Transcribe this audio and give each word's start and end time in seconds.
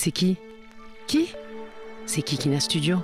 C'est 0.00 0.12
qui? 0.12 0.36
Qui? 1.08 1.34
C'est 2.06 2.22
Kikina 2.22 2.60
Studio? 2.60 2.98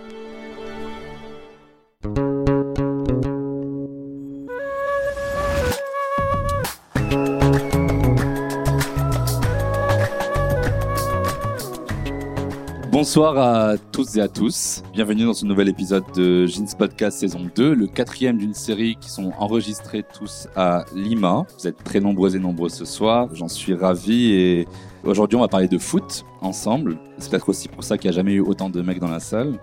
Bonsoir 12.95 13.37
à 13.37 13.77
toutes 13.77 14.15
et 14.15 14.21
à 14.21 14.29
tous. 14.29 14.85
Bienvenue 14.93 15.25
dans 15.25 15.35
ce 15.35 15.45
nouvel 15.45 15.69
épisode 15.69 16.05
de 16.15 16.47
Jeans 16.47 16.77
Podcast 16.79 17.19
saison 17.19 17.51
2, 17.57 17.75
le 17.75 17.89
quatrième 17.89 18.39
d'une 18.39 18.55
série 18.55 18.95
qui 19.01 19.11
sont 19.11 19.33
enregistrés 19.37 20.05
tous 20.05 20.47
à 20.55 20.85
Lima. 20.95 21.45
Vous 21.59 21.67
êtes 21.67 21.83
très 21.83 21.99
nombreux 21.99 22.37
et 22.37 22.39
nombreux 22.39 22.69
ce 22.69 22.85
soir. 22.85 23.29
J'en 23.33 23.49
suis 23.49 23.75
ravi 23.75 24.31
et 24.31 24.69
aujourd'hui 25.03 25.37
on 25.37 25.41
va 25.41 25.49
parler 25.49 25.67
de 25.67 25.77
foot 25.77 26.25
ensemble. 26.41 26.97
C'est 27.19 27.33
peut-être 27.33 27.49
aussi 27.49 27.67
pour 27.67 27.83
ça 27.83 27.99
qu'il 27.99 28.09
n'y 28.09 28.15
a 28.15 28.17
jamais 28.17 28.35
eu 28.35 28.41
autant 28.41 28.71
de 28.71 28.81
mecs 28.81 29.01
dans 29.01 29.11
la 29.11 29.19
salle. 29.19 29.59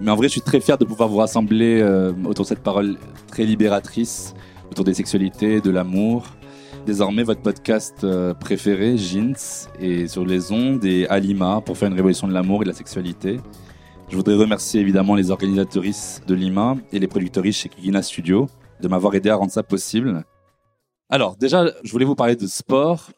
Mais 0.00 0.10
en 0.10 0.16
vrai, 0.16 0.28
je 0.28 0.32
suis 0.32 0.40
très 0.40 0.60
fier 0.60 0.78
de 0.78 0.86
pouvoir 0.86 1.10
vous 1.10 1.18
rassembler 1.18 1.82
euh, 1.82 2.14
autour 2.24 2.46
de 2.46 2.48
cette 2.48 2.62
parole 2.62 2.96
très 3.26 3.44
libératrice, 3.44 4.34
autour 4.70 4.86
des 4.86 4.94
sexualités, 4.94 5.60
de 5.60 5.70
l'amour. 5.70 6.24
Désormais, 6.86 7.24
votre 7.24 7.42
podcast 7.42 8.04
euh, 8.04 8.32
préféré, 8.32 8.96
Jeans, 8.96 9.34
est 9.80 10.06
sur 10.06 10.24
les 10.24 10.52
ondes 10.52 10.84
et 10.84 11.08
à 11.08 11.18
Lima 11.18 11.60
pour 11.60 11.76
faire 11.76 11.88
une 11.88 11.96
révolution 11.96 12.28
de 12.28 12.32
l'amour 12.32 12.62
et 12.62 12.64
de 12.64 12.70
la 12.70 12.76
sexualité. 12.76 13.40
Je 14.08 14.14
voudrais 14.14 14.36
remercier 14.36 14.82
évidemment 14.82 15.16
les 15.16 15.32
organisatrices 15.32 16.22
de 16.28 16.34
Lima 16.36 16.76
et 16.92 17.00
les 17.00 17.08
productrices 17.08 17.56
chez 17.56 17.68
Kikina 17.68 18.02
Studio 18.02 18.48
de 18.80 18.86
m'avoir 18.86 19.16
aidé 19.16 19.30
à 19.30 19.34
rendre 19.34 19.50
ça 19.50 19.64
possible. 19.64 20.22
Alors, 21.10 21.36
déjà, 21.36 21.72
je 21.82 21.90
voulais 21.90 22.04
vous 22.04 22.14
parler 22.14 22.36
de 22.36 22.46
sport 22.46 23.10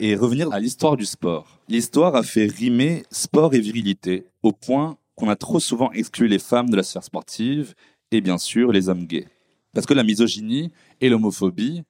et 0.00 0.16
revenir 0.16 0.52
à 0.52 0.58
l'histoire 0.58 0.96
du 0.96 1.04
sport. 1.04 1.60
L'histoire 1.68 2.16
a 2.16 2.24
fait 2.24 2.46
rimer 2.46 3.04
sport 3.12 3.54
et 3.54 3.60
virilité 3.60 4.26
au 4.42 4.50
point 4.50 4.96
qu'on 5.14 5.28
a 5.28 5.36
trop 5.36 5.60
souvent 5.60 5.92
exclu 5.92 6.26
les 6.26 6.40
femmes 6.40 6.70
de 6.70 6.76
la 6.76 6.82
sphère 6.82 7.04
sportive 7.04 7.74
et 8.10 8.20
bien 8.20 8.38
sûr 8.38 8.72
les 8.72 8.88
hommes 8.88 9.06
gays. 9.06 9.28
Parce 9.74 9.86
que 9.86 9.94
la 9.94 10.02
misogynie 10.02 10.72
et 11.00 11.08
l'homophobie 11.08 11.84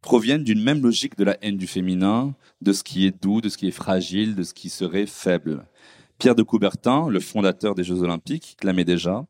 proviennent 0.00 0.44
d'une 0.44 0.62
même 0.62 0.82
logique 0.82 1.16
de 1.16 1.24
la 1.24 1.36
haine 1.42 1.56
du 1.56 1.66
féminin, 1.66 2.34
de 2.60 2.72
ce 2.72 2.82
qui 2.82 3.06
est 3.06 3.22
doux, 3.22 3.40
de 3.40 3.48
ce 3.48 3.56
qui 3.56 3.68
est 3.68 3.72
fragile, 3.72 4.34
de 4.34 4.42
ce 4.42 4.54
qui 4.54 4.68
serait 4.68 5.06
faible. 5.06 5.66
Pierre 6.18 6.34
de 6.34 6.42
Coubertin, 6.42 7.08
le 7.08 7.20
fondateur 7.20 7.74
des 7.74 7.84
Jeux 7.84 8.02
Olympiques, 8.02 8.56
clamait 8.58 8.84
déjà 8.84 9.26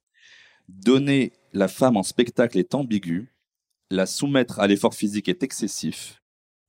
Donner 0.68 1.32
la 1.52 1.68
femme 1.68 1.96
en 1.96 2.02
spectacle 2.02 2.58
est 2.58 2.74
ambigu, 2.74 3.32
la 3.90 4.04
soumettre 4.04 4.60
à 4.60 4.66
l'effort 4.66 4.94
physique 4.94 5.28
est 5.28 5.42
excessif, 5.42 6.22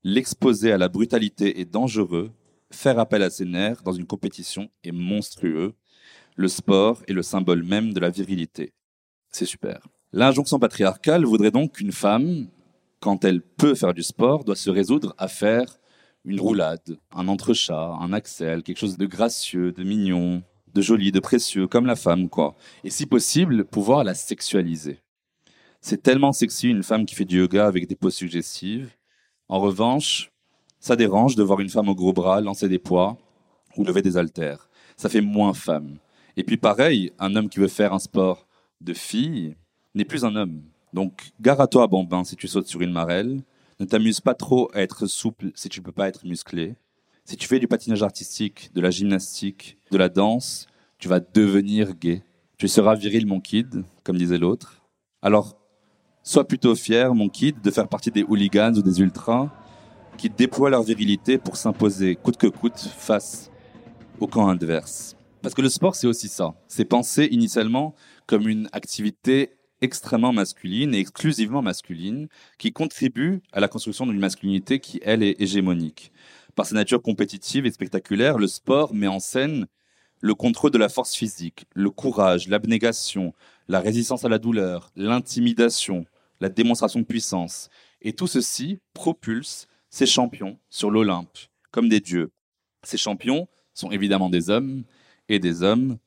l'exposer 0.04 0.72
à 0.72 0.78
la 0.78 0.88
brutalité 0.88 1.60
est 1.60 1.66
dangereux, 1.66 2.32
faire 2.72 3.00
appel 3.00 3.24
à 3.24 3.30
ses 3.30 3.46
nerfs 3.46 3.84
dans 3.84 3.92
une 3.92 4.06
compétition 4.06 4.70
est 4.84 4.94
monstrueux, 4.94 5.74
le 6.36 6.48
sport 6.48 7.04
est 7.08 7.14
le 7.14 7.24
symbole 7.24 7.64
même 7.64 7.92
de 7.92 8.00
la 8.00 8.10
virilité. 8.10 8.74
C'est 9.32 9.46
super. 9.46 9.86
L'injonction 10.14 10.60
patriarcale 10.60 11.26
voudrait 11.26 11.52
donc 11.52 11.74
qu'une 11.74 11.92
femme, 11.92 12.48
quand 13.00 13.24
elle 13.24 13.42
peut 13.42 13.76
faire 13.76 13.94
du 13.94 14.04
sport, 14.04 14.44
doit 14.44 14.56
se 14.56 14.70
résoudre 14.70 15.16
à 15.18 15.28
faire 15.28 15.80
une 16.26 16.40
roulade, 16.40 16.98
un 17.14 17.28
entrechat, 17.28 17.98
un 18.00 18.14
axel, 18.14 18.64
quelque 18.64 18.80
chose 18.80 18.98
de 18.98 19.06
gracieux, 19.06 19.72
de 19.72 19.84
mignon, 19.84 20.44
de 20.74 20.82
joli, 20.82 21.12
de 21.12 21.20
précieux, 21.20 21.68
comme 21.68 21.86
la 21.86 21.96
femme, 21.96 22.30
quoi. 22.30 22.56
Et 22.84 22.90
si 22.90 23.06
possible, 23.06 23.66
pouvoir 23.66 24.04
la 24.04 24.14
sexualiser. 24.14 25.00
C'est 25.82 26.04
tellement 26.04 26.34
sexy 26.34 26.68
une 26.70 26.84
femme 26.84 27.06
qui 27.06 27.16
fait 27.16 27.26
du 27.26 27.40
yoga 27.40 27.66
avec 27.66 27.88
des 27.88 27.96
poses 27.96 28.16
suggestives. 28.16 28.92
En 29.48 29.60
revanche, 29.60 30.32
ça 30.80 30.96
dérange 30.96 31.36
de 31.36 31.44
voir 31.44 31.62
une 31.62 31.70
femme 31.70 31.90
au 31.90 31.96
gros 31.96 32.14
bras 32.14 32.42
lancer 32.42 32.68
des 32.68 32.80
poids 32.80 33.18
ou 33.78 33.84
lever 33.84 34.02
des 34.02 34.18
haltères. 34.18 34.70
Ça 34.98 35.10
fait 35.10 35.22
moins 35.22 35.54
femme. 35.54 35.98
Et 36.36 36.44
puis 36.44 36.58
pareil, 36.58 37.12
un 37.18 37.36
homme 37.36 37.50
qui 37.50 37.60
veut 37.60 37.68
faire 37.68 37.94
un 37.94 38.00
sport 38.00 38.46
de 38.82 38.94
fille 38.94 39.56
n'est 39.96 40.06
plus 40.06 40.26
un 40.26 40.36
homme. 40.36 40.64
Donc, 40.94 41.32
gare 41.40 41.62
à 41.62 41.68
toi, 41.68 41.88
bambin, 41.88 42.24
si 42.24 42.36
tu 42.36 42.48
sautes 42.48 42.68
sur 42.68 42.82
une 42.82 42.92
marelle. 42.92 43.42
Ne 43.80 43.86
t'amuse 43.86 44.20
pas 44.20 44.34
trop 44.34 44.70
à 44.74 44.82
être 44.82 45.06
souple 45.08 45.52
si 45.56 45.70
tu 45.70 45.82
peux 45.82 45.92
pas 45.92 46.10
être 46.10 46.26
musclé. 46.26 46.76
Si 47.24 47.38
tu 47.38 47.48
fais 47.48 47.60
du 47.60 47.68
patinage 47.68 48.04
artistique, 48.04 48.72
de 48.74 48.82
la 48.82 48.90
gymnastique, 48.90 49.78
de 49.92 49.98
la 49.98 50.10
danse, 50.10 50.68
tu 50.98 51.08
vas 51.08 51.20
devenir 51.20 51.96
gay. 51.96 52.24
Tu 52.58 52.68
seras 52.68 52.96
viril, 52.96 53.26
mon 53.26 53.40
kid, 53.40 53.86
comme 54.04 54.18
disait 54.18 54.38
l'autre. 54.38 54.82
Alors, 55.22 55.56
sois 56.24 56.46
plutôt 56.46 56.76
fier, 56.76 57.16
mon 57.16 57.30
kid, 57.30 57.62
de 57.62 57.72
faire 57.72 57.88
partie 57.88 58.12
des 58.12 58.24
hooligans 58.24 58.74
ou 58.74 58.82
des 58.82 59.00
ultras 59.00 59.50
qui 60.18 60.30
déploient 60.30 60.70
leur 60.70 60.84
virilité 60.84 61.38
pour 61.38 61.56
s'imposer 61.56 62.16
coûte 62.16 62.36
que 62.36 62.48
coûte 62.48 62.78
face 62.78 63.50
au 64.20 64.28
camp 64.28 64.50
adverse. 64.50 65.16
Parce 65.42 65.56
que 65.56 65.62
le 65.62 65.70
sport, 65.70 65.96
c'est 65.96 66.08
aussi 66.08 66.28
ça. 66.28 66.54
C'est 66.68 66.84
pensé 66.84 67.30
initialement 67.32 67.96
comme 68.28 68.50
une 68.50 68.68
activité 68.74 69.52
extrêmement 69.82 70.34
masculine 70.34 70.94
et 70.94 71.00
exclusivement 71.00 71.62
masculine, 71.62 72.28
qui 72.58 72.72
contribue 72.74 73.42
à 73.52 73.60
la 73.60 73.68
construction 73.68 74.06
d'une 74.06 74.20
masculinité 74.20 74.80
qui, 74.80 75.00
elle, 75.04 75.24
est 75.24 75.40
hégémonique. 75.42 76.12
Par 76.56 76.66
sa 76.66 76.76
nature 76.76 77.02
compétitive 77.02 77.66
et 77.66 77.72
spectaculaire, 77.72 78.38
le 78.38 78.48
sport 78.48 78.94
met 78.94 79.08
en 79.08 79.20
scène 79.20 79.68
le 80.22 80.36
contrôle 80.36 80.72
de 80.72 80.78
la 80.78 80.90
force 80.90 81.16
physique, 81.16 81.66
le 81.74 81.90
courage, 81.90 82.48
l'abnégation, 82.48 83.34
la 83.68 83.80
résistance 83.80 84.26
à 84.26 84.30
la 84.30 84.38
douleur, 84.38 84.92
l'intimidation, 84.96 86.06
la 86.42 86.50
démonstration 86.50 87.00
de 87.00 87.06
puissance. 87.06 87.70
Et 88.02 88.14
tout 88.14 88.28
ceci 88.28 88.80
propulse 88.94 89.68
ces 89.90 90.06
champions 90.06 90.60
sur 90.70 90.92
l'Olympe, 90.92 91.38
comme 91.72 91.90
des 91.90 92.02
dieux. 92.02 92.32
Ces 92.84 92.98
champions 92.98 93.48
sont 93.74 93.92
évidemment 93.92 94.30
des 94.30 94.50
hommes, 94.50 94.84
et 95.30 95.40
des 95.40 95.64
hommes, 95.64 95.98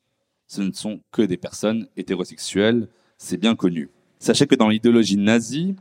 ce 0.47 0.61
ne 0.61 0.73
sont 0.73 1.01
que 1.11 1.21
des 1.21 1.37
personnes 1.37 1.87
hétérosexuelles, 1.95 2.89
c'est 3.23 3.37
bien 3.37 3.55
connu. 3.55 3.89
Sachez 4.19 4.47
que 4.47 4.55
dans 4.55 4.67
l'idéologie 4.67 5.15
nazie, 5.15 5.75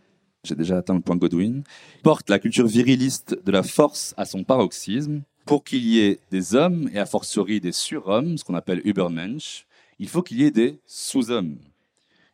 j'ai 0.45 0.55
déjà 0.55 0.79
atteint 0.79 0.95
le 0.95 1.01
point 1.01 1.17
Godwin, 1.17 1.65
porte 2.05 2.31
la 2.31 2.39
culture 2.39 2.69
viriliste 2.69 3.37
de 3.45 3.51
la 3.51 3.65
force 3.65 4.15
à 4.17 4.25
son 4.25 4.45
paroxysme. 4.45 5.23
Pour 5.45 5.65
qu'il 5.65 5.85
y 5.85 5.99
ait 5.99 6.21
des 6.31 6.55
hommes, 6.55 6.89
et 6.95 7.01
a 7.01 7.07
fortiori 7.07 7.61
des 7.61 7.73
surhommes, 7.73 8.39
ce 8.39 8.45
qu'on 8.45 8.55
appelle 8.55 8.81
Übermensch, 8.85 9.67
il 9.99 10.09
faut 10.09 10.23
qu'il 10.23 10.41
y 10.41 10.45
ait 10.45 10.53
des 10.53 10.79
sous-hommes. 10.87 11.59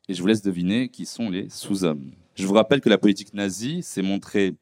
Et 0.08 0.14
je 0.14 0.20
vous 0.20 0.26
laisse 0.28 0.42
deviner 0.42 0.90
qui 0.90 1.06
sont 1.06 1.30
les 1.30 1.48
sous-hommes. 1.48 2.12
Je 2.34 2.46
vous 2.46 2.54
rappelle 2.54 2.82
que 2.82 2.90
la 2.90 2.98
politique 2.98 3.32
nazie 3.32 3.82
s'est 3.82 4.02
montrée 4.02 4.56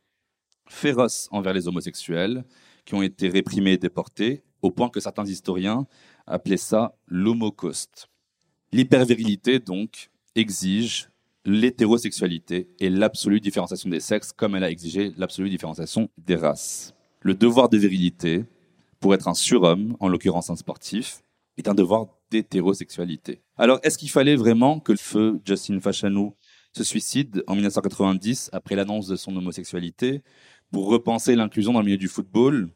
féroce 0.68 1.28
envers 1.32 1.54
les 1.54 1.66
homosexuels, 1.66 2.44
qui 2.84 2.94
ont 2.94 3.02
été 3.02 3.28
réprimés 3.28 3.72
et 3.72 3.78
déportés, 3.78 4.44
au 4.62 4.70
point 4.70 4.90
que 4.90 5.00
certains 5.00 5.26
historiens 5.26 5.88
appelaient 6.24 6.56
ça 6.56 6.94
l'homocauste. 7.08 8.08
L'hypervirilité, 8.72 9.58
donc, 9.58 10.10
exige 10.36 11.08
l'hétérosexualité 11.44 12.68
et 12.78 12.90
l'absolue 12.90 13.40
différenciation 13.40 13.88
des 13.88 14.00
sexes, 14.00 14.32
comme 14.32 14.54
elle 14.56 14.64
a 14.64 14.70
exigé 14.70 15.12
l'absolue 15.16 15.48
différenciation 15.48 16.10
des 16.18 16.36
races. 16.36 16.94
Le 17.20 17.34
devoir 17.34 17.68
de 17.68 17.78
virilité, 17.78 18.44
pour 19.00 19.14
être 19.14 19.28
un 19.28 19.34
surhomme, 19.34 19.96
en 20.00 20.08
l'occurrence 20.08 20.50
un 20.50 20.56
sportif, 20.56 21.22
est 21.56 21.68
un 21.68 21.74
devoir 21.74 22.06
d'hétérosexualité. 22.30 23.42
Alors, 23.56 23.78
est-ce 23.82 23.96
qu'il 23.96 24.10
fallait 24.10 24.36
vraiment 24.36 24.80
que 24.80 24.92
le 24.92 24.98
feu 24.98 25.40
Justin 25.44 25.80
Fachanou 25.80 26.34
se 26.72 26.84
suicide 26.84 27.42
en 27.46 27.54
1990 27.54 28.50
après 28.52 28.74
l'annonce 28.74 29.06
de 29.06 29.16
son 29.16 29.34
homosexualité 29.36 30.22
pour 30.70 30.88
repenser 30.88 31.36
l'inclusion 31.36 31.72
dans 31.72 31.80
le 31.80 31.86
milieu 31.86 31.96
du 31.96 32.08
football? 32.08 32.68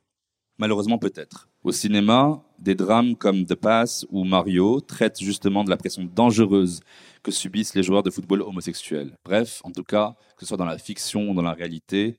Malheureusement, 0.58 0.98
peut-être. 0.98 1.49
Au 1.62 1.72
cinéma, 1.72 2.42
des 2.58 2.74
drames 2.74 3.14
comme 3.14 3.44
The 3.44 3.54
Pass 3.54 4.06
ou 4.08 4.24
Mario 4.24 4.80
traitent 4.80 5.20
justement 5.20 5.62
de 5.62 5.68
la 5.68 5.76
pression 5.76 6.08
dangereuse 6.14 6.80
que 7.22 7.30
subissent 7.30 7.74
les 7.74 7.82
joueurs 7.82 8.02
de 8.02 8.08
football 8.08 8.40
homosexuels. 8.40 9.14
Bref, 9.26 9.60
en 9.62 9.70
tout 9.70 9.84
cas, 9.84 10.14
que 10.36 10.40
ce 10.40 10.46
soit 10.46 10.56
dans 10.56 10.64
la 10.64 10.78
fiction 10.78 11.28
ou 11.28 11.34
dans 11.34 11.42
la 11.42 11.52
réalité, 11.52 12.18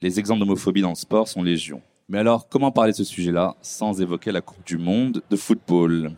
les 0.00 0.18
exemples 0.18 0.40
d'homophobie 0.40 0.82
dans 0.82 0.88
le 0.88 0.96
sport 0.96 1.28
sont 1.28 1.44
légion. 1.44 1.80
Mais 2.08 2.18
alors, 2.18 2.48
comment 2.48 2.72
parler 2.72 2.90
de 2.90 2.96
ce 2.96 3.04
sujet-là 3.04 3.54
sans 3.62 4.00
évoquer 4.02 4.32
la 4.32 4.40
Coupe 4.40 4.66
du 4.66 4.78
Monde 4.78 5.22
de 5.30 5.36
football? 5.36 6.16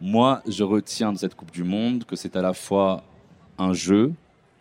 Moi, 0.00 0.40
je 0.48 0.64
retiens 0.64 1.12
de 1.12 1.18
cette 1.18 1.34
Coupe 1.34 1.50
du 1.50 1.62
Monde 1.62 2.04
que 2.04 2.16
c'est 2.16 2.36
à 2.36 2.40
la 2.40 2.54
fois 2.54 3.04
un 3.58 3.74
jeu 3.74 4.14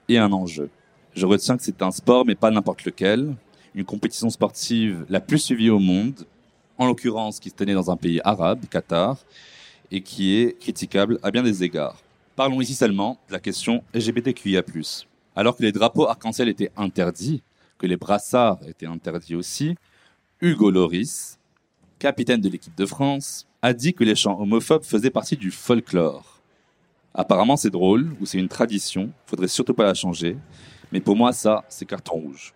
et 0.09 0.17
un 0.17 0.33
enjeu. 0.33 0.69
Je 1.13 1.25
retiens 1.25 1.55
que 1.55 1.63
c'est 1.63 1.81
un 1.81 1.91
sport, 1.91 2.25
mais 2.25 2.35
pas 2.35 2.51
n'importe 2.51 2.83
lequel, 2.83 3.37
une 3.73 3.85
compétition 3.85 4.29
sportive 4.29 5.05
la 5.07 5.21
plus 5.21 5.39
suivie 5.39 5.69
au 5.69 5.79
monde, 5.79 6.25
en 6.77 6.87
l'occurrence 6.87 7.39
qui 7.39 7.49
se 7.49 7.55
tenait 7.55 7.73
dans 7.73 7.91
un 7.91 7.97
pays 7.97 8.21
arabe, 8.23 8.65
Qatar, 8.69 9.17
et 9.91 10.01
qui 10.01 10.35
est 10.35 10.59
critiquable 10.59 11.19
à 11.23 11.31
bien 11.31 11.43
des 11.43 11.63
égards. 11.63 11.97
Parlons 12.35 12.61
ici 12.61 12.75
seulement 12.75 13.17
de 13.27 13.33
la 13.33 13.39
question 13.39 13.83
LGBTQIA+. 13.93 14.63
Alors 15.35 15.55
que 15.55 15.63
les 15.63 15.71
drapeaux 15.71 16.07
arc-en-ciel 16.07 16.49
étaient 16.49 16.71
interdits, 16.77 17.41
que 17.77 17.87
les 17.87 17.97
brassards 17.97 18.59
étaient 18.67 18.85
interdits 18.85 19.35
aussi, 19.35 19.75
Hugo 20.41 20.69
Loris, 20.69 21.39
capitaine 21.99 22.41
de 22.41 22.49
l'équipe 22.49 22.75
de 22.75 22.85
France, 22.85 23.47
a 23.61 23.73
dit 23.73 23.93
que 23.93 24.03
les 24.03 24.15
chants 24.15 24.39
homophobes 24.39 24.83
faisaient 24.83 25.09
partie 25.09 25.37
du 25.37 25.51
folklore. 25.51 26.41
Apparemment 27.13 27.57
c'est 27.57 27.71
drôle, 27.71 28.15
ou 28.21 28.25
c'est 28.25 28.37
une 28.37 28.47
tradition, 28.47 29.11
faudrait 29.25 29.47
surtout 29.47 29.73
pas 29.73 29.85
la 29.85 29.95
changer, 29.95 30.37
mais 30.91 30.99
pour 30.99 31.15
moi 31.15 31.33
ça, 31.33 31.65
c'est 31.69 31.85
carton 31.85 32.15
rouge. 32.15 32.53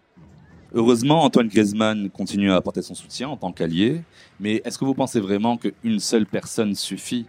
Heureusement, 0.73 1.25
Antoine 1.25 1.49
Griezmann 1.49 2.09
continue 2.09 2.49
à 2.49 2.55
apporter 2.55 2.81
son 2.81 2.95
soutien 2.95 3.27
en 3.27 3.35
tant 3.35 3.51
qu'allié, 3.51 4.03
mais 4.39 4.61
est-ce 4.63 4.77
que 4.77 4.85
vous 4.85 4.93
pensez 4.93 5.19
vraiment 5.19 5.57
qu'une 5.57 5.99
seule 5.99 6.25
personne 6.25 6.75
suffit 6.75 7.25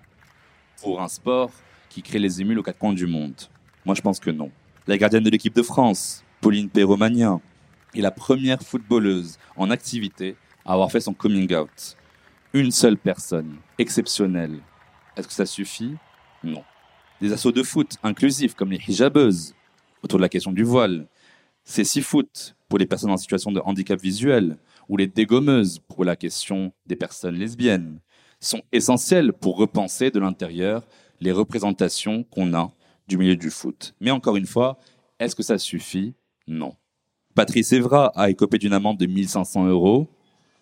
pour 0.80 1.02
un 1.02 1.08
sport 1.08 1.50
qui 1.88 2.02
crée 2.02 2.20
les 2.20 2.40
émules 2.40 2.60
aux 2.60 2.62
quatre 2.62 2.78
coins 2.78 2.92
du 2.92 3.08
monde? 3.08 3.34
Moi, 3.84 3.96
je 3.96 4.00
pense 4.00 4.20
que 4.20 4.30
non. 4.30 4.52
La 4.86 4.96
gardienne 4.96 5.24
de 5.24 5.30
l'équipe 5.30 5.56
de 5.56 5.62
France, 5.62 6.22
Pauline 6.40 6.68
Perromagnin, 6.68 7.40
est 7.96 8.00
la 8.00 8.12
première 8.12 8.62
footballeuse 8.62 9.38
en 9.56 9.70
activité 9.70 10.36
à 10.64 10.74
avoir 10.74 10.92
fait 10.92 11.00
son 11.00 11.12
coming 11.12 11.52
out. 11.52 11.96
Une 12.52 12.70
seule 12.70 12.96
personne, 12.96 13.56
exceptionnelle. 13.76 14.60
Est-ce 15.16 15.26
que 15.26 15.34
ça 15.34 15.46
suffit? 15.46 15.96
Non. 16.44 16.62
Des 17.20 17.32
assauts 17.32 17.50
de 17.50 17.64
foot 17.64 17.96
inclusifs 18.04 18.54
comme 18.54 18.70
les 18.70 18.80
hijabeuses 18.86 19.56
autour 20.00 20.20
de 20.20 20.22
la 20.22 20.28
question 20.28 20.52
du 20.52 20.62
voile, 20.62 21.08
c'est 21.64 21.84
six 21.84 22.02
foot 22.02 22.54
pour 22.72 22.78
les 22.78 22.86
personnes 22.86 23.10
en 23.10 23.18
situation 23.18 23.52
de 23.52 23.60
handicap 23.66 24.00
visuel 24.00 24.56
ou 24.88 24.96
les 24.96 25.06
dégommeuses 25.06 25.78
pour 25.88 26.06
la 26.06 26.16
question 26.16 26.72
des 26.86 26.96
personnes 26.96 27.34
lesbiennes 27.34 28.00
sont 28.40 28.62
essentielles 28.72 29.34
pour 29.34 29.58
repenser 29.58 30.10
de 30.10 30.18
l'intérieur 30.18 30.82
les 31.20 31.32
représentations 31.32 32.24
qu'on 32.30 32.54
a 32.54 32.72
du 33.06 33.18
milieu 33.18 33.36
du 33.36 33.50
foot. 33.50 33.94
Mais 34.00 34.10
encore 34.10 34.36
une 34.36 34.46
fois, 34.46 34.78
est-ce 35.18 35.36
que 35.36 35.42
ça 35.42 35.58
suffit? 35.58 36.14
Non. 36.46 36.74
Patrice 37.34 37.74
Evra 37.74 38.06
a 38.14 38.30
écopé 38.30 38.56
d'une 38.56 38.72
amende 38.72 38.96
de 38.96 39.04
1500 39.04 39.66
euros 39.66 40.08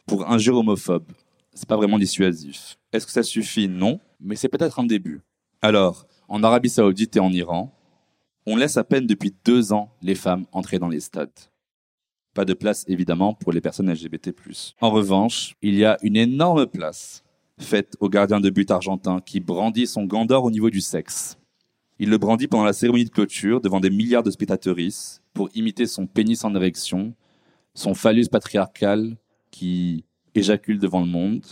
pour 0.04 0.28
injure 0.28 0.56
homophobe. 0.56 1.06
C'est 1.54 1.68
pas 1.68 1.76
vraiment 1.76 2.00
dissuasif. 2.00 2.76
Est-ce 2.92 3.06
que 3.06 3.12
ça 3.12 3.22
suffit? 3.22 3.68
Non, 3.68 4.00
mais 4.18 4.34
c'est 4.34 4.48
peut-être 4.48 4.80
un 4.80 4.84
début. 4.84 5.20
Alors, 5.62 6.08
en 6.26 6.42
Arabie 6.42 6.70
Saoudite 6.70 7.14
et 7.14 7.20
en 7.20 7.30
Iran, 7.30 7.72
on 8.46 8.56
laisse 8.56 8.78
à 8.78 8.82
peine 8.82 9.06
depuis 9.06 9.32
deux 9.44 9.72
ans 9.72 9.92
les 10.02 10.16
femmes 10.16 10.46
entrer 10.50 10.80
dans 10.80 10.88
les 10.88 10.98
stades. 10.98 11.30
Pas 12.34 12.44
de 12.44 12.54
place 12.54 12.84
évidemment 12.86 13.34
pour 13.34 13.52
les 13.52 13.60
personnes 13.60 13.90
LGBT+. 13.90 14.32
En 14.80 14.90
revanche, 14.90 15.56
il 15.62 15.74
y 15.74 15.84
a 15.84 15.98
une 16.02 16.16
énorme 16.16 16.66
place 16.66 17.24
faite 17.58 17.96
au 18.00 18.08
gardien 18.08 18.40
de 18.40 18.50
but 18.50 18.70
argentin 18.70 19.20
qui 19.20 19.40
brandit 19.40 19.86
son 19.86 20.04
gant 20.04 20.24
d'or 20.24 20.44
au 20.44 20.50
niveau 20.50 20.70
du 20.70 20.80
sexe. 20.80 21.38
Il 21.98 22.08
le 22.08 22.18
brandit 22.18 22.46
pendant 22.46 22.64
la 22.64 22.72
cérémonie 22.72 23.04
de 23.04 23.10
clôture 23.10 23.60
devant 23.60 23.80
des 23.80 23.90
milliards 23.90 24.22
de 24.22 24.30
spectatrices 24.30 25.22
pour 25.34 25.50
imiter 25.54 25.86
son 25.86 26.06
pénis 26.06 26.44
en 26.44 26.54
érection, 26.54 27.14
son 27.74 27.94
phallus 27.94 28.28
patriarcal 28.30 29.16
qui 29.50 30.04
éjacule 30.34 30.78
devant 30.78 31.00
le 31.00 31.06
monde, 31.06 31.44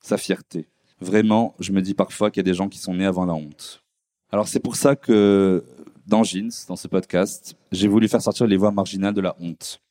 sa 0.00 0.16
fierté. 0.16 0.66
Vraiment, 1.00 1.54
je 1.60 1.72
me 1.72 1.82
dis 1.82 1.94
parfois 1.94 2.30
qu'il 2.30 2.38
y 2.38 2.46
a 2.48 2.50
des 2.50 2.54
gens 2.54 2.68
qui 2.68 2.78
sont 2.78 2.94
nés 2.94 3.04
avant 3.04 3.26
la 3.26 3.34
honte. 3.34 3.84
Alors 4.30 4.48
c'est 4.48 4.60
pour 4.60 4.76
ça 4.76 4.96
que 4.96 5.62
dans 6.06 6.24
Jeans, 6.24 6.50
dans 6.68 6.76
ce 6.76 6.88
podcast, 6.88 7.54
j'ai 7.70 7.86
voulu 7.86 8.08
faire 8.08 8.22
sortir 8.22 8.46
les 8.46 8.56
voix 8.56 8.72
marginales 8.72 9.14
de 9.14 9.20
la 9.20 9.36
honte 9.40 9.81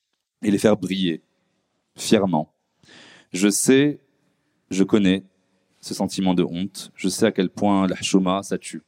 et 0.43 0.51
les 0.51 0.57
faire 0.57 0.77
briller 0.77 1.21
fièrement. 1.95 2.53
Je 3.33 3.49
sais, 3.49 3.99
je 4.69 4.83
connais 4.83 5.23
ce 5.79 5.93
sentiment 5.93 6.33
de 6.33 6.43
honte. 6.43 6.91
Je 6.95 7.09
sais 7.09 7.25
à 7.25 7.31
quel 7.31 7.49
point 7.49 7.87
la 7.87 7.95
chouma, 7.95 8.43
ça 8.43 8.57
tue. 8.57 8.81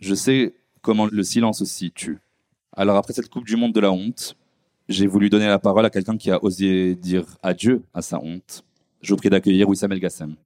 Je 0.00 0.14
sais 0.14 0.54
comment 0.82 1.06
le 1.06 1.22
silence 1.22 1.62
aussi 1.62 1.90
tue. 1.90 2.18
Alors 2.72 2.96
après 2.96 3.12
cette 3.12 3.28
Coupe 3.28 3.46
du 3.46 3.56
Monde 3.56 3.72
de 3.72 3.80
la 3.80 3.92
honte, 3.92 4.36
j'ai 4.88 5.06
voulu 5.06 5.30
donner 5.30 5.46
la 5.46 5.58
parole 5.58 5.84
à 5.84 5.90
quelqu'un 5.90 6.16
qui 6.16 6.30
a 6.30 6.42
osé 6.44 6.94
dire 6.94 7.36
adieu 7.42 7.82
à 7.92 8.02
sa 8.02 8.20
honte. 8.20 8.64
Je 9.00 9.12
vous 9.12 9.16
prie 9.16 9.30
d'accueillir 9.30 9.68
Wissam 9.68 9.92
El 9.92 10.00
Gassem. 10.00 10.36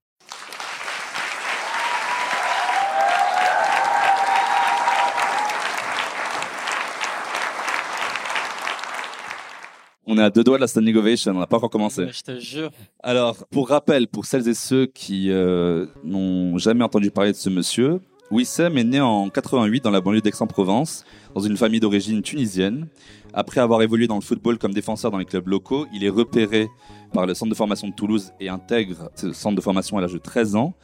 On 10.06 10.18
est 10.18 10.22
à 10.22 10.30
deux 10.30 10.42
doigts 10.42 10.56
de 10.56 10.62
la 10.62 10.66
standing 10.66 10.96
ovation, 10.96 11.32
on 11.32 11.40
n'a 11.40 11.46
pas 11.46 11.58
encore 11.58 11.70
commencé. 11.70 12.06
Je 12.10 12.22
te 12.22 12.38
jure. 12.38 12.70
Alors, 13.02 13.46
pour 13.48 13.68
rappel, 13.68 14.08
pour 14.08 14.24
celles 14.24 14.48
et 14.48 14.54
ceux 14.54 14.86
qui 14.86 15.30
euh, 15.30 15.86
n'ont 16.04 16.58
jamais 16.58 16.82
entendu 16.82 17.10
parler 17.10 17.32
de 17.32 17.36
ce 17.36 17.50
monsieur, 17.50 18.00
Wissem 18.30 18.78
est 18.78 18.84
né 18.84 19.00
en 19.00 19.28
88 19.28 19.82
dans 19.82 19.90
la 19.90 20.00
banlieue 20.00 20.20
d'Aix-en-Provence, 20.20 21.04
dans 21.34 21.40
une 21.40 21.56
famille 21.56 21.80
d'origine 21.80 22.22
tunisienne. 22.22 22.86
Après 23.34 23.60
avoir 23.60 23.82
évolué 23.82 24.06
dans 24.06 24.14
le 24.14 24.20
football 24.20 24.56
comme 24.56 24.72
défenseur 24.72 25.10
dans 25.10 25.18
les 25.18 25.24
clubs 25.24 25.48
locaux, 25.48 25.86
il 25.92 26.04
est 26.04 26.08
repéré 26.08 26.68
par 27.12 27.26
le 27.26 27.34
centre 27.34 27.50
de 27.50 27.56
formation 27.56 27.88
de 27.88 27.92
Toulouse 27.92 28.32
et 28.38 28.48
intègre 28.48 29.10
ce 29.16 29.32
centre 29.32 29.56
de 29.56 29.60
formation 29.60 29.98
à 29.98 30.00
l'âge 30.00 30.12
de 30.12 30.18
13 30.18 30.54
ans. 30.54 30.74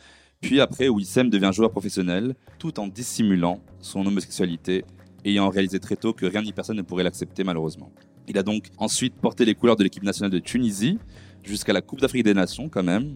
Puis 0.40 0.60
après, 0.60 0.88
Wissem 0.88 1.30
devient 1.30 1.50
joueur 1.52 1.70
professionnel, 1.70 2.34
tout 2.58 2.80
en 2.80 2.88
dissimulant 2.88 3.60
son 3.80 4.04
homosexualité, 4.04 4.84
ayant 5.24 5.48
réalisé 5.48 5.78
très 5.78 5.96
tôt 5.96 6.12
que 6.12 6.26
rien 6.26 6.42
ni 6.42 6.52
personne 6.52 6.76
ne 6.76 6.82
pourrait 6.82 7.04
l'accepter 7.04 7.44
malheureusement. 7.44 7.90
Il 8.28 8.38
a 8.38 8.42
donc 8.42 8.70
ensuite 8.78 9.14
porté 9.14 9.44
les 9.44 9.54
couleurs 9.54 9.76
de 9.76 9.84
l'équipe 9.84 10.02
nationale 10.02 10.30
de 10.30 10.38
Tunisie 10.38 10.98
jusqu'à 11.44 11.72
la 11.72 11.80
Coupe 11.80 12.00
d'Afrique 12.00 12.24
des 12.24 12.34
Nations 12.34 12.68
quand 12.68 12.82
même. 12.82 13.14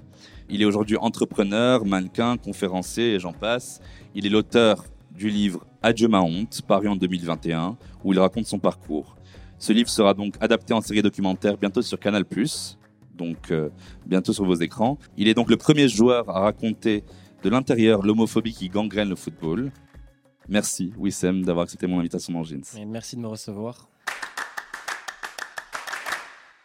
Il 0.48 0.62
est 0.62 0.64
aujourd'hui 0.64 0.96
entrepreneur, 0.96 1.84
mannequin, 1.84 2.36
conférencier 2.36 3.14
et 3.14 3.18
j'en 3.18 3.32
passe. 3.32 3.80
Il 4.14 4.26
est 4.26 4.30
l'auteur 4.30 4.84
du 5.14 5.28
livre 5.28 5.66
Adieu 5.82 6.08
ma 6.08 6.20
honte, 6.20 6.62
paru 6.62 6.88
en 6.88 6.96
2021, 6.96 7.76
où 8.04 8.12
il 8.12 8.18
raconte 8.18 8.46
son 8.46 8.58
parcours. 8.58 9.16
Ce 9.58 9.72
livre 9.72 9.88
sera 9.88 10.14
donc 10.14 10.34
adapté 10.40 10.72
en 10.72 10.80
série 10.80 11.02
documentaire 11.02 11.56
bientôt 11.56 11.82
sur 11.82 11.98
Canal+, 11.98 12.24
donc 13.16 13.50
euh, 13.50 13.68
bientôt 14.06 14.32
sur 14.32 14.44
vos 14.44 14.54
écrans. 14.54 14.98
Il 15.16 15.28
est 15.28 15.34
donc 15.34 15.50
le 15.50 15.56
premier 15.56 15.88
joueur 15.88 16.28
à 16.30 16.40
raconter 16.40 17.04
de 17.42 17.50
l'intérieur 17.50 18.02
l'homophobie 18.02 18.52
qui 18.52 18.68
gangrène 18.68 19.08
le 19.08 19.16
football. 19.16 19.72
Merci 20.48 20.92
Wissem 20.98 21.44
d'avoir 21.44 21.64
accepté 21.64 21.86
mon 21.86 21.98
invitation 21.98 22.32
dans 22.32 22.42
Jeans. 22.42 22.62
Merci 22.86 23.16
de 23.16 23.20
me 23.20 23.28
recevoir. 23.28 23.88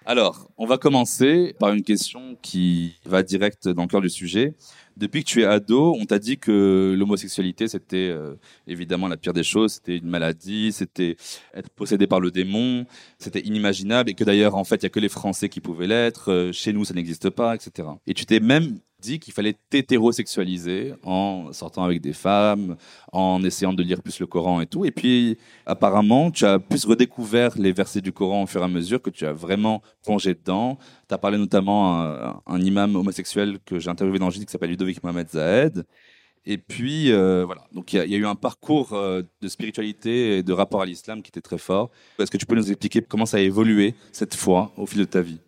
Alors, 0.07 0.51
on 0.57 0.67
va 0.67 0.77
commencer 0.77 1.55
par 1.57 1.73
une 1.73 1.81
question 1.81 2.37
qui 2.43 2.93
va 3.05 3.23
direct 3.23 3.67
dans 3.67 3.81
le 3.81 3.87
cœur 3.87 4.01
du 4.01 4.09
sujet. 4.11 4.53
Depuis 4.97 5.23
que 5.23 5.29
tu 5.29 5.41
es 5.41 5.45
ado, 5.45 5.95
on 5.99 6.05
t'a 6.05 6.19
dit 6.19 6.37
que 6.37 6.95
l'homosexualité, 6.95 7.67
c'était 7.67 8.09
euh, 8.11 8.35
évidemment 8.67 9.07
la 9.07 9.17
pire 9.17 9.33
des 9.33 9.43
choses, 9.43 9.73
c'était 9.73 9.97
une 9.97 10.07
maladie, 10.07 10.71
c'était 10.71 11.17
être 11.55 11.71
possédé 11.71 12.05
par 12.05 12.19
le 12.19 12.29
démon, 12.29 12.85
c'était 13.17 13.39
inimaginable, 13.39 14.11
et 14.11 14.13
que 14.13 14.23
d'ailleurs, 14.23 14.53
en 14.53 14.63
fait, 14.63 14.75
il 14.75 14.83
y 14.83 14.85
a 14.85 14.89
que 14.89 14.99
les 14.99 15.09
Français 15.09 15.49
qui 15.49 15.59
pouvaient 15.59 15.87
l'être, 15.87 16.31
euh, 16.31 16.51
chez 16.51 16.71
nous, 16.71 16.85
ça 16.85 16.93
n'existe 16.93 17.31
pas, 17.31 17.55
etc. 17.55 17.87
Et 18.05 18.13
tu 18.13 18.27
t'es 18.27 18.39
même 18.39 18.77
qu'il 19.19 19.33
fallait 19.33 19.55
t'hétérosexualiser 19.69 20.93
en 21.03 21.51
sortant 21.53 21.83
avec 21.83 22.01
des 22.01 22.13
femmes, 22.13 22.75
en 23.11 23.43
essayant 23.43 23.73
de 23.73 23.83
lire 23.83 24.01
plus 24.01 24.19
le 24.19 24.27
Coran 24.27 24.61
et 24.61 24.65
tout. 24.65 24.85
Et 24.85 24.91
puis, 24.91 25.37
apparemment, 25.65 26.31
tu 26.31 26.45
as 26.45 26.59
plus 26.59 26.85
redécouvert 26.85 27.57
les 27.57 27.71
versets 27.71 28.01
du 28.01 28.11
Coran 28.11 28.43
au 28.43 28.47
fur 28.47 28.61
et 28.61 28.65
à 28.65 28.67
mesure 28.67 29.01
que 29.01 29.09
tu 29.09 29.25
as 29.25 29.33
vraiment 29.33 29.81
plongé 30.03 30.33
dedans. 30.33 30.77
Tu 31.07 31.13
as 31.13 31.17
parlé 31.17 31.37
notamment 31.37 31.95
à 31.95 32.41
un 32.45 32.61
imam 32.61 32.95
homosexuel 32.95 33.59
que 33.65 33.79
j'ai 33.79 33.89
interviewé 33.89 34.19
dans 34.19 34.27
le 34.27 34.33
qui 34.33 34.45
s'appelle 34.47 34.71
Ludovic 34.71 35.03
Mohamed 35.03 35.29
Zahed. 35.29 35.85
Et 36.45 36.57
puis, 36.57 37.11
euh, 37.11 37.43
voilà. 37.45 37.63
Donc, 37.71 37.93
il 37.93 38.05
y, 38.05 38.15
a 38.15 38.17
eu 38.17 38.25
un 38.25 38.35
parcours 38.35 38.93
euh, 38.93 39.23
de 39.41 39.47
spiritualité 39.47 40.37
et 40.37 40.43
de 40.43 40.53
rapport 40.53 40.81
à 40.81 40.85
l'islam 40.85 41.23
qui 41.23 41.29
était 41.29 41.41
très 41.41 41.57
fort. 41.57 41.89
Est-ce 42.19 42.29
que 42.29 42.37
tu 42.37 42.45
peux 42.45 42.55
nous 42.55 42.69
expliquer 42.69 43.01
comment 43.01 43.25
ça 43.25 43.37
a 43.37 43.39
évolué 43.39 43.95
cette 44.11 44.35
fois 44.35 44.71
au 44.77 44.85
fil 44.85 44.99
de 44.99 45.05
ta 45.05 45.21
vie? 45.21 45.39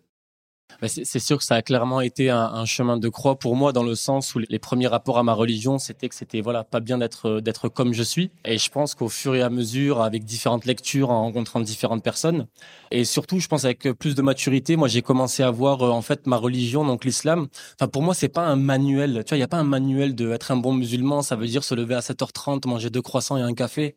C'est 0.86 1.18
sûr 1.18 1.38
que 1.38 1.44
ça 1.44 1.56
a 1.56 1.62
clairement 1.62 2.00
été 2.00 2.30
un, 2.30 2.40
un, 2.40 2.64
chemin 2.64 2.96
de 2.96 3.08
croix 3.08 3.38
pour 3.38 3.56
moi 3.56 3.72
dans 3.72 3.82
le 3.82 3.94
sens 3.94 4.34
où 4.34 4.38
les 4.38 4.58
premiers 4.58 4.86
rapports 4.86 5.18
à 5.18 5.22
ma 5.22 5.32
religion, 5.32 5.78
c'était 5.78 6.08
que 6.08 6.14
c'était 6.14 6.40
voilà 6.40 6.62
pas 6.62 6.80
bien 6.80 6.98
d'être 6.98 7.40
d'être 7.40 7.68
comme 7.68 7.92
je 7.92 8.02
suis. 8.02 8.30
Et 8.44 8.58
je 8.58 8.70
pense 8.70 8.94
qu'au 8.94 9.08
fur 9.08 9.34
et 9.34 9.42
à 9.42 9.50
mesure, 9.50 10.00
avec 10.02 10.24
différentes 10.24 10.66
lectures, 10.66 11.10
en 11.10 11.22
rencontrant 11.22 11.60
différentes 11.60 12.04
personnes, 12.04 12.46
et 12.90 13.04
surtout, 13.04 13.40
je 13.40 13.48
pense 13.48 13.64
avec 13.64 13.90
plus 13.92 14.14
de 14.14 14.22
maturité, 14.22 14.76
moi 14.76 14.88
j'ai 14.88 15.02
commencé 15.02 15.42
à 15.42 15.50
voir 15.50 15.82
euh, 15.82 15.90
en 15.90 16.02
fait 16.02 16.26
ma 16.26 16.36
religion, 16.36 16.84
donc 16.84 17.04
l'islam. 17.04 17.48
Enfin 17.74 17.88
pour 17.88 18.02
moi, 18.02 18.14
c'est 18.14 18.28
pas 18.28 18.42
un 18.42 18.56
manuel. 18.56 19.24
Tu 19.24 19.30
vois, 19.30 19.38
il 19.38 19.40
y 19.40 19.44
a 19.44 19.48
pas 19.48 19.58
un 19.58 19.64
manuel 19.64 20.14
de 20.14 20.30
être 20.32 20.50
un 20.52 20.56
bon 20.56 20.72
musulman. 20.72 21.22
Ça 21.22 21.36
veut 21.36 21.46
dire 21.46 21.64
se 21.64 21.74
lever 21.74 21.94
à 21.94 22.00
7h30, 22.00 22.68
manger 22.68 22.90
deux 22.90 23.02
croissants 23.02 23.36
et 23.36 23.42
un 23.42 23.54
café. 23.54 23.96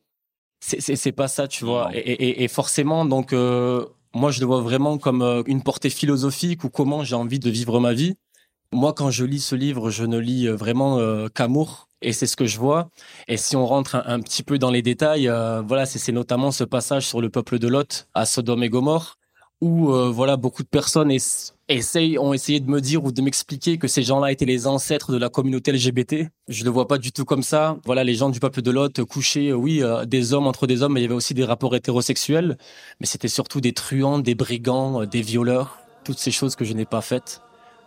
C'est 0.59 0.95
c'est 0.95 1.11
pas 1.11 1.27
ça, 1.27 1.47
tu 1.47 1.65
vois. 1.65 1.89
Et, 1.93 1.99
et, 1.99 2.43
et, 2.43 2.47
forcément, 2.47 3.03
donc 3.03 3.33
euh, 3.33 3.85
moi, 4.13 4.31
je 4.31 4.41
le 4.41 4.45
vois 4.45 4.61
vraiment 4.61 4.97
comme 4.97 5.21
euh, 5.21 5.41
une 5.45 5.63
portée 5.63 5.89
philosophique 5.89 6.63
ou 6.63 6.69
comment 6.69 7.03
j'ai 7.03 7.15
envie 7.15 7.39
de 7.39 7.49
vivre 7.49 7.79
ma 7.79 7.93
vie. 7.93 8.15
Moi, 8.73 8.93
quand 8.93 9.09
je 9.09 9.23
lis 9.25 9.39
ce 9.39 9.55
livre, 9.55 9.89
je 9.89 10.03
ne 10.03 10.17
lis 10.17 10.47
euh, 10.47 10.55
vraiment 10.55 10.97
euh, 10.99 11.27
qu'amour. 11.33 11.87
Et 12.01 12.13
c'est 12.13 12.25
ce 12.25 12.35
que 12.35 12.45
je 12.45 12.57
vois. 12.57 12.89
Et 13.27 13.37
si 13.37 13.55
on 13.55 13.65
rentre 13.65 13.95
un, 14.05 14.19
petit 14.19 14.43
peu 14.43 14.57
dans 14.57 14.71
les 14.71 14.81
détails, 14.81 15.27
voilà, 15.67 15.85
c'est 15.85 16.11
notamment 16.11 16.49
ce 16.49 16.63
passage 16.63 17.05
sur 17.05 17.21
le 17.21 17.29
peuple 17.29 17.59
de 17.59 17.67
Lot 17.67 18.07
à 18.15 18.25
Sodome 18.25 18.63
et 18.63 18.69
Gomorre, 18.69 19.19
où 19.61 19.93
euh, 19.93 20.09
voilà 20.09 20.37
beaucoup 20.37 20.63
de 20.63 20.67
personnes 20.67 21.15
essayent, 21.69 22.17
ont 22.17 22.33
essayé 22.33 22.59
de 22.59 22.69
me 22.69 22.81
dire 22.81 23.05
ou 23.05 23.11
de 23.11 23.21
m'expliquer 23.21 23.77
que 23.77 23.87
ces 23.87 24.01
gens-là 24.01 24.31
étaient 24.31 24.45
les 24.45 24.65
ancêtres 24.65 25.11
de 25.11 25.17
la 25.17 25.29
communauté 25.29 25.71
LGBT. 25.71 26.27
Je 26.47 26.63
le 26.63 26.71
vois 26.71 26.87
pas 26.87 26.97
du 26.97 27.11
tout 27.11 27.25
comme 27.25 27.43
ça. 27.43 27.77
Voilà, 27.85 28.03
les 28.03 28.15
gens 28.15 28.29
du 28.29 28.39
peuple 28.39 28.63
de 28.63 28.71
Lot 28.71 29.03
couchaient, 29.03 29.53
oui, 29.53 29.83
euh, 29.83 30.05
des 30.05 30.33
hommes 30.33 30.47
entre 30.47 30.65
des 30.65 30.81
hommes, 30.81 30.93
mais 30.93 31.01
il 31.01 31.03
y 31.03 31.05
avait 31.05 31.15
aussi 31.15 31.35
des 31.35 31.45
rapports 31.45 31.75
hétérosexuels. 31.75 32.57
Mais 32.99 33.05
c'était 33.05 33.27
surtout 33.27 33.61
des 33.61 33.73
truands, 33.73 34.19
des 34.19 34.35
brigands, 34.35 35.03
euh, 35.03 35.05
des 35.05 35.21
violeurs, 35.21 35.77
toutes 36.03 36.19
ces 36.19 36.31
choses 36.31 36.55
que 36.55 36.65
je 36.65 36.73
n'ai 36.73 36.85
pas 36.85 37.01
faites 37.01 37.41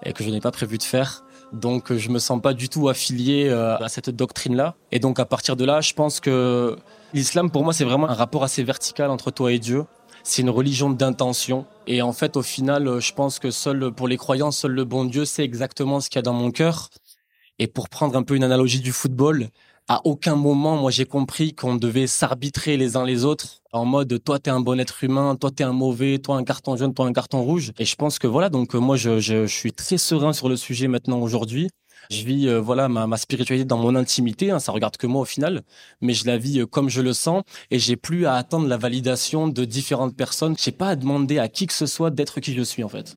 et 0.04 0.12
que 0.12 0.22
je 0.22 0.30
n'ai 0.30 0.40
pas 0.40 0.52
prévu 0.52 0.78
de 0.78 0.82
faire. 0.84 1.24
Donc 1.52 1.92
je 1.92 2.08
me 2.08 2.18
sens 2.18 2.40
pas 2.40 2.52
du 2.52 2.68
tout 2.68 2.88
affilié 2.88 3.48
à 3.48 3.88
cette 3.88 4.10
doctrine-là. 4.10 4.74
Et 4.90 4.98
donc 4.98 5.20
à 5.20 5.24
partir 5.24 5.54
de 5.54 5.64
là, 5.64 5.80
je 5.80 5.92
pense 5.92 6.18
que 6.18 6.76
l'islam 7.12 7.48
pour 7.48 7.62
moi 7.62 7.72
c'est 7.72 7.84
vraiment 7.84 8.08
un 8.08 8.14
rapport 8.14 8.42
assez 8.42 8.64
vertical 8.64 9.08
entre 9.08 9.30
toi 9.30 9.52
et 9.52 9.60
Dieu 9.60 9.84
c'est 10.24 10.42
une 10.42 10.50
religion 10.50 10.90
d'intention. 10.90 11.66
Et 11.86 12.02
en 12.02 12.12
fait, 12.12 12.36
au 12.36 12.42
final, 12.42 12.88
euh, 12.88 13.00
je 13.00 13.12
pense 13.12 13.38
que 13.38 13.50
seul 13.50 13.92
pour 13.92 14.08
les 14.08 14.16
croyants, 14.16 14.50
seul 14.50 14.72
le 14.72 14.84
bon 14.84 15.04
Dieu 15.04 15.24
sait 15.24 15.44
exactement 15.44 16.00
ce 16.00 16.08
qu'il 16.08 16.16
y 16.16 16.20
a 16.20 16.22
dans 16.22 16.32
mon 16.32 16.50
cœur. 16.50 16.88
Et 17.60 17.68
pour 17.68 17.88
prendre 17.88 18.16
un 18.16 18.22
peu 18.24 18.34
une 18.34 18.42
analogie 18.42 18.80
du 18.80 18.90
football, 18.90 19.50
à 19.86 20.00
aucun 20.04 20.34
moment, 20.34 20.76
moi, 20.76 20.90
j'ai 20.90 21.04
compris 21.04 21.54
qu'on 21.54 21.76
devait 21.76 22.06
s'arbitrer 22.06 22.76
les 22.78 22.96
uns 22.96 23.04
les 23.04 23.24
autres 23.24 23.60
en 23.72 23.84
mode, 23.84 24.22
toi, 24.24 24.38
t'es 24.38 24.50
un 24.50 24.60
bon 24.60 24.80
être 24.80 25.04
humain, 25.04 25.36
toi, 25.36 25.50
t'es 25.50 25.64
un 25.64 25.72
mauvais, 25.72 26.18
toi, 26.18 26.36
un 26.36 26.44
carton 26.44 26.76
jaune, 26.76 26.94
toi, 26.94 27.06
un 27.06 27.12
carton 27.12 27.42
rouge. 27.42 27.72
Et 27.78 27.84
je 27.84 27.94
pense 27.96 28.18
que 28.18 28.26
voilà, 28.26 28.48
donc 28.48 28.74
euh, 28.74 28.78
moi, 28.78 28.96
je, 28.96 29.20
je 29.20 29.46
suis 29.46 29.72
très 29.72 29.98
serein 29.98 30.32
sur 30.32 30.48
le 30.48 30.56
sujet 30.56 30.88
maintenant 30.88 31.20
aujourd'hui. 31.20 31.68
Je 32.10 32.24
vis 32.24 32.48
euh, 32.48 32.60
voilà 32.60 32.88
ma, 32.88 33.16
spiritualité 33.16 33.64
dans 33.64 33.78
mon 33.78 33.94
intimité, 33.94 34.50
hein, 34.50 34.58
ça 34.58 34.72
regarde 34.72 34.96
que 34.96 35.06
moi 35.06 35.22
au 35.22 35.24
final, 35.24 35.62
mais 36.00 36.12
je 36.12 36.26
la 36.26 36.36
vis 36.36 36.60
euh, 36.60 36.66
comme 36.66 36.88
je 36.88 37.00
le 37.00 37.12
sens 37.12 37.42
et 37.70 37.78
j'ai 37.78 37.96
plus 37.96 38.26
à 38.26 38.34
attendre 38.34 38.68
la 38.68 38.76
validation 38.76 39.48
de 39.48 39.64
différentes 39.64 40.16
personnes. 40.16 40.54
J'ai 40.58 40.72
pas 40.72 40.88
à 40.88 40.96
demander 40.96 41.38
à 41.38 41.48
qui 41.48 41.66
que 41.66 41.72
ce 41.72 41.86
soit 41.86 42.10
d'être 42.10 42.40
qui 42.40 42.54
je 42.54 42.62
suis 42.62 42.84
en 42.84 42.88
fait. 42.88 43.14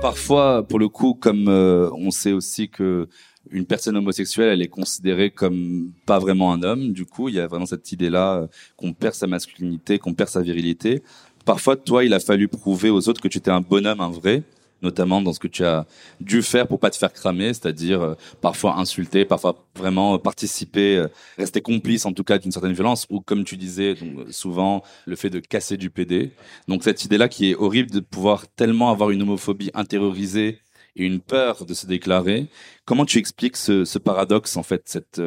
Parfois, 0.00 0.62
pour 0.66 0.78
le 0.78 0.88
coup, 0.88 1.14
comme 1.14 1.48
euh, 1.48 1.90
on 1.92 2.10
sait 2.10 2.32
aussi 2.32 2.68
que 2.68 3.08
une 3.50 3.64
personne 3.64 3.96
homosexuelle, 3.96 4.50
elle 4.50 4.62
est 4.62 4.68
considérée 4.68 5.30
comme 5.30 5.90
pas 6.04 6.18
vraiment 6.18 6.52
un 6.52 6.62
homme. 6.62 6.92
Du 6.92 7.06
coup, 7.06 7.30
il 7.30 7.36
y 7.36 7.40
a 7.40 7.46
vraiment 7.46 7.64
cette 7.64 7.90
idée-là 7.92 8.46
qu'on 8.76 8.92
perd 8.92 9.14
sa 9.14 9.26
masculinité, 9.26 9.98
qu'on 9.98 10.12
perd 10.12 10.28
sa 10.28 10.42
virilité 10.42 11.02
parfois, 11.48 11.76
toi, 11.76 12.04
il 12.04 12.12
a 12.12 12.20
fallu 12.20 12.46
prouver 12.46 12.90
aux 12.90 13.08
autres 13.08 13.22
que 13.22 13.28
tu 13.28 13.38
étais 13.38 13.50
un 13.50 13.62
bonhomme, 13.62 14.02
un 14.02 14.10
vrai, 14.10 14.42
notamment 14.82 15.22
dans 15.22 15.32
ce 15.32 15.38
que 15.38 15.48
tu 15.48 15.64
as 15.64 15.86
dû 16.20 16.42
faire 16.42 16.68
pour 16.68 16.78
pas 16.78 16.90
te 16.90 16.96
faire 16.98 17.10
cramer, 17.10 17.54
c'est-à-dire 17.54 18.02
euh, 18.02 18.14
parfois 18.42 18.76
insulter, 18.76 19.24
parfois 19.24 19.56
vraiment 19.74 20.16
euh, 20.16 20.18
participer, 20.18 20.98
euh, 20.98 21.08
rester 21.38 21.62
complice 21.62 22.04
en 22.04 22.12
tout 22.12 22.22
cas 22.22 22.36
d'une 22.36 22.52
certaine 22.52 22.74
violence, 22.74 23.06
ou 23.08 23.22
comme 23.22 23.44
tu 23.44 23.56
disais 23.56 23.94
souvent 24.28 24.82
le 25.06 25.16
fait 25.16 25.30
de 25.30 25.40
casser 25.40 25.78
du 25.78 25.88
PD. 25.88 26.32
Donc 26.68 26.84
cette 26.84 27.06
idée-là 27.06 27.30
qui 27.30 27.50
est 27.50 27.54
horrible 27.54 27.90
de 27.90 28.00
pouvoir 28.00 28.46
tellement 28.48 28.90
avoir 28.90 29.08
une 29.08 29.22
homophobie 29.22 29.70
intériorisée 29.72 30.58
et 30.96 31.06
une 31.06 31.20
peur 31.20 31.64
de 31.64 31.72
se 31.72 31.86
déclarer. 31.86 32.48
Comment 32.84 33.06
tu 33.06 33.16
expliques 33.16 33.56
ce 33.56 33.98
paradoxe 33.98 34.58
en 34.58 34.62
fait, 34.62 34.82
cette 34.84 35.18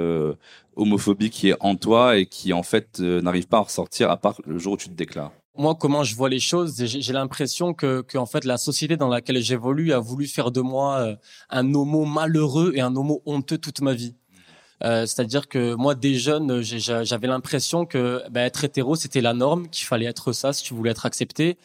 homophobie 0.75 1.31
qui 1.31 1.49
est 1.49 1.57
en 1.61 1.75
toi 1.75 2.17
et 2.17 2.27
qui 2.27 2.53
en 2.53 2.61
fait 2.61 2.99
n'arrive 2.99 3.47
pas 3.47 3.57
à 3.57 3.61
ressortir 3.61 4.11
à 4.11 4.17
part 4.17 4.39
le 4.45 4.59
jour 4.59 4.73
où 4.73 4.77
tu 4.77 4.89
te 4.89 4.93
déclares? 4.93 5.31
Moi, 5.57 5.75
comment 5.75 6.03
je 6.03 6.15
vois 6.15 6.29
les 6.29 6.39
choses, 6.39 6.83
j'ai 6.85 7.13
l'impression 7.13 7.73
que, 7.73 8.05
en 8.15 8.25
fait, 8.25 8.45
la 8.45 8.57
société 8.57 8.95
dans 8.95 9.09
laquelle 9.09 9.41
j'évolue 9.41 9.91
a 9.91 9.99
voulu 9.99 10.27
faire 10.27 10.51
de 10.51 10.61
moi 10.61 10.99
euh, 10.99 11.15
un 11.49 11.73
homo 11.73 12.05
malheureux 12.05 12.71
et 12.75 12.81
un 12.81 12.95
homo 12.95 13.21
honteux 13.25 13.57
toute 13.57 13.81
ma 13.81 13.93
vie. 13.93 14.15
Euh, 14.83 15.05
C'est-à-dire 15.05 15.47
que 15.47 15.75
moi, 15.75 15.93
des 15.93 16.15
jeunes, 16.15 16.61
j'avais 16.61 17.27
l'impression 17.27 17.85
que 17.85 18.23
ben, 18.31 18.45
être 18.45 18.63
hétéro, 18.63 18.95
c'était 18.95 19.21
la 19.21 19.33
norme, 19.33 19.67
qu'il 19.69 19.85
fallait 19.85 20.05
être 20.05 20.31
ça 20.31 20.53
si 20.53 20.63
tu 20.63 20.73
voulais 20.73 20.91
être 20.91 21.05
accepté. 21.05 21.57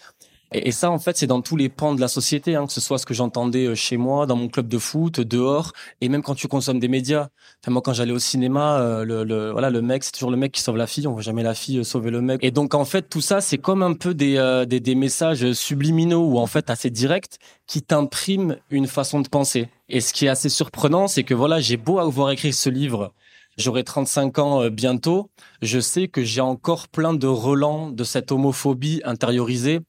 Et, 0.52 0.70
ça, 0.70 0.90
en 0.90 0.98
fait, 0.98 1.16
c'est 1.16 1.26
dans 1.26 1.40
tous 1.40 1.56
les 1.56 1.68
pans 1.68 1.94
de 1.94 2.00
la 2.00 2.06
société, 2.06 2.54
hein, 2.54 2.66
que 2.66 2.72
ce 2.72 2.80
soit 2.80 2.98
ce 2.98 3.06
que 3.06 3.14
j'entendais 3.14 3.66
euh, 3.66 3.74
chez 3.74 3.96
moi, 3.96 4.26
dans 4.26 4.36
mon 4.36 4.48
club 4.48 4.68
de 4.68 4.78
foot, 4.78 5.20
dehors, 5.20 5.72
et 6.00 6.08
même 6.08 6.22
quand 6.22 6.36
tu 6.36 6.46
consommes 6.46 6.78
des 6.78 6.88
médias. 6.88 7.28
Enfin, 7.62 7.72
moi, 7.72 7.82
quand 7.82 7.92
j'allais 7.92 8.12
au 8.12 8.20
cinéma, 8.20 8.78
euh, 8.78 9.04
le, 9.04 9.50
voilà, 9.50 9.70
le 9.70 9.82
mec, 9.82 10.04
c'est 10.04 10.12
toujours 10.12 10.30
le 10.30 10.36
mec 10.36 10.52
qui 10.52 10.62
sauve 10.62 10.76
la 10.76 10.86
fille. 10.86 11.08
On 11.08 11.12
voit 11.12 11.22
jamais 11.22 11.42
la 11.42 11.54
fille 11.54 11.78
euh, 11.78 11.84
sauver 11.84 12.10
le 12.10 12.20
mec. 12.20 12.38
Et 12.44 12.52
donc, 12.52 12.74
en 12.74 12.84
fait, 12.84 13.08
tout 13.08 13.20
ça, 13.20 13.40
c'est 13.40 13.58
comme 13.58 13.82
un 13.82 13.94
peu 13.94 14.14
des, 14.14 14.64
des, 14.68 14.78
des, 14.78 14.94
messages 14.94 15.52
subliminaux 15.52 16.24
ou 16.24 16.38
en 16.38 16.46
fait 16.46 16.70
assez 16.70 16.90
directs 16.90 17.38
qui 17.66 17.82
t'impriment 17.82 18.56
une 18.70 18.86
façon 18.86 19.20
de 19.20 19.28
penser. 19.28 19.68
Et 19.88 20.00
ce 20.00 20.12
qui 20.12 20.26
est 20.26 20.28
assez 20.28 20.48
surprenant, 20.48 21.08
c'est 21.08 21.24
que 21.24 21.34
voilà, 21.34 21.60
j'ai 21.60 21.76
beau 21.76 21.98
avoir 21.98 22.30
écrit 22.30 22.52
ce 22.52 22.70
livre. 22.70 23.12
J'aurai 23.58 23.84
35 23.84 24.38
ans 24.38 24.68
bientôt. 24.68 25.30
Je 25.62 25.80
sais 25.80 26.08
que 26.08 26.22
j'ai 26.22 26.42
encore 26.42 26.88
plein 26.88 27.14
de 27.14 27.26
relents 27.26 27.90
de 27.90 28.04
cette 28.04 28.30
homophobie 28.30 29.00
intériorisée 29.04 29.80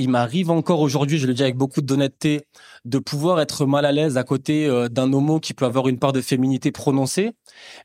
il 0.00 0.08
m'arrive 0.08 0.50
encore 0.50 0.80
aujourd'hui, 0.80 1.18
je 1.18 1.26
le 1.26 1.34
dis 1.34 1.42
avec 1.42 1.56
beaucoup 1.56 1.82
d'honnêteté, 1.82 2.46
de 2.86 2.98
pouvoir 2.98 3.38
être 3.38 3.66
mal 3.66 3.84
à 3.84 3.92
l'aise 3.92 4.16
à 4.16 4.24
côté 4.24 4.66
euh, 4.66 4.88
d'un 4.88 5.12
homo 5.12 5.40
qui 5.40 5.52
peut 5.52 5.66
avoir 5.66 5.88
une 5.88 5.98
part 5.98 6.12
de 6.12 6.22
féminité 6.22 6.72
prononcée. 6.72 7.32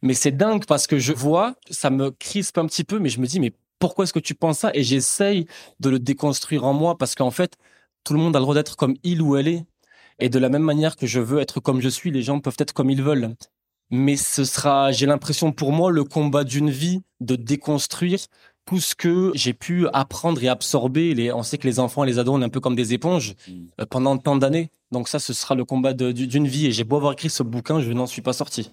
Mais 0.02 0.14
c'est 0.14 0.32
dingue 0.32 0.66
parce 0.66 0.88
que 0.88 0.98
je 0.98 1.12
vois, 1.12 1.56
ça 1.70 1.90
me 1.90 2.12
crispe 2.12 2.58
un 2.58 2.68
petit 2.68 2.86
peu, 2.86 3.00
mais 3.00 3.10
je 3.10 3.20
me 3.20 3.28
dis, 3.28 3.42
mais 3.42 3.52
pourquoi 3.80 4.06
est-ce 4.06 4.14
que 4.14 4.20
tu 4.20 4.34
penses 4.34 4.60
ça? 4.60 4.72
Et 4.74 4.82
j'essaye 4.82 5.46
de 5.82 5.90
le 5.90 6.00
déconstruire 6.00 6.64
en 6.64 6.74
moi 6.74 6.98
parce 6.98 7.16
qu'en 7.16 7.32
fait, 7.32 7.58
tout 8.06 8.14
le 8.14 8.20
monde 8.20 8.34
a 8.38 8.40
le 8.40 8.44
droit 8.44 8.56
d'être 8.56 8.78
comme 8.78 8.96
il 9.04 9.22
ou 9.22 9.36
elle 9.36 9.50
est. 9.50 9.66
Et 10.20 10.30
de 10.30 10.40
la 10.40 10.48
même 10.48 10.64
manière 10.64 10.96
que 10.96 11.08
je 11.08 11.20
veux 11.20 11.42
être 11.42 11.60
comme 11.60 11.82
je 11.82 11.90
suis, 11.90 12.12
les 12.12 12.22
gens 12.22 12.40
peuvent 12.40 12.56
être 12.60 12.72
comme 12.72 12.90
ils 12.90 13.04
veulent. 13.04 13.36
Mais 13.92 14.16
ce 14.16 14.46
sera, 14.46 14.94
j'ai 14.94 15.06
l'impression 15.06 15.52
pour 15.52 15.74
moi, 15.74 15.92
le 15.92 16.06
combat 16.06 16.46
d'une 16.46 16.70
vie 16.70 17.02
de 17.20 17.36
déconstruire 17.36 18.20
tout 18.66 18.80
ce 18.80 18.96
que 18.96 19.32
j'ai 19.36 19.54
pu 19.54 19.88
apprendre 19.94 20.44
et 20.44 20.48
absorber. 20.48 21.14
Les, 21.14 21.32
on 21.32 21.44
sait 21.44 21.58
que 21.58 21.68
les 21.68 21.80
enfants 21.80 22.04
et 22.04 22.08
les 22.08 22.20
ados, 22.20 22.36
on 22.36 22.42
est 22.42 22.46
un 22.46 22.50
peu 22.50 22.60
comme 22.60 22.76
des 22.76 22.94
éponges 22.94 23.36
mm. 23.48 23.52
euh, 23.82 23.86
pendant 23.90 24.18
tant 24.18 24.36
d'années. 24.36 24.72
Donc 24.92 25.08
ça, 25.08 25.20
ce 25.20 25.34
sera 25.34 25.56
le 25.56 25.66
combat 25.66 25.94
d'une 25.94 26.48
vie. 26.48 26.68
Et 26.68 26.72
j'ai 26.72 26.84
beau 26.84 26.98
avoir 26.98 27.14
écrit 27.14 27.30
ce 27.30 27.44
bouquin, 27.44 27.80
je 27.80 27.92
n'en 27.92 28.08
suis 28.08 28.22
pas 28.22 28.34
sorti. 28.34 28.72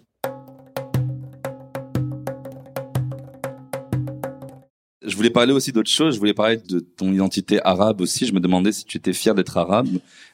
Je 5.05 5.17
voulais 5.17 5.31
parler 5.31 5.53
aussi 5.53 5.73
d'autre 5.73 5.91
chose. 5.91 6.15
Je 6.15 6.19
voulais 6.19 6.33
parler 6.33 6.57
de 6.57 6.79
ton 6.79 7.13
identité 7.13 7.61
arabe 7.63 8.01
aussi. 8.01 8.25
Je 8.25 8.33
me 8.33 8.41
demandais 8.41 8.73
si 8.73 8.85
tu 8.85 8.97
étais 8.97 9.13
fier 9.13 9.35
d'être 9.35 9.59
arabe. 9.59 9.89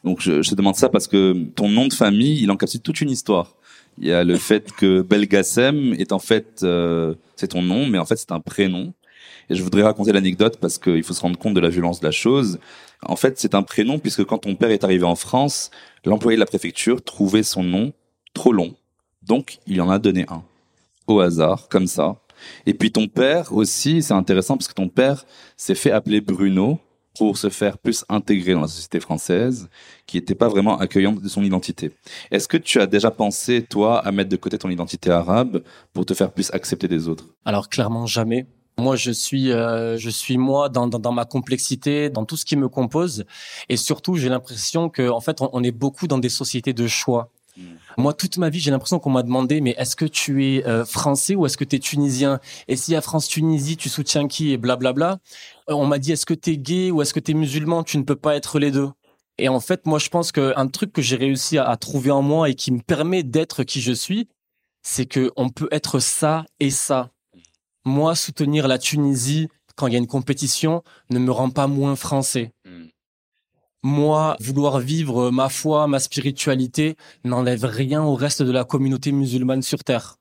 Donc 0.04 0.20
je, 0.20 0.40
je, 0.40 0.50
te 0.50 0.54
demande 0.54 0.76
ça 0.76 0.88
parce 0.88 1.08
que 1.08 1.32
ton 1.56 1.68
nom 1.68 1.88
de 1.88 1.92
famille, 1.92 2.40
il 2.40 2.50
encapsule 2.50 2.80
toute 2.80 3.00
une 3.00 3.10
histoire. 3.10 3.56
Il 4.00 4.06
y 4.06 4.12
a 4.12 4.22
le 4.22 4.36
fait 4.38 4.70
que 4.72 5.02
Belgassem 5.02 5.94
est 5.94 6.12
en 6.12 6.20
fait, 6.20 6.60
euh, 6.62 7.14
c'est 7.34 7.48
ton 7.48 7.62
nom, 7.62 7.86
mais 7.86 7.98
en 7.98 8.04
fait 8.04 8.16
c'est 8.16 8.30
un 8.30 8.40
prénom. 8.40 8.92
Et 9.50 9.54
je 9.54 9.62
voudrais 9.62 9.82
raconter 9.82 10.12
l'anecdote 10.12 10.58
parce 10.60 10.78
qu'il 10.78 11.02
faut 11.02 11.14
se 11.14 11.20
rendre 11.20 11.38
compte 11.38 11.54
de 11.54 11.60
la 11.60 11.68
violence 11.68 12.00
de 12.00 12.06
la 12.06 12.12
chose. 12.12 12.58
En 13.02 13.16
fait, 13.16 13.38
c'est 13.38 13.54
un 13.54 13.62
prénom 13.62 13.98
puisque 13.98 14.24
quand 14.24 14.38
ton 14.38 14.54
père 14.54 14.70
est 14.70 14.84
arrivé 14.84 15.04
en 15.04 15.14
France, 15.14 15.70
l'employé 16.04 16.36
de 16.36 16.40
la 16.40 16.46
préfecture 16.46 17.02
trouvait 17.02 17.42
son 17.42 17.62
nom 17.62 17.92
trop 18.34 18.52
long. 18.52 18.74
Donc, 19.22 19.58
il 19.66 19.80
en 19.80 19.90
a 19.90 19.98
donné 19.98 20.26
un. 20.28 20.42
Au 21.06 21.20
hasard, 21.20 21.68
comme 21.68 21.86
ça. 21.86 22.16
Et 22.66 22.74
puis 22.74 22.92
ton 22.92 23.08
père 23.08 23.52
aussi, 23.52 24.02
c'est 24.02 24.14
intéressant 24.14 24.56
parce 24.56 24.68
que 24.68 24.74
ton 24.74 24.88
père 24.88 25.24
s'est 25.56 25.74
fait 25.74 25.90
appeler 25.90 26.20
Bruno 26.20 26.78
pour 27.18 27.36
se 27.36 27.48
faire 27.48 27.78
plus 27.78 28.04
intégrer 28.08 28.52
dans 28.52 28.60
la 28.60 28.68
société 28.68 29.00
française, 29.00 29.68
qui 30.06 30.18
n'était 30.18 30.36
pas 30.36 30.48
vraiment 30.48 30.78
accueillante 30.78 31.20
de 31.20 31.28
son 31.28 31.42
identité. 31.42 31.90
Est-ce 32.30 32.46
que 32.46 32.56
tu 32.56 32.80
as 32.80 32.86
déjà 32.86 33.10
pensé, 33.10 33.62
toi, 33.62 33.98
à 33.98 34.12
mettre 34.12 34.30
de 34.30 34.36
côté 34.36 34.56
ton 34.56 34.70
identité 34.70 35.10
arabe 35.10 35.64
pour 35.92 36.06
te 36.06 36.14
faire 36.14 36.30
plus 36.30 36.50
accepter 36.52 36.86
des 36.86 37.08
autres? 37.08 37.26
Alors 37.44 37.68
clairement 37.68 38.06
jamais. 38.06 38.46
Moi, 38.78 38.94
je 38.94 39.10
suis, 39.10 39.50
euh, 39.50 39.98
je 39.98 40.08
suis 40.08 40.38
moi 40.38 40.68
dans, 40.68 40.86
dans, 40.86 41.00
dans, 41.00 41.10
ma 41.10 41.24
complexité, 41.24 42.10
dans 42.10 42.24
tout 42.24 42.36
ce 42.36 42.44
qui 42.44 42.54
me 42.54 42.68
compose, 42.68 43.24
et 43.68 43.76
surtout, 43.76 44.14
j'ai 44.14 44.28
l'impression 44.28 44.88
que, 44.88 45.10
en 45.10 45.20
fait, 45.20 45.38
on, 45.40 45.62
est 45.64 45.72
beaucoup 45.72 46.06
dans 46.06 46.18
des 46.18 46.28
sociétés 46.28 46.72
de 46.72 46.86
choix. 46.86 47.32
Hmm. 47.56 47.62
Moi, 47.96 48.14
toute 48.14 48.38
ma 48.38 48.50
vie, 48.50 48.60
j'ai 48.60 48.70
l'impression 48.70 49.00
qu'on 49.00 49.10
m'a 49.10 49.24
demandé, 49.24 49.60
mais 49.60 49.74
est-ce 49.78 49.96
que 49.96 50.04
tu 50.04 50.46
es 50.46 50.64
euh, 50.64 50.84
français 50.84 51.34
ou 51.34 51.44
est-ce 51.44 51.56
que 51.56 51.64
tu 51.64 51.74
es 51.74 51.78
tunisien? 51.80 52.38
Et 52.68 52.76
si 52.76 52.94
à 52.94 53.00
France-Tunisie, 53.00 53.76
tu 53.76 53.88
soutiens 53.88 54.28
qui 54.28 54.52
et 54.52 54.58
blablabla 54.58 55.18
euh, 55.68 55.74
On 55.74 55.86
m'a 55.86 55.98
dit, 55.98 56.12
est-ce 56.12 56.24
que 56.24 56.34
tu 56.34 56.50
es 56.50 56.56
gay 56.56 56.92
ou 56.92 57.02
est-ce 57.02 57.12
que 57.12 57.20
tu 57.20 57.32
es 57.32 57.34
musulman? 57.34 57.82
Tu 57.82 57.98
ne 57.98 58.04
peux 58.04 58.16
pas 58.16 58.36
être 58.36 58.60
les 58.60 58.70
deux. 58.70 58.90
Et 59.38 59.48
en 59.48 59.58
fait, 59.58 59.86
moi, 59.86 59.98
je 59.98 60.08
pense 60.08 60.30
qu'un 60.30 60.68
truc 60.68 60.92
que 60.92 61.02
j'ai 61.02 61.16
réussi 61.16 61.58
à, 61.58 61.68
à, 61.68 61.76
trouver 61.76 62.12
en 62.12 62.22
moi 62.22 62.48
et 62.48 62.54
qui 62.54 62.70
me 62.70 62.80
permet 62.80 63.24
d'être 63.24 63.64
qui 63.64 63.80
je 63.80 63.92
suis, 63.92 64.28
c'est 64.82 65.06
que 65.06 65.32
on 65.36 65.48
peut 65.48 65.68
être 65.72 65.98
ça 65.98 66.44
et 66.60 66.70
ça 66.70 67.10
moi, 67.88 68.14
soutenir 68.14 68.68
la 68.68 68.78
Tunisie 68.78 69.48
quand 69.74 69.86
il 69.86 69.94
y 69.94 69.96
a 69.96 69.98
une 69.98 70.06
compétition 70.06 70.82
ne 71.10 71.18
me 71.18 71.30
rend 71.30 71.50
pas 71.50 71.66
moins 71.66 71.96
français. 71.96 72.52
Hmm. 72.64 72.86
Moi, 73.82 74.36
vouloir 74.40 74.80
vivre 74.80 75.30
ma 75.30 75.48
foi, 75.48 75.86
ma 75.86 76.00
spiritualité 76.00 76.96
n'enlève 77.24 77.64
rien 77.64 78.02
au 78.02 78.14
reste 78.14 78.42
de 78.42 78.50
la 78.50 78.64
communauté 78.64 79.12
musulmane 79.12 79.62
sur 79.62 79.84
Terre. 79.84 80.16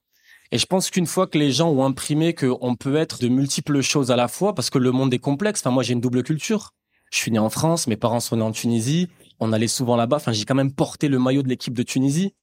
Et 0.52 0.58
je 0.58 0.66
pense 0.66 0.90
qu'une 0.90 1.08
fois 1.08 1.28
que 1.28 1.38
les 1.38 1.52
gens 1.52 1.70
ont 1.70 1.84
imprimé 1.84 2.34
qu'on 2.34 2.76
peut 2.76 2.96
être 2.96 3.20
de 3.20 3.28
multiples 3.28 3.82
choses 3.82 4.12
à 4.12 4.16
la 4.16 4.28
fois, 4.28 4.54
parce 4.56 4.70
que 4.70 4.78
le 4.78 4.92
monde 4.92 5.14
est 5.14 5.20
complexe, 5.20 5.62
enfin 5.62 5.72
moi 5.72 5.84
j'ai 5.84 5.94
une 5.94 6.02
double 6.02 6.24
culture. 6.24 6.72
Je 7.12 7.18
suis 7.18 7.32
né 7.32 7.40
en 7.40 7.50
France, 7.50 7.88
mes 7.88 7.98
parents 7.98 8.20
sont 8.20 8.38
nés 8.38 8.44
en 8.44 8.52
Tunisie, 8.52 9.10
on 9.40 9.52
allait 9.52 9.68
souvent 9.68 9.96
là-bas, 9.96 10.18
enfin 10.18 10.32
j'ai 10.32 10.46
quand 10.46 10.56
même 10.56 10.72
porté 10.72 11.10
le 11.10 11.20
maillot 11.20 11.42
de 11.42 11.50
l'équipe 11.50 11.74
de 11.74 11.84
Tunisie. 11.84 12.34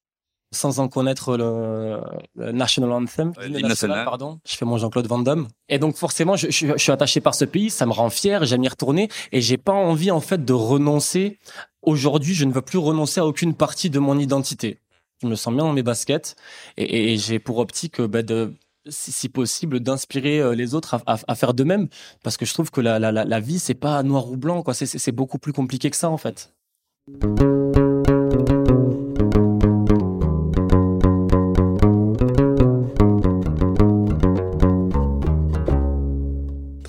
Sans 0.55 0.79
en 0.81 0.89
connaître 0.89 1.37
le, 1.37 2.01
le 2.37 2.53
national 2.53 2.91
anthem, 2.93 3.33
national. 3.69 4.05
pardon. 4.05 4.39
Je 4.49 4.57
fais 4.57 4.65
mon 4.65 4.79
Jean-Claude 4.79 5.07
Van 5.07 5.19
Damme. 5.19 5.49
Et 5.69 5.79
donc 5.79 5.97
forcément, 5.97 6.37
je, 6.37 6.51
je- 6.51 6.69
je 6.73 6.79
suis 6.79 6.93
attaché 6.93 7.21
par 7.21 7.35
ce 7.35 7.45
pays, 7.45 7.69
ça 7.71 7.85
me 7.87 7.93
rend 7.93 8.09
fier, 8.11 8.45
j'aime 8.47 8.65
y 8.65 8.69
retourner, 8.69 9.09
et 9.33 9.41
j'ai 9.41 9.59
pas 9.59 9.73
envie 9.73 10.11
en 10.11 10.21
fait 10.21 10.45
de 10.45 10.53
renoncer. 10.53 11.39
Aujourd'hui, 11.83 12.35
je 12.35 12.45
ne 12.47 12.53
veux 12.53 12.63
plus 12.63 12.79
renoncer 12.79 13.21
à 13.21 13.27
aucune 13.27 13.55
partie 13.55 13.91
de 13.91 13.99
mon 13.99 14.19
identité. 14.19 14.79
Je 15.23 15.29
me 15.29 15.35
sens 15.37 15.55
bien 15.55 15.65
dans 15.65 15.73
mes 15.73 15.83
baskets, 15.83 16.35
et, 16.77 16.85
et- 16.85 17.13
et 17.13 17.17
j'ai 17.19 17.39
pour 17.39 17.59
optique 17.59 18.01
euh, 18.01 18.09
bah, 18.09 18.23
de 18.23 18.55
si, 18.89 19.13
si 19.13 19.29
possible 19.31 19.81
d'inspirer 19.81 20.41
euh, 20.41 20.55
les 20.55 20.75
autres 20.75 20.95
à, 20.95 21.03
à- 21.15 21.19
à 21.29 21.35
faire 21.35 21.55
de 21.55 21.65
même, 21.65 21.89
parce 22.23 22.37
que 22.37 22.45
je 22.45 22.53
trouve 22.53 22.71
que 22.71 22.81
la, 22.83 22.99
la, 22.99 23.13
la, 23.13 23.41
vie 23.41 23.59
c'est 23.59 23.75
pas 23.75 24.03
noir 24.03 24.31
ou 24.31 24.37
blanc, 24.37 24.63
quoi. 24.63 24.75
C'est 24.75 25.13
beaucoup 25.13 25.39
plus 25.39 25.53
compliqué 25.53 25.89
que 25.91 25.97
ça 25.97 26.11
en 26.11 26.19
fait. 26.19 26.53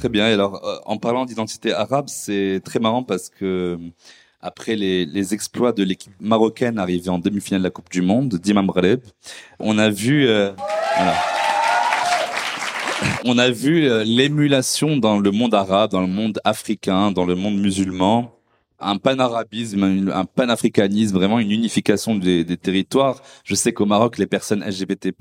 Très 0.05 0.11
bien. 0.11 0.29
Et 0.29 0.33
alors, 0.33 0.63
euh, 0.63 0.77
en 0.85 0.97
parlant 0.97 1.25
d'identité 1.25 1.73
arabe, 1.73 2.09
c'est 2.09 2.61
très 2.63 2.77
marrant 2.77 3.01
parce 3.01 3.29
que 3.29 3.43
euh, 3.43 3.77
après 4.39 4.75
les, 4.75 5.03
les 5.03 5.33
exploits 5.33 5.71
de 5.71 5.83
l'équipe 5.83 6.13
marocaine 6.19 6.77
arrivée 6.77 7.09
en 7.09 7.17
demi-finale 7.17 7.61
de 7.61 7.63
la 7.63 7.71
Coupe 7.71 7.89
du 7.89 8.03
Monde, 8.03 8.35
d'Imam 8.35 8.69
Raleb, 8.69 9.01
on 9.57 9.79
a 9.79 9.89
vu, 9.89 10.27
euh, 10.27 10.51
voilà. 10.95 11.15
on 13.25 13.39
a 13.39 13.49
vu 13.49 13.89
euh, 13.89 14.03
l'émulation 14.03 14.95
dans 14.97 15.17
le 15.17 15.31
monde 15.31 15.55
arabe, 15.55 15.89
dans 15.89 16.01
le 16.01 16.07
monde 16.07 16.39
africain, 16.43 17.11
dans 17.11 17.25
le 17.25 17.33
monde 17.33 17.57
musulman, 17.57 18.34
un 18.79 18.97
panarabisme, 18.97 20.11
un 20.13 20.25
panafricanisme, 20.25 21.15
vraiment 21.15 21.39
une 21.39 21.51
unification 21.51 22.15
des, 22.15 22.45
territoires. 22.57 23.21
Je 23.43 23.55
sais 23.55 23.73
qu'au 23.73 23.85
Maroc, 23.85 24.17
les 24.17 24.27
personnes 24.27 24.63
LGBT+, 24.63 25.13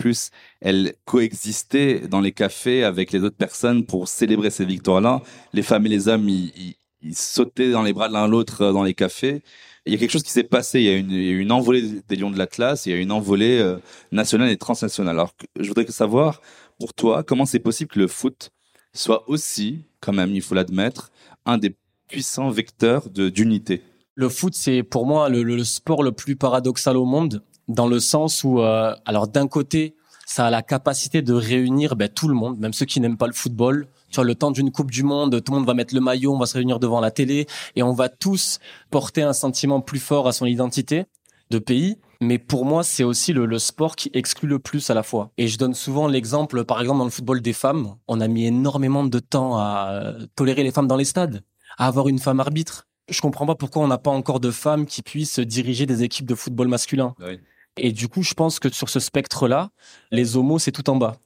elles 0.60 0.94
coexistaient 1.04 2.00
dans 2.08 2.20
les 2.20 2.32
cafés 2.32 2.84
avec 2.84 3.12
les 3.12 3.22
autres 3.22 3.36
personnes 3.36 3.84
pour 3.84 4.08
célébrer 4.08 4.50
ces 4.50 4.64
victoires-là. 4.64 5.22
Les 5.52 5.62
femmes 5.62 5.86
et 5.86 5.90
les 5.90 6.08
hommes, 6.08 6.28
ils, 6.28 6.76
sautaient 7.12 7.70
dans 7.70 7.82
les 7.82 7.92
bras 7.92 8.08
de 8.08 8.14
l'un 8.14 8.26
l'autre 8.26 8.62
euh, 8.62 8.72
dans 8.72 8.82
les 8.82 8.94
cafés. 8.94 9.42
Il 9.84 9.92
y 9.92 9.96
a 9.96 9.98
quelque 9.98 10.10
chose 10.10 10.22
qui 10.22 10.30
s'est 10.30 10.42
passé. 10.42 10.80
Il 10.80 10.84
y 10.86 10.88
a 10.88 10.96
une, 10.96 11.12
une 11.12 11.52
envolée 11.52 12.00
des 12.08 12.16
Lions 12.16 12.30
de 12.30 12.38
l'Atlas. 12.38 12.86
Il 12.86 12.92
y 12.92 12.94
a 12.94 12.98
une 12.98 13.12
envolée 13.12 13.58
euh, 13.58 13.76
nationale 14.10 14.48
et 14.48 14.56
transnationale. 14.56 15.14
Alors, 15.14 15.34
je 15.60 15.68
voudrais 15.68 15.86
savoir, 15.88 16.40
pour 16.78 16.94
toi, 16.94 17.22
comment 17.22 17.44
c'est 17.44 17.58
possible 17.58 17.90
que 17.90 17.98
le 17.98 18.08
foot 18.08 18.50
soit 18.94 19.28
aussi, 19.28 19.84
quand 20.00 20.14
même, 20.14 20.30
il 20.34 20.40
faut 20.40 20.54
l'admettre, 20.54 21.10
un 21.44 21.58
des 21.58 21.76
puissants 22.08 22.50
vecteurs 22.50 23.10
de 23.10 23.28
d'unité. 23.28 23.82
Le 24.14 24.28
foot, 24.28 24.54
c'est 24.54 24.82
pour 24.82 25.06
moi 25.06 25.28
le, 25.28 25.64
sport 25.64 26.02
le 26.02 26.12
plus 26.12 26.36
paradoxal 26.36 26.96
au 26.96 27.04
monde, 27.04 27.42
dans 27.66 27.88
le 27.88 27.98
sens 27.98 28.44
où, 28.44 28.60
euh, 28.60 28.94
alors 29.04 29.26
d'un 29.26 29.48
côté, 29.48 29.96
ça 30.26 30.46
a 30.46 30.50
la 30.50 30.62
capacité 30.62 31.22
de 31.22 31.32
réunir 31.32 31.96
ben, 31.96 32.08
tout 32.08 32.28
le 32.28 32.34
monde, 32.34 32.58
même 32.58 32.72
ceux 32.72 32.86
qui 32.86 33.00
n'aiment 33.00 33.16
pas 33.16 33.26
le 33.26 33.32
football. 33.32 33.88
Tu 34.10 34.16
vois, 34.16 34.24
le 34.24 34.34
temps 34.34 34.52
d'une 34.52 34.70
Coupe 34.70 34.90
du 34.90 35.02
Monde, 35.02 35.42
tout 35.42 35.52
le 35.52 35.58
monde 35.58 35.66
va 35.66 35.74
mettre 35.74 35.94
le 35.94 36.00
maillot, 36.00 36.32
on 36.32 36.38
va 36.38 36.46
se 36.46 36.54
réunir 36.54 36.78
devant 36.78 37.00
la 37.00 37.10
télé 37.10 37.46
et 37.74 37.82
on 37.82 37.92
va 37.92 38.08
tous 38.08 38.60
porter 38.90 39.22
un 39.22 39.32
sentiment 39.32 39.80
plus 39.80 39.98
fort 39.98 40.28
à 40.28 40.32
son 40.32 40.46
identité 40.46 41.04
de 41.50 41.58
pays. 41.58 41.96
Mais 42.20 42.38
pour 42.38 42.64
moi, 42.64 42.84
c'est 42.84 43.04
aussi 43.04 43.32
le, 43.32 43.58
sport 43.58 43.96
qui 43.96 44.10
exclut 44.14 44.48
le 44.48 44.58
plus 44.58 44.88
à 44.88 44.94
la 44.94 45.02
fois. 45.02 45.30
Et 45.36 45.48
je 45.48 45.58
donne 45.58 45.74
souvent 45.74 46.06
l'exemple, 46.06 46.64
par 46.64 46.80
exemple, 46.80 46.98
dans 46.98 47.04
le 47.04 47.10
football 47.10 47.42
des 47.42 47.52
femmes, 47.52 47.96
on 48.08 48.20
a 48.20 48.28
mis 48.28 48.46
énormément 48.46 49.04
de 49.04 49.18
temps 49.18 49.58
à 49.58 50.14
tolérer 50.36 50.62
les 50.62 50.70
femmes 50.70 50.86
dans 50.86 50.96
les 50.96 51.04
stades, 51.04 51.42
à 51.78 51.86
avoir 51.86 52.08
une 52.08 52.18
femme 52.18 52.40
arbitre. 52.40 52.86
Je 53.08 53.20
comprends 53.20 53.46
pas 53.46 53.54
pourquoi 53.54 53.82
on 53.82 53.88
n'a 53.88 53.98
pas 53.98 54.10
encore 54.10 54.40
de 54.40 54.50
femmes 54.50 54.86
qui 54.86 55.02
puissent 55.02 55.38
diriger 55.38 55.86
des 55.86 56.02
équipes 56.02 56.26
de 56.26 56.34
football 56.34 56.68
masculin. 56.68 57.14
Oui. 57.20 57.38
Et 57.76 57.92
du 57.92 58.08
coup, 58.08 58.22
je 58.22 58.34
pense 58.34 58.58
que 58.60 58.72
sur 58.72 58.88
ce 58.88 59.00
spectre-là, 59.00 59.70
les 60.10 60.36
homos, 60.36 60.58
c'est 60.58 60.72
tout 60.72 60.88
en 60.90 60.96
bas. 60.96 61.16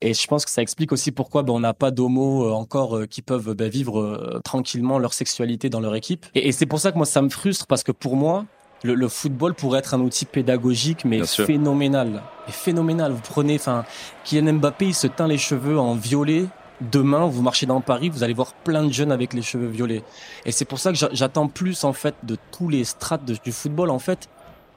Et 0.00 0.14
je 0.14 0.26
pense 0.28 0.44
que 0.44 0.50
ça 0.50 0.62
explique 0.62 0.92
aussi 0.92 1.10
pourquoi 1.10 1.42
ben, 1.42 1.52
on 1.54 1.60
n'a 1.60 1.74
pas 1.74 1.90
d'homos 1.90 2.46
euh, 2.46 2.52
encore 2.52 2.96
euh, 2.98 3.06
qui 3.06 3.20
peuvent 3.20 3.54
ben, 3.54 3.68
vivre 3.68 3.98
euh, 3.98 4.40
tranquillement 4.44 4.98
leur 5.00 5.12
sexualité 5.12 5.70
dans 5.70 5.80
leur 5.80 5.96
équipe. 5.96 6.26
Et, 6.36 6.48
et 6.48 6.52
c'est 6.52 6.66
pour 6.66 6.78
ça 6.78 6.92
que 6.92 6.96
moi, 6.98 7.06
ça 7.06 7.20
me 7.20 7.30
frustre 7.30 7.66
parce 7.66 7.82
que 7.82 7.90
pour 7.90 8.14
moi, 8.14 8.44
le, 8.84 8.94
le 8.94 9.08
football 9.08 9.54
pourrait 9.54 9.80
être 9.80 9.94
un 9.94 10.00
outil 10.00 10.24
pédagogique, 10.24 11.04
mais 11.04 11.16
Bien 11.16 11.26
sûr. 11.26 11.46
phénoménal. 11.46 12.22
Et 12.46 12.52
phénoménal. 12.52 13.10
Vous 13.10 13.22
prenez, 13.22 13.56
enfin, 13.56 13.84
Kylian 14.24 14.52
Mbappé, 14.54 14.86
il 14.86 14.94
se 14.94 15.08
teint 15.08 15.26
les 15.26 15.38
cheveux 15.38 15.80
en 15.80 15.96
violet. 15.96 16.44
Demain, 16.80 17.26
vous 17.26 17.42
marchez 17.42 17.66
dans 17.66 17.80
Paris, 17.80 18.08
vous 18.08 18.22
allez 18.22 18.34
voir 18.34 18.54
plein 18.54 18.84
de 18.84 18.92
jeunes 18.92 19.10
avec 19.10 19.34
les 19.34 19.42
cheveux 19.42 19.66
violets. 19.66 20.04
Et 20.46 20.52
c'est 20.52 20.64
pour 20.64 20.78
ça 20.78 20.92
que 20.92 20.96
j'a- 20.98 21.08
j'attends 21.12 21.48
plus, 21.48 21.82
en 21.84 21.92
fait, 21.92 22.14
de 22.22 22.36
tous 22.52 22.68
les 22.68 22.84
strates 22.84 23.24
de- 23.24 23.36
du 23.42 23.50
football, 23.52 23.90
en 23.90 23.98
fait. 23.98 24.28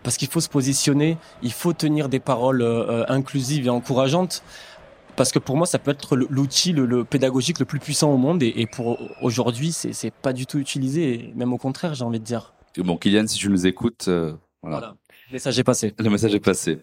Parce 0.01 0.17
qu'il 0.17 0.27
faut 0.27 0.39
se 0.41 0.49
positionner, 0.49 1.17
il 1.43 1.51
faut 1.53 1.73
tenir 1.73 2.09
des 2.09 2.19
paroles 2.19 2.63
euh, 2.63 3.01
euh, 3.01 3.05
inclusives 3.07 3.67
et 3.67 3.69
encourageantes. 3.69 4.41
Parce 5.15 5.31
que 5.31 5.37
pour 5.37 5.57
moi, 5.57 5.67
ça 5.67 5.77
peut 5.77 5.91
être 5.91 6.15
l'outil 6.17 6.71
le, 6.71 6.87
le 6.87 7.03
pédagogique 7.03 7.59
le 7.59 7.65
plus 7.65 7.77
puissant 7.79 8.09
au 8.11 8.17
monde. 8.17 8.41
Et, 8.41 8.51
et 8.61 8.65
pour 8.65 8.97
aujourd'hui, 9.21 9.71
c'est 9.71 10.11
pas 10.11 10.33
du 10.33 10.47
tout 10.47 10.57
utilisé. 10.57 11.13
et 11.29 11.33
Même 11.35 11.53
au 11.53 11.57
contraire, 11.59 11.93
j'ai 11.93 12.03
envie 12.03 12.19
de 12.19 12.25
dire. 12.25 12.53
Bon, 12.77 12.97
Kylian, 12.97 13.27
si 13.27 13.37
tu 13.37 13.49
nous 13.49 13.67
écoutes, 13.67 14.05
euh, 14.07 14.33
voilà. 14.63 14.77
Voilà. 14.77 14.95
Le 15.29 15.33
message 15.33 15.59
est 15.59 15.63
passé. 15.63 15.93
Le 15.99 16.09
message 16.09 16.33
est 16.33 16.39
passé. 16.39 16.79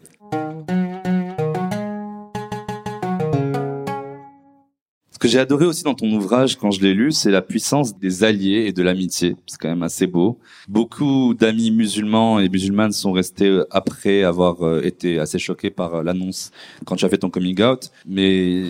Ce 5.19 5.21
que 5.21 5.27
j'ai 5.27 5.41
adoré 5.41 5.67
aussi 5.67 5.83
dans 5.83 5.97
ton 5.97 6.09
ouvrage 6.13 6.55
quand 6.55 6.71
je 6.71 6.81
l'ai 6.81 6.95
lu, 6.95 7.11
c'est 7.11 7.33
la 7.33 7.43
puissance 7.43 7.99
des 7.99 8.23
alliés 8.23 8.67
et 8.69 8.73
de 8.73 8.85
l'amitié. 8.85 9.35
C'est 9.49 9.59
quand 9.59 9.69
même 9.69 9.83
assez 9.83 10.07
beau. 10.07 10.39
Beaucoup 10.69 11.35
d'amis 11.35 11.73
musulmans 11.73 12.39
et 12.39 12.49
musulmanes 12.49 12.93
sont 12.93 13.11
restés 13.11 13.49
euh, 13.49 13.67
après 13.73 14.23
avoir 14.23 14.63
euh, 14.63 14.81
été 14.85 15.19
assez 15.19 15.41
choqués 15.41 15.71
par 15.71 15.97
euh, 15.97 16.03
l'annonce 16.05 16.53
quand 16.87 16.95
tu 16.95 17.05
as 17.05 17.09
fait 17.09 17.19
ton 17.19 17.31
coming 17.31 17.61
out, 17.61 17.91
mais 18.07 18.67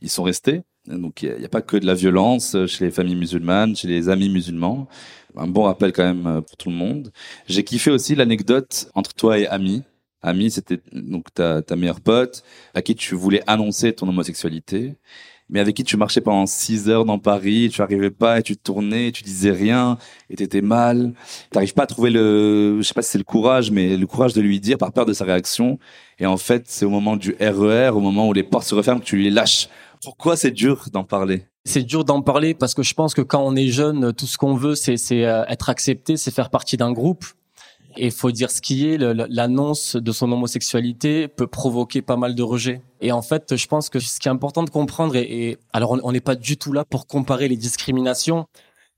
ils 0.00 0.10
sont 0.10 0.24
restés. 0.24 0.62
Donc 0.88 1.22
il 1.22 1.36
n'y 1.38 1.44
a, 1.44 1.48
pas 1.48 1.62
que 1.62 1.76
de 1.76 1.86
la 1.86 1.94
violence 1.94 2.56
chez 2.66 2.86
les 2.86 2.90
familles 2.90 3.14
musulmanes, 3.14 3.76
chez 3.76 3.86
les 3.86 4.08
amis 4.08 4.28
musulmans. 4.28 4.88
Un 5.36 5.46
bon 5.46 5.62
rappel 5.62 5.92
quand 5.92 6.02
même 6.02 6.42
pour 6.42 6.56
tout 6.56 6.70
le 6.70 6.74
monde. 6.74 7.12
J'ai 7.46 7.62
kiffé 7.62 7.92
aussi 7.92 8.16
l'anecdote 8.16 8.90
entre 8.96 9.14
toi 9.14 9.38
et 9.38 9.46
Ami. 9.46 9.84
Ami, 10.20 10.50
c'était 10.50 10.80
donc 10.92 11.32
ta 11.34 11.62
meilleure 11.76 12.00
pote, 12.00 12.44
à 12.74 12.82
qui 12.82 12.94
tu 12.94 13.16
voulais 13.16 13.42
annoncer 13.48 13.92
ton 13.92 14.08
homosexualité, 14.08 14.94
mais 15.50 15.60
avec 15.60 15.76
qui 15.76 15.84
tu 15.84 15.96
marchais 15.96 16.20
pendant 16.20 16.46
six 16.46 16.88
heures 16.88 17.04
dans 17.04 17.18
Paris, 17.18 17.70
tu 17.72 17.82
arrivais 17.82 18.10
pas 18.10 18.38
et 18.38 18.42
tu 18.42 18.56
tournais, 18.56 19.12
tu 19.12 19.22
disais 19.22 19.50
rien, 19.50 19.98
et 20.30 20.36
t'étais 20.36 20.62
mal. 20.62 21.12
T'arrives 21.50 21.74
pas 21.74 21.82
à 21.84 21.86
trouver 21.86 22.10
le, 22.10 22.78
je 22.78 22.82
sais 22.82 22.94
pas 22.94 23.02
si 23.02 23.10
c'est 23.10 23.18
le 23.18 23.24
courage, 23.24 23.70
mais 23.70 23.96
le 23.96 24.06
courage 24.06 24.32
de 24.32 24.40
lui 24.40 24.60
dire 24.60 24.78
par 24.78 24.92
peur 24.92 25.06
de 25.06 25.12
sa 25.12 25.24
réaction. 25.24 25.78
Et 26.18 26.26
en 26.26 26.36
fait, 26.36 26.64
c'est 26.68 26.84
au 26.84 26.90
moment 26.90 27.16
du 27.16 27.36
RER, 27.40 27.90
au 27.90 28.00
moment 28.00 28.28
où 28.28 28.32
les 28.32 28.42
portes 28.42 28.66
se 28.66 28.74
referment, 28.74 29.00
que 29.00 29.04
tu 29.04 29.16
les 29.16 29.30
lâches. 29.30 29.68
Pourquoi 30.02 30.36
c'est 30.36 30.50
dur 30.50 30.86
d'en 30.92 31.04
parler? 31.04 31.44
C'est 31.64 31.84
dur 31.84 32.04
d'en 32.04 32.22
parler 32.22 32.54
parce 32.54 32.74
que 32.74 32.82
je 32.82 32.92
pense 32.94 33.14
que 33.14 33.20
quand 33.20 33.44
on 33.44 33.54
est 33.54 33.68
jeune, 33.68 34.12
tout 34.12 34.26
ce 34.26 34.36
qu'on 34.36 34.54
veut, 34.54 34.74
c'est 34.74 34.96
c'est, 34.96 35.24
euh, 35.24 35.44
être 35.46 35.70
accepté, 35.70 36.16
c'est 36.16 36.32
faire 36.32 36.50
partie 36.50 36.76
d'un 36.76 36.92
groupe. 36.92 37.24
Et 37.96 38.06
il 38.06 38.12
faut 38.12 38.30
dire 38.30 38.50
ce 38.50 38.62
qui 38.62 38.88
est, 38.88 38.96
l'annonce 38.98 39.96
de 39.96 40.12
son 40.12 40.30
homosexualité 40.32 41.28
peut 41.28 41.46
provoquer 41.46 42.00
pas 42.00 42.16
mal 42.16 42.34
de 42.34 42.42
rejets. 42.42 42.80
Et 43.00 43.12
en 43.12 43.22
fait, 43.22 43.56
je 43.56 43.66
pense 43.66 43.90
que 43.90 43.98
ce 43.98 44.18
qui 44.18 44.28
est 44.28 44.30
important 44.30 44.62
de 44.62 44.70
comprendre, 44.70 45.16
et, 45.16 45.58
alors 45.72 45.98
on 46.02 46.12
n'est 46.12 46.20
pas 46.20 46.34
du 46.34 46.56
tout 46.56 46.72
là 46.72 46.84
pour 46.84 47.06
comparer 47.06 47.48
les 47.48 47.56
discriminations, 47.56 48.46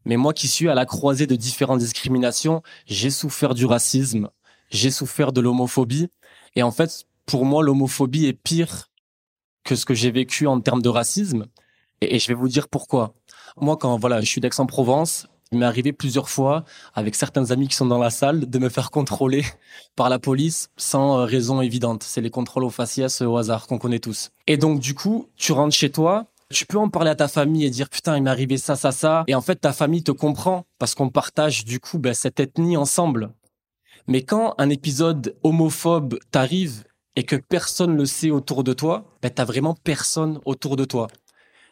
mais 0.05 0.17
moi 0.17 0.33
qui 0.33 0.49
suis 0.49 0.69
à 0.69 0.75
la 0.75 0.87
croisée 0.87 1.27
de 1.27 1.35
différentes 1.35 1.81
discriminations, 1.81 2.63
j'ai 2.87 3.11
souffert 3.11 3.55
du 3.55 3.67
racisme, 3.67 4.29
j'ai 4.71 4.91
souffert 4.91 5.33
de 5.33 5.41
l'homophobie, 5.41 6.09
et 6.55 6.63
en 6.63 6.71
fait, 6.71 7.05
pour 7.27 7.45
moi, 7.45 7.63
l'homophobie 7.63 8.27
est 8.27 8.33
pire 8.33 8.91
que 9.65 9.77
ce 9.77 9.87
que 9.87 9.95
j'ai 9.95 10.11
vécu 10.11 10.47
en 10.47 10.61
termes 10.61 10.83
de 10.83 10.89
racisme. 10.89 11.47
Et, 12.01 12.17
et 12.17 12.19
je 12.19 12.29
vais 12.29 12.35
vous 12.35 12.49
dire 12.49 12.69
pourquoi. 12.69 13.15
Moi, 13.57 13.77
quand 13.77 13.97
voilà, 13.99 14.21
je 14.21 14.27
suis 14.27 14.41
d'Aix-en-Provence, 14.41 15.27
il 15.55 15.59
m'est 15.59 15.67
arrivé 15.67 15.93
plusieurs 15.93 16.29
fois, 16.29 16.65
avec 16.95 17.15
certains 17.15 17.51
amis 17.53 17.69
qui 17.69 17.77
sont 17.77 17.87
dans 17.87 17.99
la 17.99 18.11
salle, 18.11 18.51
de 18.51 18.59
me 18.59 18.69
faire 18.69 18.91
contrôler 18.91 19.45
par 19.97 20.09
la 20.09 20.19
police 20.19 20.69
sans 20.77 21.21
euh, 21.21 21.25
raison 21.25 21.61
évidente. 21.61 22.03
C'est 22.03 22.21
les 22.21 22.31
contrôles 22.31 22.65
au 22.65 22.71
faciès 22.71 23.23
euh, 23.23 23.27
au 23.27 23.37
hasard 23.37 23.67
qu'on 23.67 23.79
connaît 23.79 24.01
tous. 24.01 24.31
Et 24.47 24.57
donc, 24.57 24.81
du 24.81 24.95
coup, 24.95 25.29
tu 25.37 25.53
rentres 25.53 25.75
chez 25.75 25.91
toi, 25.91 26.27
tu 26.51 26.67
peux 26.67 26.79
en 26.79 26.89
parler 26.89 27.11
à 27.11 27.15
ta 27.15 27.29
famille 27.29 27.65
et 27.65 27.71
dire 27.71 27.89
putain, 27.89 28.17
il 28.17 28.23
m'est 28.25 28.31
arrivé 28.31 28.59
ça, 28.59 28.77
ça, 28.77 28.93
ça. 28.93 29.25
Et 29.29 29.35
en 29.35 29.41
fait, 29.41 29.57
ta 29.57 29.73
famille 29.73 30.03
te 30.03 30.13
comprend 30.13 30.67
parce 30.79 30.95
qu'on 30.95 31.09
partage 31.09 31.65
du 31.65 31.81
coup 31.81 31.99
ben, 31.99 32.15
cette 32.15 32.41
ethnie 32.41 32.77
ensemble. 32.77 33.31
Mais 34.07 34.23
quand 34.23 34.55
un 34.59 34.69
épisode 34.69 35.37
homophobe 35.43 36.19
t'arrive 36.31 36.85
et 37.17 37.23
que 37.23 37.37
personne 37.37 37.97
le 37.97 38.07
sait 38.07 38.31
autour 38.31 38.65
de 38.65 38.73
toi, 38.73 39.05
ben 39.23 39.31
t'as 39.31 39.45
vraiment 39.45 39.75
personne 39.75 40.41
autour 40.45 40.77
de 40.77 40.85
toi. 40.85 41.07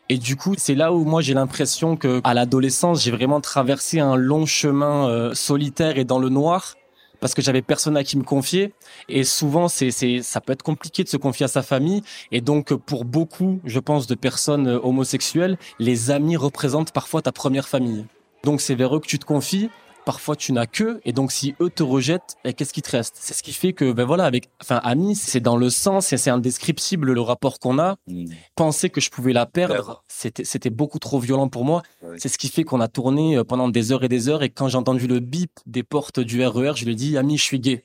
Et 0.09 0.19
du 0.19 0.37
coup, 0.37 0.55
c'est 0.59 0.75
là 0.75 0.93
où 0.93 1.05
moi 1.05 1.23
j'ai 1.23 1.35
l'impression 1.35 1.97
que 1.97 2.21
à 2.25 2.35
l'adolescence, 2.35 3.03
j'ai 3.03 3.11
vraiment 3.11 3.41
traversé 3.41 4.01
un 4.01 4.17
long 4.17 4.47
chemin 4.47 5.09
euh, 5.09 5.35
solitaire 5.35 5.99
et 5.99 6.05
dans 6.05 6.19
le 6.19 6.29
noir 6.29 6.75
parce 7.21 7.35
que 7.35 7.41
j'avais 7.41 7.63
personne 7.63 7.97
à 7.97 8.03
qui 8.03 8.19
me 8.19 8.25
confier. 8.25 8.75
Et 9.09 9.23
souvent 9.23 9.69
c'est 9.69 9.91
c'est 9.91 10.23
ça 10.23 10.41
peut 10.41 10.53
être 10.53 10.65
compliqué 10.65 11.05
de 11.05 11.09
se 11.09 11.17
confier 11.17 11.45
à 11.45 11.49
sa 11.49 11.63
famille. 11.63 12.03
Et 12.33 12.41
donc 12.41 12.75
pour 12.75 13.05
beaucoup, 13.05 13.61
je 13.65 13.79
pense 13.79 14.07
de 14.07 14.15
personnes 14.15 14.67
euh, 14.67 14.81
homosexuelles, 14.83 15.57
les 15.79 16.11
amis 16.11 16.37
représentent 16.37 16.93
parfois 16.93 17.23
ta 17.23 17.33
première 17.33 17.69
famille. 17.69 18.05
Donc 18.45 18.61
c'est 18.61 18.75
vers 18.75 18.97
eux 18.97 19.01
que 19.01 19.07
tu 19.07 19.21
te 19.21 19.25
confies 19.25 19.71
parfois 20.05 20.37
tu 20.37 20.53
n'as 20.53 20.67
que 20.67 21.01
et 21.05 21.13
donc 21.13 21.33
si 21.33 21.55
eux 21.61 21.71
te 21.71 21.83
rejettent 21.83 22.37
ben, 22.45 22.53
qu'est-ce 22.53 22.73
qui 22.73 22.83
te 22.83 22.91
reste? 22.91 23.17
C'est 23.19 23.35
ce 23.35 23.43
qui 23.43 23.53
fait 23.53 23.73
que 23.73 23.93
ben 23.93 24.05
voilà 24.05 24.25
avec 24.25 24.51
enfin 24.61 24.81
ami 24.85 25.15
c'est 25.15 25.41
dans 25.41 25.57
le 25.57 25.71
sens 25.71 26.13
et 26.13 26.17
c'est 26.17 26.31
indescriptible 26.31 27.13
le 27.13 27.21
rapport 27.21 27.59
qu'on 27.59 27.79
a. 27.79 27.97
Mm. 28.07 28.27
penser 28.55 28.91
que 28.91 29.01
je 29.01 29.11
pouvais 29.11 29.33
la 29.33 29.47
perdre 29.47 30.05
c'était 30.09 30.45
c'était 30.45 30.71
beaucoup 30.71 30.99
trop 30.99 31.19
violent 31.19 31.49
pour 31.49 31.65
moi. 31.65 31.83
C'est 32.19 32.29
ce 32.29 32.39
qui 32.39 32.49
fait 32.49 32.65
qu'on 32.65 32.81
a 32.81 32.89
tourné 32.89 33.37
euh, 33.37 33.45
pendant 33.45 33.69
des 33.69 33.93
heures 33.93 34.05
et 34.05 34.09
des 34.09 34.29
heures 34.29 34.43
et 34.43 34.51
quand 34.51 34.69
j'ai 34.69 34.79
entendu 34.79 35.07
le 35.07 35.21
bip 35.21 35.53
des 35.67 35.83
portes 35.83 36.21
du 36.21 36.45
RER 36.45 36.73
je 36.77 36.85
lui 36.85 36.93
ai 36.93 36.97
dit 36.97 37.17
ami 37.17 37.39
je 37.39 37.43
suis 37.43 37.61
gay. 37.61 37.85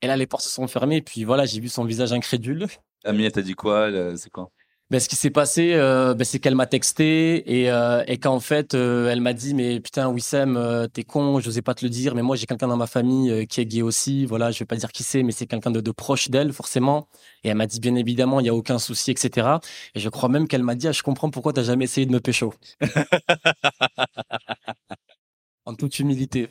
Et 0.00 0.06
là 0.06 0.16
les 0.16 0.26
portes 0.26 0.44
se 0.44 0.50
sont 0.50 0.66
fermées 0.66 0.96
et 0.96 1.02
puis 1.02 1.24
voilà 1.24 1.44
j'ai 1.44 1.60
vu 1.60 1.68
son 1.68 1.84
visage 1.84 2.12
incrédule. 2.12 2.66
Amie, 3.04 3.24
elle 3.24 3.32
t'a 3.32 3.42
dit 3.42 3.54
quoi 3.54 3.90
C'est 4.16 4.30
quoi? 4.30 4.50
Ben, 4.92 5.00
ce 5.00 5.08
qui 5.08 5.16
s'est 5.16 5.30
passé, 5.30 5.72
euh, 5.72 6.12
ben, 6.12 6.22
c'est 6.22 6.38
qu'elle 6.38 6.54
m'a 6.54 6.66
texté 6.66 7.62
et, 7.62 7.70
euh, 7.70 8.04
et 8.06 8.18
qu'en 8.18 8.40
fait, 8.40 8.74
euh, 8.74 9.10
elle 9.10 9.22
m'a 9.22 9.32
dit 9.32 9.54
mais 9.54 9.80
putain 9.80 10.10
Wissem, 10.10 10.58
euh, 10.58 10.86
t'es 10.86 11.02
con, 11.02 11.40
je 11.40 11.48
n'osais 11.48 11.62
pas 11.62 11.72
te 11.72 11.82
le 11.82 11.88
dire, 11.88 12.14
mais 12.14 12.20
moi 12.20 12.36
j'ai 12.36 12.44
quelqu'un 12.44 12.68
dans 12.68 12.76
ma 12.76 12.86
famille 12.86 13.46
qui 13.46 13.62
est 13.62 13.64
gay 13.64 13.80
aussi. 13.80 14.26
Voilà, 14.26 14.50
je 14.50 14.58
vais 14.58 14.66
pas 14.66 14.76
dire 14.76 14.92
qui 14.92 15.02
c'est, 15.02 15.22
mais 15.22 15.32
c'est 15.32 15.46
quelqu'un 15.46 15.70
de, 15.70 15.80
de 15.80 15.90
proche 15.92 16.28
d'elle 16.28 16.52
forcément. 16.52 17.08
Et 17.42 17.48
elle 17.48 17.56
m'a 17.56 17.66
dit 17.66 17.80
bien 17.80 17.94
évidemment, 17.94 18.38
il 18.40 18.46
y 18.46 18.50
a 18.50 18.54
aucun 18.54 18.78
souci, 18.78 19.12
etc. 19.12 19.60
Et 19.94 20.00
je 20.00 20.10
crois 20.10 20.28
même 20.28 20.46
qu'elle 20.46 20.62
m'a 20.62 20.74
dit, 20.74 20.88
ah, 20.88 20.92
je 20.92 21.02
comprends 21.02 21.30
pourquoi 21.30 21.54
t'as 21.54 21.62
jamais 21.62 21.84
essayé 21.84 22.06
de 22.06 22.12
me 22.12 22.20
pécho. 22.20 22.52
en 25.64 25.74
toute 25.74 25.98
humilité. 26.00 26.50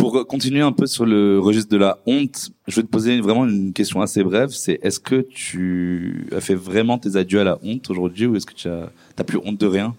Pour 0.00 0.26
continuer 0.26 0.62
un 0.62 0.72
peu 0.72 0.86
sur 0.86 1.04
le 1.04 1.38
registre 1.38 1.70
de 1.70 1.76
la 1.76 1.98
honte, 2.06 2.52
je 2.66 2.76
vais 2.76 2.82
te 2.82 2.88
poser 2.88 3.20
vraiment 3.20 3.44
une 3.44 3.74
question 3.74 4.00
assez 4.00 4.24
brève. 4.24 4.48
C'est 4.48 4.78
est-ce 4.82 4.98
que 4.98 5.20
tu 5.20 6.26
as 6.34 6.40
fait 6.40 6.54
vraiment 6.54 6.96
tes 6.96 7.16
adieux 7.16 7.38
à 7.38 7.44
la 7.44 7.58
honte 7.62 7.90
aujourd'hui 7.90 8.24
ou 8.24 8.34
est-ce 8.34 8.46
que 8.46 8.54
tu 8.54 8.66
as 8.66 9.24
plus 9.24 9.38
honte 9.44 9.58
de 9.58 9.66
rien? 9.66 9.94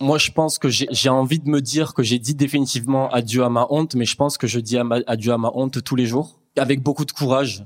Moi, 0.00 0.18
je 0.18 0.32
pense 0.32 0.58
que 0.58 0.68
j'ai 0.68 1.08
envie 1.08 1.38
de 1.38 1.48
me 1.48 1.60
dire 1.60 1.94
que 1.94 2.02
j'ai 2.02 2.18
dit 2.18 2.34
définitivement 2.34 3.08
adieu 3.10 3.44
à 3.44 3.48
ma 3.50 3.68
honte, 3.70 3.94
mais 3.94 4.04
je 4.04 4.16
pense 4.16 4.36
que 4.36 4.48
je 4.48 4.58
dis 4.58 4.76
adieu 5.06 5.32
à 5.32 5.38
ma 5.38 5.52
honte 5.54 5.80
tous 5.84 5.94
les 5.94 6.06
jours, 6.06 6.40
avec 6.56 6.82
beaucoup 6.82 7.04
de 7.04 7.12
courage. 7.12 7.64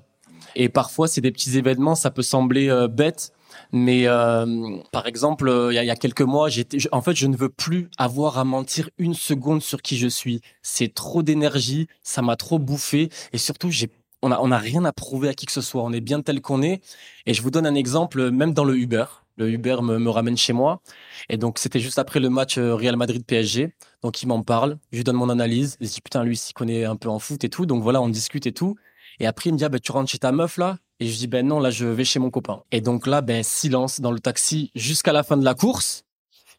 Et 0.56 0.68
parfois, 0.68 1.08
c'est 1.08 1.22
des 1.22 1.32
petits 1.32 1.56
événements, 1.56 1.94
ça 1.94 2.10
peut 2.10 2.22
sembler 2.22 2.68
euh, 2.68 2.88
bête, 2.88 3.32
mais 3.76 4.06
euh, 4.06 4.76
par 4.92 5.08
exemple, 5.08 5.48
euh, 5.48 5.72
il 5.72 5.84
y, 5.84 5.90
a, 5.90 5.96
quelques 5.96 6.20
mois, 6.20 6.48
j'étais, 6.48 6.78
en 6.92 7.02
fait, 7.02 7.16
je 7.16 7.26
ne 7.26 7.36
veux 7.36 7.48
plus 7.48 7.90
avoir 7.98 8.38
à 8.38 8.44
mentir 8.44 8.88
une 8.98 9.14
seconde 9.14 9.62
sur 9.62 9.82
qui 9.82 9.96
je 9.98 10.06
suis. 10.06 10.42
C'est 10.62 10.94
trop 10.94 11.24
d'énergie, 11.24 11.88
ça 12.04 12.22
m'a 12.22 12.36
trop 12.36 12.60
bouffé, 12.60 13.08
et 13.32 13.38
surtout, 13.38 13.70
on 14.22 14.30
a, 14.30 14.38
on 14.38 14.52
a 14.52 14.58
rien 14.58 14.84
à 14.84 14.92
prouver 14.92 15.28
à 15.28 15.34
qui 15.34 15.46
que 15.46 15.50
ce 15.50 15.60
soit. 15.60 15.82
On 15.82 15.92
est 15.92 16.00
bien 16.00 16.20
tel 16.22 16.40
qu'on 16.40 16.62
est. 16.62 16.82
Et 17.26 17.34
je 17.34 17.42
vous 17.42 17.50
donne 17.50 17.66
un 17.66 17.74
exemple, 17.74 18.30
même 18.30 18.54
dans 18.54 18.64
le 18.64 18.76
Uber. 18.76 19.06
Le 19.38 19.50
Uber 19.50 19.78
me, 19.82 20.08
ramène 20.08 20.36
chez 20.36 20.52
moi. 20.52 20.80
Et 21.28 21.36
donc, 21.36 21.58
c'était 21.58 21.80
juste 21.80 21.98
après 21.98 22.20
le 22.20 22.30
match 22.30 22.58
euh, 22.58 22.76
Real 22.76 22.96
Madrid-PSG. 22.96 23.74
Donc, 24.02 24.22
il 24.22 24.28
m'en 24.28 24.44
parle. 24.44 24.78
Je 24.92 24.98
lui 24.98 25.04
donne 25.04 25.16
mon 25.16 25.30
analyse. 25.30 25.76
Je 25.80 25.88
dis, 25.88 26.00
putain, 26.00 26.22
lui, 26.22 26.36
s'y 26.36 26.52
connaît 26.52 26.84
un 26.84 26.94
peu 26.94 27.08
en 27.08 27.18
foot 27.18 27.42
et 27.42 27.48
tout. 27.48 27.66
Donc, 27.66 27.82
voilà, 27.82 28.00
on 28.00 28.08
discute 28.08 28.46
et 28.46 28.52
tout. 28.52 28.76
Et 29.18 29.26
après, 29.26 29.50
il 29.50 29.54
me 29.54 29.58
dit, 29.58 29.64
ah, 29.64 29.68
ben, 29.68 29.80
tu 29.80 29.90
rentres 29.90 30.10
chez 30.10 30.18
ta 30.18 30.30
meuf, 30.30 30.58
là? 30.58 30.78
Et 31.00 31.06
je 31.08 31.16
dis, 31.18 31.26
ben 31.26 31.46
non, 31.46 31.58
là, 31.60 31.70
je 31.70 31.86
vais 31.86 32.04
chez 32.04 32.18
mon 32.20 32.30
copain. 32.30 32.62
Et 32.70 32.80
donc 32.80 33.06
là, 33.06 33.20
ben, 33.20 33.42
silence 33.42 34.00
dans 34.00 34.12
le 34.12 34.20
taxi 34.20 34.70
jusqu'à 34.74 35.12
la 35.12 35.22
fin 35.22 35.36
de 35.36 35.44
la 35.44 35.54
course. 35.54 36.04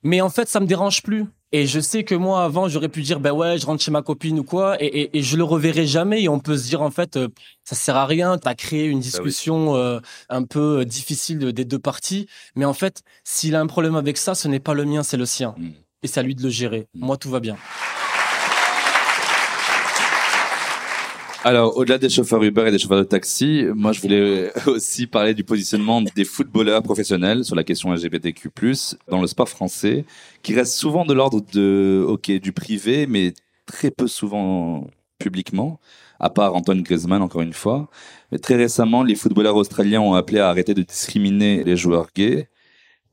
Mais 0.04 0.22
en 0.22 0.30
fait, 0.30 0.48
ça 0.50 0.60
me 0.60 0.66
dérange 0.68 1.02
plus. 1.04 1.26
Et 1.52 1.68
je 1.68 1.80
sais 1.80 2.04
que 2.04 2.16
moi, 2.16 2.44
avant, 2.44 2.68
j'aurais 2.68 2.90
pu 2.90 3.02
dire, 3.02 3.22
ben 3.22 3.32
ouais, 3.32 3.58
je 3.58 3.66
rentre 3.66 3.82
chez 3.82 3.92
ma 3.92 4.02
copine 4.02 4.40
ou 4.40 4.44
quoi, 4.44 4.76
et, 4.84 4.88
et, 4.88 5.18
et 5.18 5.24
je 5.24 5.38
le 5.38 5.44
reverrai 5.46 5.88
jamais. 5.88 6.22
Et 6.22 6.28
on 6.28 6.40
peut 6.40 6.58
se 6.58 6.68
dire, 6.68 6.82
en 6.82 6.92
fait, 6.92 7.16
euh, 7.16 7.30
ça 7.64 7.76
sert 7.76 7.96
à 7.96 8.06
rien. 8.06 8.38
T'as 8.38 8.56
créé 8.56 8.86
une 8.88 9.00
discussion 9.00 9.76
euh, 9.76 10.00
un 10.28 10.44
peu 10.44 10.80
euh, 10.82 10.86
difficile 10.86 11.40
de- 11.40 11.52
des 11.52 11.64
deux 11.64 11.80
parties. 11.80 12.28
Mais 12.56 12.66
en 12.66 12.74
fait, 12.74 13.04
s'il 13.24 13.56
a 13.56 13.62
un 13.62 13.68
problème 13.68 13.96
avec 13.96 14.18
ça, 14.18 14.36
ce 14.36 14.50
n'est 14.50 14.60
pas 14.60 14.74
le 14.74 14.84
mien, 14.84 15.02
c'est 15.02 15.18
le 15.18 15.26
sien. 15.26 15.56
Mm. 15.58 15.70
Et 16.04 16.08
c'est 16.08 16.20
à 16.20 16.24
lui 16.24 16.36
de 16.36 16.44
le 16.44 16.50
gérer. 16.50 16.88
Mm. 16.94 17.06
Moi, 17.06 17.18
tout 17.18 17.30
va 17.30 17.40
bien. 17.40 17.56
Alors, 21.48 21.78
au-delà 21.78 22.00
des 22.00 22.10
chauffeurs 22.10 22.42
Uber 22.42 22.68
et 22.68 22.72
des 22.72 22.80
chauffeurs 22.80 22.98
de 22.98 23.04
taxi, 23.04 23.66
moi, 23.76 23.92
je 23.92 24.02
voulais 24.02 24.52
aussi 24.66 25.06
parler 25.06 25.36
du 25.36 25.44
positionnement 25.44 26.02
des 26.02 26.26
footballeurs 26.26 26.82
professionnels 26.82 27.46
sur 27.46 27.56
la 27.56 27.64
question 27.64 27.94
LGBTQ+, 27.94 28.50
dans 29.08 29.22
le 29.22 29.28
sport 29.28 29.48
français, 29.48 30.06
qui 30.42 30.56
reste 30.56 30.74
souvent 30.74 31.06
de 31.06 31.14
l'ordre 31.14 31.42
de, 31.54 32.04
ok, 32.08 32.32
du 32.32 32.52
privé, 32.52 33.06
mais 33.06 33.36
très 33.68 33.92
peu 33.92 34.08
souvent 34.08 34.88
publiquement, 35.20 35.80
à 36.20 36.32
part 36.32 36.56
Antoine 36.56 36.82
Griezmann, 36.82 37.22
encore 37.22 37.42
une 37.42 37.54
fois. 37.54 37.90
Mais 38.32 38.40
très 38.40 38.56
récemment, 38.56 39.04
les 39.04 39.14
footballeurs 39.14 39.56
australiens 39.56 40.02
ont 40.02 40.16
appelé 40.16 40.40
à 40.40 40.50
arrêter 40.50 40.74
de 40.74 40.82
discriminer 40.82 41.64
les 41.64 41.78
joueurs 41.78 42.08
gays. 42.16 42.50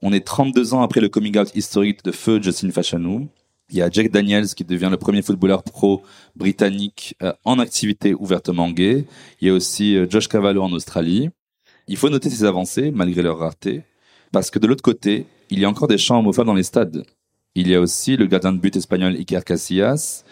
On 0.00 0.10
est 0.10 0.26
32 0.26 0.72
ans 0.72 0.80
après 0.80 1.02
le 1.02 1.10
coming 1.10 1.36
out 1.36 1.54
historique 1.54 2.02
de 2.02 2.12
feu 2.12 2.40
Justin 2.42 2.70
Fachanou. 2.70 3.28
Il 3.70 3.76
y 3.76 3.82
a 3.82 3.90
Jack 3.90 4.10
Daniels 4.10 4.48
qui 4.48 4.64
devient 4.64 4.88
le 4.90 4.96
premier 4.96 5.22
footballeur 5.22 5.62
pro 5.62 6.02
britannique 6.36 7.16
euh, 7.22 7.32
en 7.44 7.58
activité 7.58 8.14
ouvertement 8.14 8.70
gay. 8.70 9.06
Il 9.40 9.48
y 9.48 9.50
a 9.50 9.54
aussi 9.54 9.96
euh, 9.96 10.06
Josh 10.08 10.28
Cavallo 10.28 10.62
en 10.62 10.72
Australie. 10.72 11.30
Il 11.88 11.96
faut 11.96 12.10
noter 12.10 12.30
ces 12.30 12.44
avancées 12.44 12.90
malgré 12.90 13.22
leur 13.22 13.38
rareté, 13.38 13.82
parce 14.30 14.50
que 14.50 14.58
de 14.58 14.66
l'autre 14.66 14.82
côté, 14.82 15.26
il 15.50 15.58
y 15.58 15.64
a 15.64 15.68
encore 15.68 15.88
des 15.88 15.98
chants 15.98 16.18
homophobes 16.18 16.46
dans 16.46 16.54
les 16.54 16.62
stades. 16.62 17.04
Il 17.54 17.68
y 17.68 17.74
a 17.74 17.80
aussi 17.80 18.16
le 18.16 18.26
gardien 18.26 18.52
de 18.52 18.58
but 18.58 18.76
espagnol 18.76 19.14
Iker 19.14 19.44
Casillas 19.44 20.24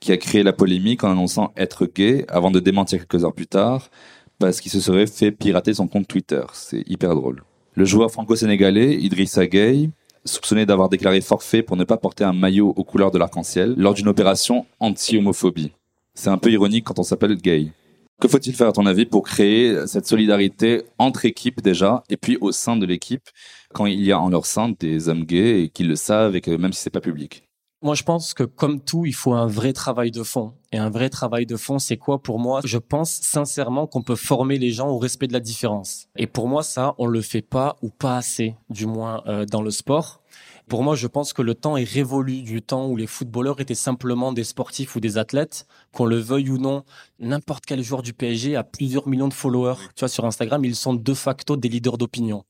qui 0.00 0.12
a 0.12 0.16
créé 0.16 0.42
la 0.42 0.52
polémique 0.52 1.04
en 1.04 1.10
annonçant 1.10 1.52
être 1.56 1.86
gay 1.86 2.26
avant 2.28 2.50
de 2.50 2.60
démentir 2.60 3.06
quelques 3.06 3.24
heures 3.24 3.32
plus 3.32 3.46
tard 3.46 3.90
parce 4.38 4.60
qu'il 4.60 4.70
se 4.70 4.80
serait 4.80 5.06
fait 5.06 5.32
pirater 5.32 5.74
son 5.74 5.88
compte 5.88 6.06
Twitter. 6.06 6.42
C'est 6.52 6.82
hyper 6.86 7.14
drôle. 7.14 7.42
Le 7.74 7.84
joueur 7.84 8.10
franco-sénégalais 8.10 8.94
Idrissa 8.94 9.46
Gueye, 9.46 9.90
soupçonné 10.26 10.66
d'avoir 10.66 10.88
déclaré 10.88 11.20
forfait 11.20 11.62
pour 11.62 11.76
ne 11.76 11.84
pas 11.84 11.96
porter 11.96 12.24
un 12.24 12.32
maillot 12.32 12.72
aux 12.76 12.84
couleurs 12.84 13.10
de 13.10 13.18
l'arc-en-ciel 13.18 13.74
lors 13.76 13.94
d'une 13.94 14.08
opération 14.08 14.66
anti-homophobie. 14.80 15.72
C'est 16.14 16.30
un 16.30 16.38
peu 16.38 16.50
ironique 16.50 16.84
quand 16.84 16.98
on 16.98 17.02
s'appelle 17.02 17.36
gay. 17.36 17.72
Que 18.20 18.28
faut-il 18.28 18.54
faire 18.54 18.68
à 18.68 18.72
ton 18.72 18.86
avis 18.86 19.04
pour 19.04 19.22
créer 19.22 19.86
cette 19.86 20.06
solidarité 20.06 20.82
entre 20.98 21.26
équipes 21.26 21.60
déjà 21.60 22.02
et 22.08 22.16
puis 22.16 22.38
au 22.40 22.50
sein 22.50 22.76
de 22.76 22.86
l'équipe 22.86 23.28
quand 23.74 23.84
il 23.84 24.02
y 24.02 24.12
a 24.12 24.18
en 24.18 24.30
leur 24.30 24.46
sein 24.46 24.72
des 24.80 25.08
hommes 25.08 25.24
gays 25.24 25.62
et 25.62 25.68
qu'ils 25.68 25.88
le 25.88 25.96
savent 25.96 26.34
et 26.34 26.40
que 26.40 26.50
même 26.50 26.72
si 26.72 26.80
c'est 26.80 26.90
pas 26.90 27.00
public? 27.00 27.42
Moi, 27.82 27.94
je 27.94 28.04
pense 28.04 28.32
que 28.32 28.42
comme 28.42 28.80
tout, 28.80 29.04
il 29.04 29.14
faut 29.14 29.34
un 29.34 29.46
vrai 29.46 29.74
travail 29.74 30.10
de 30.10 30.22
fond. 30.22 30.54
Et 30.76 30.78
un 30.78 30.90
vrai 30.90 31.08
travail 31.08 31.46
de 31.46 31.56
fond, 31.56 31.78
c'est 31.78 31.96
quoi 31.96 32.22
pour 32.22 32.38
moi? 32.38 32.60
Je 32.62 32.76
pense 32.76 33.10
sincèrement 33.22 33.86
qu'on 33.86 34.02
peut 34.02 34.14
former 34.14 34.58
les 34.58 34.72
gens 34.72 34.90
au 34.90 34.98
respect 34.98 35.26
de 35.26 35.32
la 35.32 35.40
différence. 35.40 36.08
Et 36.16 36.26
pour 36.26 36.48
moi, 36.48 36.62
ça, 36.62 36.94
on 36.98 37.06
le 37.06 37.22
fait 37.22 37.40
pas 37.40 37.76
ou 37.80 37.88
pas 37.88 38.18
assez, 38.18 38.56
du 38.68 38.84
moins 38.84 39.22
euh, 39.26 39.46
dans 39.46 39.62
le 39.62 39.70
sport. 39.70 40.20
Pour 40.68 40.82
moi, 40.82 40.94
je 40.94 41.06
pense 41.06 41.32
que 41.32 41.40
le 41.40 41.54
temps 41.54 41.78
est 41.78 41.88
révolu 41.88 42.42
du 42.42 42.60
temps 42.60 42.88
où 42.88 42.94
les 42.94 43.06
footballeurs 43.06 43.58
étaient 43.58 43.74
simplement 43.74 44.34
des 44.34 44.44
sportifs 44.44 44.96
ou 44.96 45.00
des 45.00 45.16
athlètes, 45.16 45.66
qu'on 45.94 46.04
le 46.04 46.18
veuille 46.18 46.50
ou 46.50 46.58
non. 46.58 46.84
N'importe 47.20 47.64
quel 47.64 47.82
joueur 47.82 48.02
du 48.02 48.12
PSG 48.12 48.54
a 48.54 48.62
plusieurs 48.62 49.08
millions 49.08 49.28
de 49.28 49.32
followers. 49.32 49.80
Tu 49.94 50.00
vois, 50.00 50.08
sur 50.08 50.26
Instagram, 50.26 50.62
ils 50.62 50.76
sont 50.76 50.92
de 50.92 51.14
facto 51.14 51.56
des 51.56 51.70
leaders 51.70 51.96
d'opinion. 51.96 52.44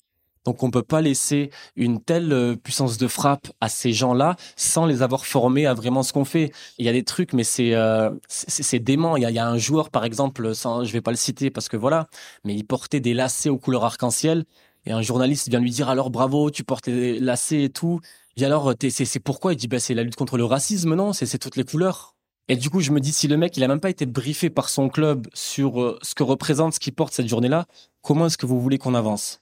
Donc 0.46 0.62
on 0.62 0.70
peut 0.70 0.82
pas 0.82 1.00
laisser 1.00 1.50
une 1.74 2.00
telle 2.00 2.32
euh, 2.32 2.56
puissance 2.56 2.96
de 2.96 3.08
frappe 3.08 3.48
à 3.60 3.68
ces 3.68 3.92
gens-là 3.92 4.36
sans 4.54 4.86
les 4.86 5.02
avoir 5.02 5.26
formés 5.26 5.66
à 5.66 5.74
vraiment 5.74 6.04
ce 6.04 6.12
qu'on 6.12 6.24
fait. 6.24 6.52
Il 6.78 6.86
y 6.86 6.88
a 6.88 6.92
des 6.92 7.02
trucs, 7.02 7.32
mais 7.32 7.44
c'est 7.44 7.74
euh, 7.74 8.10
c'est 8.28 8.78
dément. 8.78 9.16
Il 9.16 9.22
y 9.22 9.38
a, 9.38 9.46
un 9.46 9.58
joueur, 9.58 9.90
par 9.90 10.04
exemple, 10.04 10.54
sans, 10.54 10.84
je 10.84 10.92
vais 10.92 11.00
pas 11.00 11.10
le 11.10 11.16
citer 11.16 11.50
parce 11.50 11.68
que 11.68 11.76
voilà, 11.76 12.06
mais 12.44 12.54
il 12.54 12.64
portait 12.64 13.00
des 13.00 13.12
lacets 13.12 13.50
aux 13.50 13.58
couleurs 13.58 13.84
arc-en-ciel 13.84 14.44
et 14.86 14.92
un 14.92 15.02
journaliste 15.02 15.48
vient 15.48 15.60
lui 15.60 15.70
dire 15.70 15.88
alors 15.88 16.10
bravo, 16.10 16.50
tu 16.50 16.62
portes 16.64 16.86
les 16.86 17.18
lacets 17.18 17.64
et 17.64 17.70
tout. 17.70 18.00
Et 18.36 18.44
alors 18.44 18.72
c'est 18.80 19.20
pourquoi? 19.20 19.52
Il 19.52 19.56
dit 19.56 19.68
bah 19.68 19.80
c'est 19.80 19.94
la 19.94 20.04
lutte 20.04 20.16
contre 20.16 20.36
le 20.36 20.44
racisme, 20.44 20.94
non? 20.94 21.12
C'est 21.12 21.26
c'est 21.26 21.38
toutes 21.38 21.56
les 21.56 21.64
couleurs. 21.64 22.14
Et 22.48 22.54
du 22.54 22.70
coup, 22.70 22.80
je 22.80 22.92
me 22.92 23.00
dis 23.00 23.12
si 23.12 23.26
le 23.26 23.36
mec 23.36 23.56
il 23.56 23.64
a 23.64 23.68
même 23.68 23.80
pas 23.80 23.90
été 23.90 24.06
briefé 24.06 24.50
par 24.50 24.68
son 24.68 24.88
club 24.88 25.26
sur 25.34 25.82
euh, 25.82 25.98
ce 26.02 26.14
que 26.14 26.22
représente 26.22 26.74
ce 26.74 26.80
qu'il 26.80 26.92
porte 26.94 27.12
cette 27.12 27.28
journée-là, 27.28 27.66
comment 28.02 28.26
est-ce 28.26 28.38
que 28.38 28.46
vous 28.46 28.60
voulez 28.60 28.78
qu'on 28.78 28.94
avance? 28.94 29.40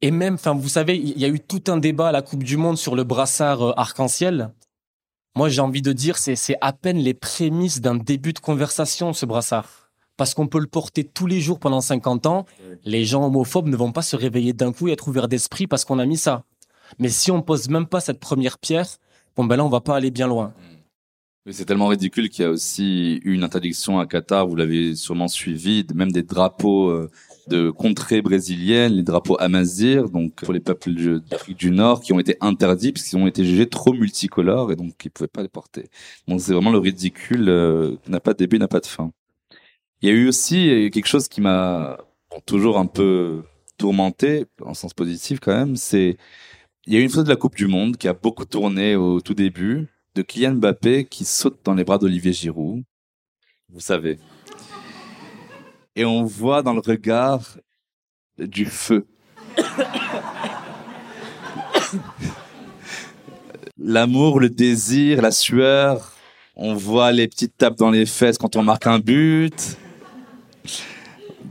Et 0.00 0.10
même, 0.10 0.34
enfin, 0.34 0.54
vous 0.54 0.68
savez, 0.68 0.96
il 0.96 1.18
y 1.18 1.24
a 1.24 1.28
eu 1.28 1.40
tout 1.40 1.62
un 1.68 1.76
débat 1.76 2.08
à 2.08 2.12
la 2.12 2.22
Coupe 2.22 2.44
du 2.44 2.56
Monde 2.56 2.78
sur 2.78 2.94
le 2.94 3.04
brassard 3.04 3.62
euh, 3.62 3.72
arc-en-ciel. 3.76 4.50
Moi, 5.34 5.48
j'ai 5.48 5.60
envie 5.60 5.82
de 5.82 5.92
dire, 5.92 6.18
c'est 6.18 6.36
c'est 6.36 6.56
à 6.60 6.72
peine 6.72 6.98
les 6.98 7.14
prémices 7.14 7.80
d'un 7.80 7.96
début 7.96 8.32
de 8.32 8.38
conversation, 8.38 9.12
ce 9.12 9.26
brassard. 9.26 9.90
Parce 10.16 10.34
qu'on 10.34 10.46
peut 10.46 10.58
le 10.60 10.66
porter 10.66 11.04
tous 11.04 11.26
les 11.26 11.40
jours 11.40 11.58
pendant 11.60 11.80
50 11.80 12.26
ans. 12.26 12.44
Les 12.84 13.04
gens 13.04 13.24
homophobes 13.24 13.68
ne 13.68 13.76
vont 13.76 13.92
pas 13.92 14.02
se 14.02 14.16
réveiller 14.16 14.52
d'un 14.52 14.72
coup 14.72 14.88
et 14.88 14.92
être 14.92 15.06
ouverts 15.06 15.28
d'esprit 15.28 15.66
parce 15.68 15.84
qu'on 15.84 16.00
a 16.00 16.06
mis 16.06 16.16
ça. 16.16 16.44
Mais 16.98 17.08
si 17.08 17.30
on 17.30 17.42
pose 17.42 17.68
même 17.68 17.86
pas 17.86 18.00
cette 18.00 18.18
première 18.18 18.58
pierre, 18.58 18.88
bon 19.36 19.44
ben 19.44 19.56
là, 19.56 19.64
on 19.64 19.68
va 19.68 19.80
pas 19.80 19.94
aller 19.94 20.10
bien 20.10 20.26
loin. 20.26 20.54
C'est 21.50 21.64
tellement 21.64 21.86
ridicule 21.86 22.28
qu'il 22.28 22.44
y 22.44 22.46
a 22.46 22.50
aussi 22.50 23.20
eu 23.24 23.32
une 23.32 23.42
interdiction 23.42 23.98
à 23.98 24.06
Qatar, 24.06 24.46
vous 24.46 24.56
l'avez 24.56 24.94
sûrement 24.94 25.28
suivi, 25.28 25.86
même 25.94 26.12
des 26.12 26.22
drapeaux 26.22 26.90
euh, 26.90 27.10
de 27.46 27.70
contrées 27.70 28.20
brésiliennes, 28.20 28.92
les 28.92 29.02
drapeaux 29.02 29.36
Amazir, 29.40 30.10
donc 30.10 30.34
pour 30.34 30.52
les 30.52 30.60
peuples 30.60 30.92
d'Afrique 31.30 31.56
du 31.58 31.70
Nord, 31.70 32.02
qui 32.02 32.12
ont 32.12 32.20
été 32.20 32.36
interdits 32.42 32.92
parce 32.92 33.06
qu'ils 33.06 33.18
ont 33.18 33.26
été 33.26 33.44
jugés 33.44 33.66
trop 33.66 33.94
multicolores 33.94 34.72
et 34.72 34.76
donc 34.76 34.92
ils 35.04 35.10
pouvaient 35.10 35.28
pas 35.28 35.42
les 35.42 35.48
porter. 35.48 35.88
Donc 36.26 36.40
c'est 36.42 36.52
vraiment 36.52 36.70
le 36.70 36.78
ridicule, 36.78 37.48
euh, 37.48 37.96
n'a 38.08 38.20
pas 38.20 38.34
de 38.34 38.38
début, 38.38 38.58
n'a 38.58 38.68
pas 38.68 38.80
de 38.80 38.86
fin. 38.86 39.10
Il 40.02 40.08
y 40.08 40.12
a 40.12 40.14
eu 40.14 40.28
aussi 40.28 40.90
quelque 40.92 41.08
chose 41.08 41.28
qui 41.28 41.40
m'a 41.40 41.98
toujours 42.46 42.78
un 42.78 42.86
peu 42.86 43.42
tourmenté, 43.78 44.44
en 44.62 44.74
sens 44.74 44.92
positif 44.92 45.40
quand 45.40 45.54
même, 45.54 45.76
c'est 45.76 46.18
Il 46.86 46.94
y 46.94 46.96
a 46.96 47.00
eu 47.00 47.02
une 47.02 47.10
photo 47.10 47.24
de 47.24 47.30
la 47.30 47.36
Coupe 47.36 47.56
du 47.56 47.68
Monde 47.68 47.96
qui 47.96 48.08
a 48.08 48.12
beaucoup 48.12 48.44
tourné 48.44 48.96
au 48.96 49.20
tout 49.20 49.34
début 49.34 49.88
de 50.14 50.22
Kylian 50.22 50.54
Mbappé 50.54 51.04
qui 51.04 51.24
saute 51.24 51.58
dans 51.64 51.74
les 51.74 51.84
bras 51.84 51.98
d'Olivier 51.98 52.32
Giroud. 52.32 52.82
Vous 53.70 53.80
savez. 53.80 54.18
Et 55.94 56.04
on 56.04 56.24
voit 56.24 56.62
dans 56.62 56.72
le 56.74 56.80
regard 56.80 57.58
du 58.38 58.66
feu. 58.66 59.06
L'amour, 63.78 64.40
le 64.40 64.50
désir, 64.50 65.22
la 65.22 65.30
sueur. 65.30 66.12
On 66.56 66.74
voit 66.74 67.12
les 67.12 67.28
petites 67.28 67.56
tapes 67.56 67.76
dans 67.76 67.90
les 67.90 68.06
fesses 68.06 68.38
quand 68.38 68.56
on 68.56 68.62
marque 68.62 68.86
un 68.86 68.98
but. 68.98 69.76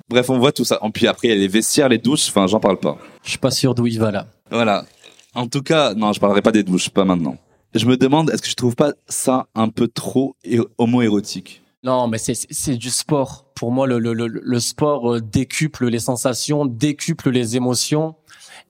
Bref, 0.10 0.30
on 0.30 0.38
voit 0.38 0.52
tout 0.52 0.66
ça. 0.66 0.80
Et 0.84 0.90
puis 0.90 1.08
après, 1.08 1.30
il 1.30 1.32
y 1.32 1.34
a 1.34 1.38
les 1.38 1.48
vestiaires, 1.48 1.90
les 1.90 1.98
douches. 1.98 2.30
Enfin, 2.30 2.48
j'en 2.48 2.60
parle 2.60 2.80
pas. 2.80 2.98
Je 3.24 3.30
suis 3.32 3.40
pas 3.40 3.52
sûr 3.52 3.76
d'où 3.76 3.88
il 3.88 4.00
va 4.00 4.12
là. 4.12 4.28
Voilà. 4.50 4.86
En 5.34 5.48
tout 5.48 5.62
cas, 5.62 5.94
non, 5.94 6.14
je 6.14 6.20
parlerai 6.20 6.42
pas 6.42 6.52
des 6.52 6.64
douches, 6.64 6.90
pas 6.90 7.06
maintenant. 7.06 7.38
Je 7.78 7.86
me 7.86 7.98
demande, 7.98 8.30
est-ce 8.32 8.42
que 8.42 8.48
je 8.50 8.56
trouve 8.56 8.76
pas 8.76 8.94
ça 9.08 9.48
un 9.56 9.70
peu 9.70 9.88
trop 9.88 10.36
homo-érotique? 10.78 11.62
Non, 11.84 12.08
mais 12.08 12.18
c'est- 12.18 12.76
du 12.76 12.90
sport. 12.90 13.46
Pour 13.56 13.72
moi, 13.72 13.88
le, 13.88 14.00
le, 14.00 14.14
le, 14.14 14.60
sport 14.60 15.16
euh, 15.16 15.22
décuple 15.22 15.88
les 15.88 16.00
sensations, 16.00 16.66
décuple 16.66 17.30
les 17.30 17.56
émotions. 17.56 18.16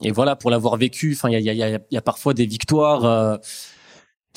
Et 0.02 0.12
voilà, 0.12 0.36
pour 0.36 0.52
l'avoir 0.52 0.78
vécu, 0.78 1.14
enfin, 1.16 1.30
il 1.30 1.40
y 1.42 1.50
a, 1.50 1.54
y, 1.54 1.64
a, 1.64 1.80
y 1.90 1.98
a 1.98 2.02
parfois 2.02 2.34
des 2.34 2.46
victoires. 2.46 3.06
euh, 3.06 3.38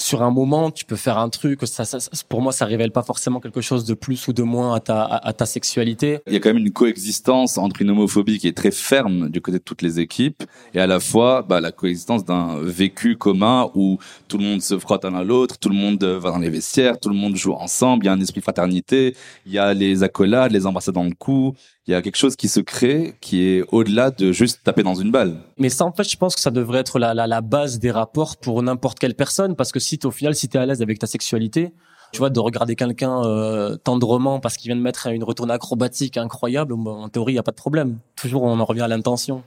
sur 0.00 0.22
un 0.22 0.30
moment, 0.30 0.70
tu 0.70 0.84
peux 0.84 0.96
faire 0.96 1.18
un 1.18 1.28
truc. 1.28 1.60
Ça, 1.64 1.84
ça, 1.84 1.98
pour 2.28 2.42
moi, 2.42 2.52
ça 2.52 2.64
révèle 2.64 2.90
pas 2.90 3.02
forcément 3.02 3.40
quelque 3.40 3.60
chose 3.60 3.84
de 3.84 3.94
plus 3.94 4.28
ou 4.28 4.32
de 4.32 4.42
moins 4.42 4.74
à 4.74 4.80
ta, 4.80 5.04
à, 5.04 5.32
ta 5.32 5.46
sexualité. 5.46 6.20
Il 6.26 6.32
y 6.32 6.36
a 6.36 6.40
quand 6.40 6.48
même 6.48 6.64
une 6.64 6.72
coexistence 6.72 7.58
entre 7.58 7.82
une 7.82 7.90
homophobie 7.90 8.38
qui 8.38 8.48
est 8.48 8.56
très 8.56 8.70
ferme 8.70 9.28
du 9.28 9.40
côté 9.40 9.58
de 9.58 9.62
toutes 9.62 9.82
les 9.82 10.00
équipes 10.00 10.42
et 10.74 10.80
à 10.80 10.86
la 10.86 11.00
fois 11.00 11.42
bah, 11.42 11.60
la 11.60 11.72
coexistence 11.72 12.24
d'un 12.24 12.60
vécu 12.62 13.16
commun 13.16 13.70
où 13.74 13.98
tout 14.28 14.38
le 14.38 14.44
monde 14.44 14.62
se 14.62 14.78
frotte 14.78 15.04
l'un 15.04 15.14
à 15.14 15.24
l'autre, 15.24 15.58
tout 15.58 15.68
le 15.68 15.76
monde 15.76 16.02
va 16.02 16.30
dans 16.30 16.38
les 16.38 16.50
vestiaires, 16.50 16.98
tout 16.98 17.08
le 17.08 17.14
monde 17.14 17.36
joue 17.36 17.52
ensemble, 17.52 18.04
il 18.04 18.06
y 18.06 18.10
a 18.10 18.12
un 18.12 18.20
esprit 18.20 18.40
de 18.40 18.44
fraternité, 18.44 19.16
il 19.46 19.52
y 19.52 19.58
a 19.58 19.74
les 19.74 20.02
accolades, 20.02 20.52
les 20.52 20.66
embrassades 20.66 20.94
dans 20.94 21.04
le 21.04 21.14
cou, 21.18 21.54
il 21.86 21.92
y 21.92 21.94
a 21.94 22.02
quelque 22.02 22.16
chose 22.16 22.36
qui 22.36 22.48
se 22.48 22.60
crée 22.60 23.14
qui 23.20 23.42
est 23.42 23.64
au-delà 23.72 24.10
de 24.10 24.32
juste 24.32 24.60
taper 24.62 24.82
dans 24.82 24.94
une 24.94 25.10
balle. 25.10 25.38
Mais 25.58 25.68
ça, 25.68 25.84
en 25.84 25.92
fait, 25.92 26.08
je 26.08 26.16
pense 26.16 26.34
que 26.34 26.40
ça 26.40 26.50
devrait 26.50 26.80
être 26.80 26.98
la, 26.98 27.14
la, 27.14 27.26
la 27.26 27.40
base 27.40 27.78
des 27.78 27.90
rapports 27.90 28.36
pour 28.36 28.62
n'importe 28.62 28.98
quelle 28.98 29.14
personne, 29.14 29.56
parce 29.56 29.72
que 29.72 29.80
si 29.80 29.98
au 30.04 30.10
final, 30.10 30.34
si 30.34 30.48
t'es 30.48 30.58
à 30.58 30.66
l'aise 30.66 30.82
avec 30.82 30.98
ta 30.98 31.06
sexualité, 31.06 31.72
tu 32.12 32.18
vois, 32.18 32.30
de 32.30 32.40
regarder 32.40 32.74
quelqu'un 32.74 33.22
euh, 33.24 33.76
tendrement 33.76 34.40
parce 34.40 34.56
qu'il 34.56 34.68
vient 34.68 34.76
de 34.76 34.82
mettre 34.82 35.06
une 35.06 35.24
retourne 35.24 35.50
acrobatique 35.50 36.16
incroyable, 36.16 36.72
en 36.74 37.08
théorie, 37.08 37.34
il 37.34 37.36
y 37.36 37.38
a 37.38 37.42
pas 37.42 37.52
de 37.52 37.56
problème. 37.56 37.98
Toujours, 38.16 38.42
on 38.42 38.58
en 38.58 38.64
revient 38.64 38.82
à 38.82 38.88
l'intention. 38.88 39.42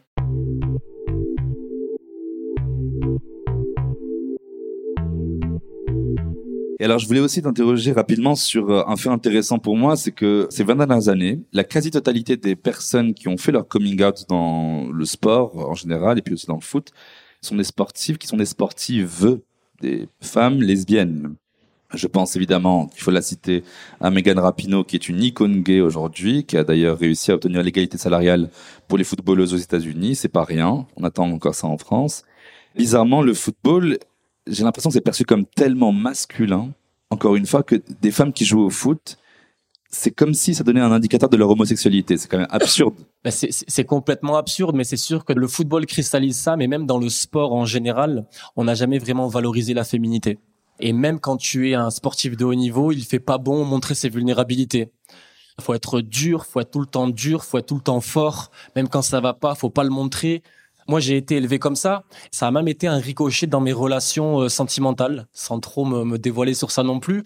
Et 6.84 6.86
alors, 6.86 7.00
je 7.00 7.08
voulais 7.08 7.22
aussi 7.22 7.42
t'interroger 7.42 7.94
rapidement 7.94 8.36
sur 8.36 8.70
euh, 8.70 8.84
un 8.88 8.98
fait 8.98 9.08
intéressant 9.08 9.58
pour 9.58 9.78
moi, 9.78 9.96
c'est 9.96 10.12
que 10.12 10.48
ces 10.50 10.66
20 10.66 10.76
dernières 10.76 11.08
années, 11.08 11.40
la 11.54 11.64
quasi-totalité 11.64 12.36
des 12.36 12.58
personnes 12.58 13.14
qui 13.14 13.30
ont 13.30 13.38
fait 13.38 13.54
leur 13.54 13.70
coming 13.70 14.04
out 14.04 14.26
dans 14.28 14.90
le 14.92 15.06
sport 15.06 15.70
en 15.70 15.76
général 15.76 16.20
et 16.20 16.22
puis 16.22 16.34
aussi 16.34 16.46
dans 16.46 16.56
le 16.56 16.62
foot 16.62 16.92
sont 17.40 17.56
des 17.56 17.64
sportives 17.64 18.18
qui 18.18 18.28
sont 18.28 18.36
des 18.36 18.46
sportives, 18.46 19.40
des 19.80 20.10
femmes 20.20 20.62
lesbiennes. 20.62 21.36
Je 21.94 22.06
pense 22.08 22.36
évidemment, 22.36 22.90
il 22.98 23.02
faut 23.02 23.12
la 23.12 23.22
citer, 23.22 23.64
à 24.02 24.10
Megan 24.10 24.38
Rapinoe, 24.38 24.84
qui 24.84 24.98
est 24.98 25.08
une 25.08 25.24
icône 25.24 25.62
gay 25.62 25.80
aujourd'hui, 25.80 26.44
qui 26.44 26.58
a 26.58 26.66
d'ailleurs 26.66 27.00
réussi 27.00 27.32
à 27.32 27.36
obtenir 27.36 27.64
l'égalité 27.64 27.98
salariale 27.98 28.50
pour 28.90 28.98
les 28.98 29.06
footballeuses 29.06 29.54
aux 29.54 29.58
États-Unis. 29.58 30.16
C'est 30.16 30.28
pas 30.28 30.44
rien. 30.44 30.86
On 30.98 31.06
attend 31.06 31.32
encore 31.32 31.56
ça 31.56 31.68
en 31.68 31.78
France. 31.78 32.26
Bizarrement, 32.76 33.22
le 33.22 33.34
football, 33.34 34.00
j'ai 34.48 34.64
l'impression 34.64 34.90
que 34.90 34.94
c'est 34.94 35.02
perçu 35.02 35.24
comme 35.26 35.46
tellement 35.46 35.92
masculin, 35.92 36.72
encore 37.10 37.36
une 37.36 37.46
fois, 37.46 37.64
que 37.64 37.82
des 38.02 38.12
femmes 38.12 38.34
qui 38.34 38.46
jouent 38.46 38.62
au 38.66 38.70
foot, 38.70 39.18
c'est 39.90 40.12
comme 40.12 40.34
si 40.34 40.56
ça 40.56 40.64
donnait 40.64 40.82
un 40.82 40.92
indicateur 40.92 41.30
de 41.30 41.38
leur 41.38 41.50
homosexualité. 41.52 42.18
C'est 42.18 42.28
quand 42.28 42.40
même 42.40 42.48
absurde. 42.50 42.96
C'est- 43.30 43.52
c'est 43.52 43.66
c'est 43.68 43.86
complètement 43.86 44.36
absurde, 44.36 44.76
mais 44.76 44.84
c'est 44.84 44.98
sûr 44.98 45.24
que 45.24 45.32
le 45.34 45.48
football 45.48 45.86
cristallise 45.86 46.36
ça, 46.38 46.58
mais 46.58 46.68
même 46.68 46.86
dans 46.86 46.98
le 46.98 47.08
sport 47.10 47.54
en 47.54 47.66
général, 47.66 48.26
on 48.58 48.66
n'a 48.66 48.74
jamais 48.76 48.98
vraiment 49.00 49.28
valorisé 49.28 49.74
la 49.74 49.84
féminité. 49.86 50.40
Et 50.80 50.92
même 50.92 51.20
quand 51.20 51.38
tu 51.38 51.70
es 51.70 51.76
un 51.76 51.90
sportif 51.92 52.36
de 52.36 52.44
haut 52.44 52.56
niveau, 52.56 52.92
il 52.92 53.04
fait 53.06 53.20
pas 53.20 53.38
bon 53.38 53.64
montrer 53.64 53.96
ses 53.96 54.10
vulnérabilités. 54.10 54.92
Faut 55.62 55.74
être 55.76 56.02
dur, 56.02 56.46
faut 56.46 56.60
être 56.60 56.72
tout 56.72 56.80
le 56.82 56.88
temps 56.88 57.08
dur, 57.08 57.46
faut 57.46 57.60
être 57.60 57.68
tout 57.68 57.76
le 57.76 57.82
temps 57.82 58.02
fort. 58.02 58.50
Même 58.76 58.90
quand 58.90 59.04
ça 59.04 59.22
va 59.22 59.34
pas, 59.34 59.54
faut 59.56 59.70
pas 59.70 59.84
le 59.84 59.92
montrer. 59.92 60.42
Moi, 60.88 61.00
j'ai 61.00 61.18
été 61.18 61.38
élevé 61.38 61.60
comme 61.60 61.76
ça. 61.76 62.04
Ça 62.32 62.48
a 62.48 62.52
même 62.52 62.68
été 62.68 62.88
un 62.88 62.98
ricochet 62.98 63.48
dans 63.48 63.62
mes 63.62 63.74
relations 63.74 64.42
euh, 64.42 64.50
sentimentales, 64.50 65.28
sans 65.34 65.60
trop 65.60 65.86
me, 65.86 66.04
me 66.04 66.18
dévoiler 66.18 66.54
sur 66.54 66.72
ça 66.72 66.84
non 66.84 67.00
plus. 67.00 67.24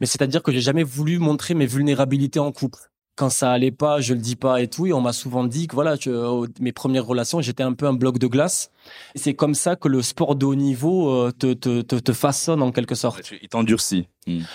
Mais 0.00 0.06
c'est-à-dire 0.06 0.42
que 0.42 0.52
j'ai 0.52 0.60
jamais 0.60 0.82
voulu 0.82 1.18
montrer 1.18 1.54
mes 1.54 1.66
vulnérabilités 1.66 2.38
en 2.38 2.52
couple 2.52 2.90
quand 3.20 3.28
ça 3.28 3.52
allait 3.52 3.70
pas, 3.70 4.00
je 4.00 4.14
le 4.14 4.20
dis 4.20 4.34
pas 4.34 4.62
et 4.62 4.68
tout. 4.68 4.86
Et 4.86 4.94
on 4.94 5.02
m'a 5.02 5.12
souvent 5.12 5.44
dit 5.44 5.66
que 5.66 5.74
voilà, 5.74 5.96
euh, 6.06 6.46
mes 6.58 6.72
premières 6.72 7.04
relations, 7.04 7.42
j'étais 7.42 7.62
un 7.62 7.74
peu 7.74 7.86
un 7.86 7.92
bloc 7.92 8.18
de 8.18 8.26
glace. 8.26 8.70
C'est 9.14 9.34
comme 9.34 9.54
ça 9.54 9.76
que 9.76 9.88
le 9.88 10.00
sport 10.00 10.36
de 10.36 10.46
haut 10.46 10.54
niveau 10.54 11.10
euh, 11.10 11.30
te, 11.30 11.52
te, 11.52 11.82
te, 11.82 11.96
te 11.96 12.12
façonne 12.14 12.62
en 12.62 12.72
quelque 12.72 12.94
sorte. 12.94 13.30
Il 13.42 13.48
t'endurcit. 13.50 14.08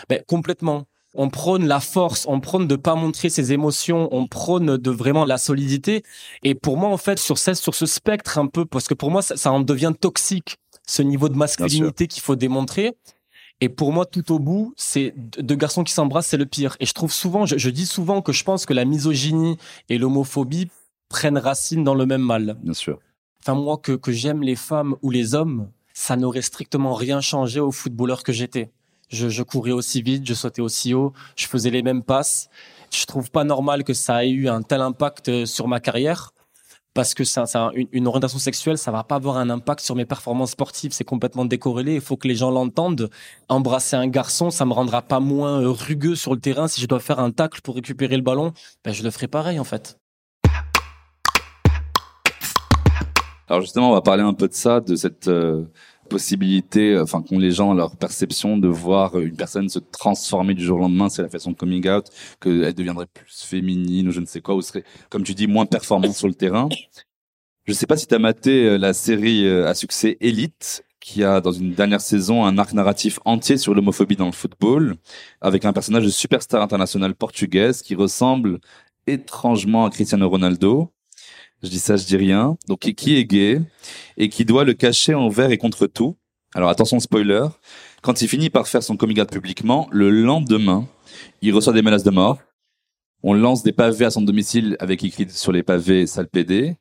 Ben, 0.09 0.23
complètement. 0.27 0.85
On 1.17 1.29
prône 1.29 1.65
la 1.65 1.79
force, 1.79 2.25
on 2.27 2.39
prône 2.39 2.67
de 2.67 2.75
pas 2.75 2.95
montrer 2.95 3.29
ses 3.29 3.53
émotions, 3.53 4.09
on 4.11 4.27
prône 4.27 4.77
de 4.77 4.91
vraiment 4.91 5.25
la 5.25 5.37
solidité. 5.37 6.03
Et 6.43 6.55
pour 6.55 6.77
moi, 6.77 6.89
en 6.89 6.97
fait, 6.97 7.19
sur 7.19 7.37
ce, 7.37 7.53
sur 7.53 7.73
ce 7.73 7.85
spectre 7.85 8.37
un 8.37 8.47
peu, 8.47 8.65
parce 8.65 8.87
que 8.87 8.93
pour 8.93 9.11
moi, 9.11 9.21
ça, 9.21 9.37
ça 9.37 9.51
en 9.51 9.61
devient 9.61 9.93
toxique, 9.99 10.57
ce 10.87 11.01
niveau 11.01 11.29
de 11.29 11.35
masculinité 11.35 12.07
qu'il 12.07 12.21
faut 12.21 12.35
démontrer. 12.35 12.95
Et 13.61 13.69
pour 13.69 13.93
moi, 13.93 14.05
tout 14.05 14.33
au 14.33 14.39
bout, 14.39 14.73
c'est 14.75 15.13
deux 15.15 15.55
garçons 15.55 15.83
qui 15.83 15.93
s'embrassent, 15.93 16.27
c'est 16.27 16.37
le 16.37 16.45
pire. 16.45 16.75
Et 16.81 16.85
je 16.85 16.93
trouve 16.93 17.13
souvent, 17.13 17.45
je, 17.45 17.57
je 17.57 17.69
dis 17.69 17.85
souvent 17.85 18.21
que 18.21 18.33
je 18.33 18.43
pense 18.43 18.65
que 18.65 18.73
la 18.73 18.83
misogynie 18.83 19.57
et 19.87 19.97
l'homophobie 19.97 20.69
prennent 21.07 21.37
racine 21.37 21.83
dans 21.83 21.95
le 21.95 22.05
même 22.05 22.21
mal. 22.21 22.57
Bien 22.61 22.73
sûr. 22.73 22.99
Enfin, 23.41 23.55
moi, 23.55 23.77
que, 23.77 23.93
que 23.93 24.11
j'aime 24.11 24.43
les 24.43 24.55
femmes 24.55 24.95
ou 25.01 25.09
les 25.09 25.35
hommes, 25.35 25.69
ça 25.93 26.17
n'aurait 26.17 26.41
strictement 26.41 26.93
rien 26.93 27.21
changé 27.21 27.59
au 27.59 27.71
footballeur 27.71 28.23
que 28.23 28.33
j'étais. 28.33 28.71
Je, 29.09 29.43
courais 29.43 29.71
aussi 29.71 30.01
vite, 30.01 30.25
je 30.27 30.33
sautais 30.33 30.61
aussi 30.61 30.93
haut, 30.93 31.13
je 31.35 31.47
faisais 31.47 31.69
les 31.69 31.83
mêmes 31.83 32.03
passes. 32.03 32.49
Je 32.91 33.05
trouve 33.05 33.29
pas 33.31 33.43
normal 33.43 33.83
que 33.83 33.93
ça 33.93 34.25
ait 34.25 34.29
eu 34.29 34.47
un 34.49 34.61
tel 34.61 34.81
impact 34.81 35.29
euh, 35.29 35.45
sur 35.45 35.67
ma 35.67 35.79
carrière. 35.79 36.31
Parce 36.93 37.13
que 37.13 37.25
ça, 37.25 37.43
une 37.91 38.07
orientation 38.07 38.39
sexuelle, 38.39 38.77
ça 38.77 38.89
va 38.89 39.03
pas 39.03 39.15
avoir 39.15 39.35
un 39.35 39.49
impact 39.49 39.81
sur 39.81 39.95
mes 39.95 40.05
performances 40.05 40.51
sportives. 40.51 40.93
C'est 40.93 41.03
complètement 41.03 41.43
décorrélé. 41.43 41.95
Il 41.95 42.01
faut 42.01 42.15
que 42.15 42.25
les 42.25 42.35
gens 42.35 42.51
l'entendent. 42.51 43.09
Embrasser 43.49 43.97
un 43.97 44.07
garçon, 44.07 44.49
ça 44.49 44.65
me 44.65 44.71
rendra 44.71 45.01
pas 45.01 45.19
moins 45.19 45.61
euh, 45.61 45.71
rugueux 45.71 46.15
sur 46.15 46.33
le 46.33 46.39
terrain. 46.39 46.69
Si 46.69 46.79
je 46.79 46.87
dois 46.87 47.01
faire 47.01 47.19
un 47.19 47.31
tacle 47.31 47.59
pour 47.61 47.75
récupérer 47.75 48.15
le 48.15 48.23
ballon, 48.23 48.53
ben, 48.85 48.93
je 48.93 49.03
le 49.03 49.11
ferai 49.11 49.27
pareil, 49.27 49.59
en 49.59 49.65
fait. 49.65 49.99
Alors 53.47 53.61
justement, 53.61 53.91
on 53.91 53.93
va 53.93 54.01
parler 54.01 54.23
un 54.23 54.33
peu 54.33 54.47
de 54.47 54.53
ça, 54.53 54.79
de 54.79 54.95
cette 54.95 55.27
euh, 55.27 55.65
possibilité, 56.07 56.97
enfin 56.99 57.21
qu'ont 57.21 57.39
les 57.39 57.51
gens 57.51 57.73
leur 57.73 57.95
perception 57.95 58.57
de 58.57 58.67
voir 58.67 59.19
une 59.19 59.35
personne 59.35 59.69
se 59.69 59.79
transformer 59.79 60.53
du 60.53 60.63
jour 60.63 60.77
au 60.77 60.81
lendemain, 60.81 61.09
c'est 61.09 61.21
la 61.21 61.29
façon 61.29 61.51
de 61.51 61.55
coming 61.55 61.87
out, 61.89 62.05
qu'elle 62.41 62.73
deviendrait 62.73 63.07
plus 63.07 63.43
féminine 63.43 64.07
ou 64.07 64.11
je 64.11 64.19
ne 64.19 64.25
sais 64.25 64.41
quoi, 64.41 64.55
ou 64.55 64.61
serait, 64.61 64.83
comme 65.09 65.23
tu 65.23 65.33
dis, 65.33 65.47
moins 65.47 65.65
performante 65.65 66.13
sur 66.13 66.27
le 66.27 66.33
terrain. 66.35 66.69
Je 67.65 67.73
sais 67.73 67.87
pas 67.87 67.97
si 67.97 68.05
tu 68.05 68.13
as 68.13 68.19
maté 68.19 68.65
euh, 68.65 68.77
la 68.77 68.93
série 68.93 69.47
euh, 69.47 69.67
à 69.67 69.73
succès 69.73 70.17
Elite, 70.21 70.83
qui 70.99 71.23
a 71.23 71.41
dans 71.41 71.51
une 71.51 71.73
dernière 71.73 72.01
saison 72.01 72.45
un 72.45 72.57
arc 72.57 72.73
narratif 72.73 73.19
entier 73.25 73.57
sur 73.57 73.73
l'homophobie 73.73 74.15
dans 74.15 74.25
le 74.25 74.31
football, 74.31 74.95
avec 75.41 75.65
un 75.65 75.73
personnage 75.73 76.03
de 76.05 76.09
superstar 76.09 76.61
international 76.61 77.15
portugaise 77.15 77.81
qui 77.81 77.95
ressemble 77.95 78.59
étrangement 79.07 79.85
à 79.85 79.89
Cristiano 79.89 80.29
Ronaldo. 80.29 80.91
Je 81.65 81.69
dis 81.69 81.79
ça, 81.79 81.97
je 81.97 82.05
dis 82.05 82.15
rien. 82.17 82.57
Donc, 82.67 82.79
qui- 82.79 83.15
est 83.17 83.25
gay 83.25 83.59
et 84.17 84.29
qui 84.29 84.45
doit 84.45 84.63
le 84.63 84.73
cacher 84.73 85.13
envers 85.15 85.51
et 85.51 85.57
contre 85.57 85.87
tout. 85.87 86.15
Alors, 86.53 86.69
attention, 86.69 86.99
spoiler. 86.99 87.45
Quand 88.01 88.21
il 88.21 88.27
finit 88.27 88.49
par 88.49 88.67
faire 88.67 88.83
son 88.83 88.95
coming 88.97 89.19
out 89.19 89.29
publiquement, 89.31 89.87
le 89.91 90.09
lendemain, 90.09 90.87
il 91.41 91.53
reçoit 91.53 91.73
des 91.73 91.81
menaces 91.81 92.03
de 92.03 92.11
mort. 92.11 92.39
On 93.23 93.33
lance 93.33 93.63
des 93.63 93.71
pavés 93.71 94.05
à 94.05 94.11
son 94.11 94.21
domicile 94.21 94.77
avec 94.79 95.03
écrit 95.03 95.27
sur 95.29 95.51
les 95.51 95.63
pavés 95.63 96.05
sale 96.05 96.27
PD. 96.27 96.75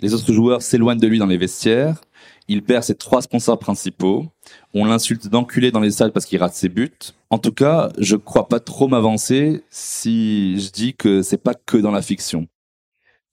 Les 0.00 0.14
autres 0.14 0.32
joueurs 0.32 0.62
s'éloignent 0.62 0.98
de 1.00 1.06
lui 1.06 1.18
dans 1.18 1.26
les 1.26 1.36
vestiaires. 1.36 2.00
Il 2.48 2.62
perd 2.62 2.82
ses 2.82 2.94
trois 2.94 3.22
sponsors 3.22 3.58
principaux. 3.58 4.26
On 4.72 4.84
l'insulte 4.86 5.28
d'enculé 5.28 5.70
dans 5.70 5.80
les 5.80 5.90
salles 5.90 6.12
parce 6.12 6.26
qu'il 6.26 6.38
rate 6.40 6.54
ses 6.54 6.68
buts. 6.68 6.90
En 7.30 7.38
tout 7.38 7.52
cas, 7.52 7.90
je 7.98 8.16
crois 8.16 8.48
pas 8.48 8.60
trop 8.60 8.88
m'avancer 8.88 9.62
si 9.70 10.58
je 10.60 10.70
dis 10.70 10.94
que 10.94 11.22
c'est 11.22 11.42
pas 11.42 11.54
que 11.54 11.76
dans 11.76 11.90
la 11.92 12.02
fiction. 12.02 12.48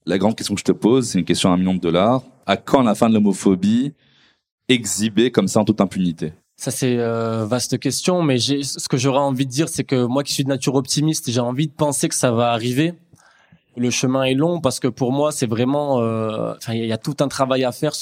La 0.04 0.18
grande 0.18 0.34
question 0.34 0.54
que 0.54 0.60
je 0.60 0.64
te 0.64 0.72
pose, 0.72 1.08
c'est 1.08 1.18
une 1.18 1.24
question 1.24 1.50
à 1.50 1.54
un 1.54 1.56
million 1.56 1.74
de 1.74 1.80
dollars. 1.80 2.22
À 2.46 2.56
quand 2.56 2.82
la 2.82 2.94
fin 2.94 3.08
de 3.08 3.14
l'homophobie 3.14 3.92
exhibée 4.68 5.30
comme 5.30 5.46
ça 5.46 5.60
en 5.60 5.64
toute 5.64 5.80
impunité? 5.80 6.32
Ça 6.56 6.70
c'est 6.70 6.96
euh, 6.98 7.44
vaste 7.44 7.78
question, 7.78 8.22
mais 8.22 8.38
ce 8.38 8.88
que 8.88 8.96
j'aurais 8.96 9.20
envie 9.20 9.46
de 9.46 9.50
dire, 9.50 9.68
c'est 9.68 9.84
que 9.84 10.04
moi 10.04 10.22
qui 10.22 10.32
suis 10.32 10.44
de 10.44 10.48
nature 10.48 10.74
optimiste, 10.74 11.30
j'ai 11.30 11.40
envie 11.40 11.68
de 11.68 11.72
penser 11.72 12.08
que 12.08 12.14
ça 12.14 12.32
va 12.32 12.52
arriver. 12.52 12.94
Le 13.76 13.90
chemin 13.90 14.24
est 14.24 14.34
long 14.34 14.60
parce 14.60 14.80
que 14.80 14.88
pour 14.88 15.12
moi, 15.12 15.32
c'est 15.32 15.46
vraiment, 15.46 16.02
euh, 16.02 16.52
il 16.68 16.84
y 16.84 16.92
a 16.92 16.98
tout 16.98 17.16
un 17.20 17.28
travail 17.28 17.64
à 17.64 17.72
faire. 17.72 17.92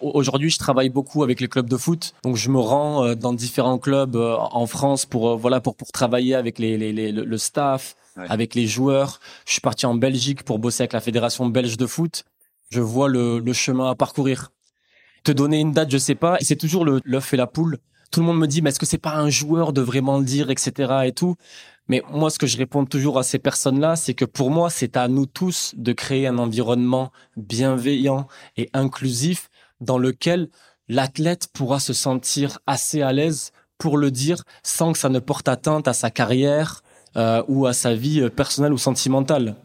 Aujourd'hui, 0.00 0.50
je 0.50 0.58
travaille 0.58 0.88
beaucoup 0.88 1.22
avec 1.22 1.40
les 1.40 1.46
clubs 1.46 1.68
de 1.68 1.76
foot, 1.76 2.12
donc 2.24 2.36
je 2.36 2.50
me 2.50 2.58
rends 2.58 3.04
euh, 3.04 3.14
dans 3.14 3.32
différents 3.32 3.78
clubs 3.78 4.16
euh, 4.16 4.36
en 4.36 4.66
France 4.66 5.06
pour 5.06 5.36
voilà 5.36 5.60
pour 5.60 5.76
pour 5.76 5.92
travailler 5.92 6.34
avec 6.34 6.58
les, 6.58 6.76
les, 6.76 6.92
les 6.92 7.12
le 7.12 7.38
staff, 7.38 7.94
avec 8.16 8.54
les 8.54 8.66
joueurs. 8.66 9.20
Je 9.46 9.52
suis 9.52 9.60
parti 9.60 9.86
en 9.86 9.94
Belgique 9.94 10.42
pour 10.44 10.58
bosser 10.58 10.82
avec 10.82 10.92
la 10.92 11.00
fédération 11.00 11.46
belge 11.46 11.76
de 11.76 11.86
foot. 11.86 12.24
Je 12.70 12.80
vois 12.80 13.08
le, 13.08 13.38
le 13.38 13.52
chemin 13.52 13.90
à 13.90 13.94
parcourir. 13.94 14.50
Te 15.24 15.32
donner 15.32 15.60
une 15.60 15.72
date, 15.72 15.90
je 15.90 15.98
sais 15.98 16.14
pas. 16.14 16.36
Et 16.40 16.44
c'est 16.44 16.56
toujours 16.56 16.84
le 16.84 17.00
l'œuf 17.04 17.32
et 17.32 17.36
la 17.36 17.46
poule. 17.46 17.78
Tout 18.10 18.20
le 18.20 18.26
monde 18.26 18.38
me 18.38 18.46
dit, 18.46 18.60
mais 18.60 18.70
est-ce 18.70 18.78
que 18.78 18.86
c'est 18.86 18.98
pas 18.98 19.14
un 19.14 19.30
joueur 19.30 19.72
de 19.72 19.80
vraiment 19.80 20.18
le 20.18 20.24
dire, 20.24 20.50
etc. 20.50 20.92
et 21.04 21.12
tout? 21.12 21.36
Mais 21.88 22.02
moi, 22.10 22.30
ce 22.30 22.38
que 22.38 22.46
je 22.46 22.58
réponds 22.58 22.84
toujours 22.84 23.18
à 23.18 23.22
ces 23.22 23.38
personnes-là, 23.38 23.96
c'est 23.96 24.14
que 24.14 24.24
pour 24.24 24.50
moi, 24.50 24.70
c'est 24.70 24.96
à 24.96 25.08
nous 25.08 25.26
tous 25.26 25.74
de 25.76 25.92
créer 25.92 26.26
un 26.26 26.38
environnement 26.38 27.10
bienveillant 27.36 28.28
et 28.56 28.68
inclusif 28.72 29.48
dans 29.80 29.98
lequel 29.98 30.48
l'athlète 30.88 31.48
pourra 31.52 31.80
se 31.80 31.92
sentir 31.92 32.58
assez 32.66 33.02
à 33.02 33.12
l'aise 33.12 33.52
pour 33.78 33.96
le 33.96 34.10
dire 34.10 34.44
sans 34.62 34.92
que 34.92 34.98
ça 34.98 35.08
ne 35.08 35.18
porte 35.18 35.48
atteinte 35.48 35.88
à 35.88 35.92
sa 35.92 36.10
carrière 36.10 36.82
euh, 37.16 37.42
ou 37.48 37.66
à 37.66 37.72
sa 37.72 37.94
vie 37.94 38.28
personnelle 38.30 38.72
ou 38.72 38.78
sentimentale. 38.78 39.56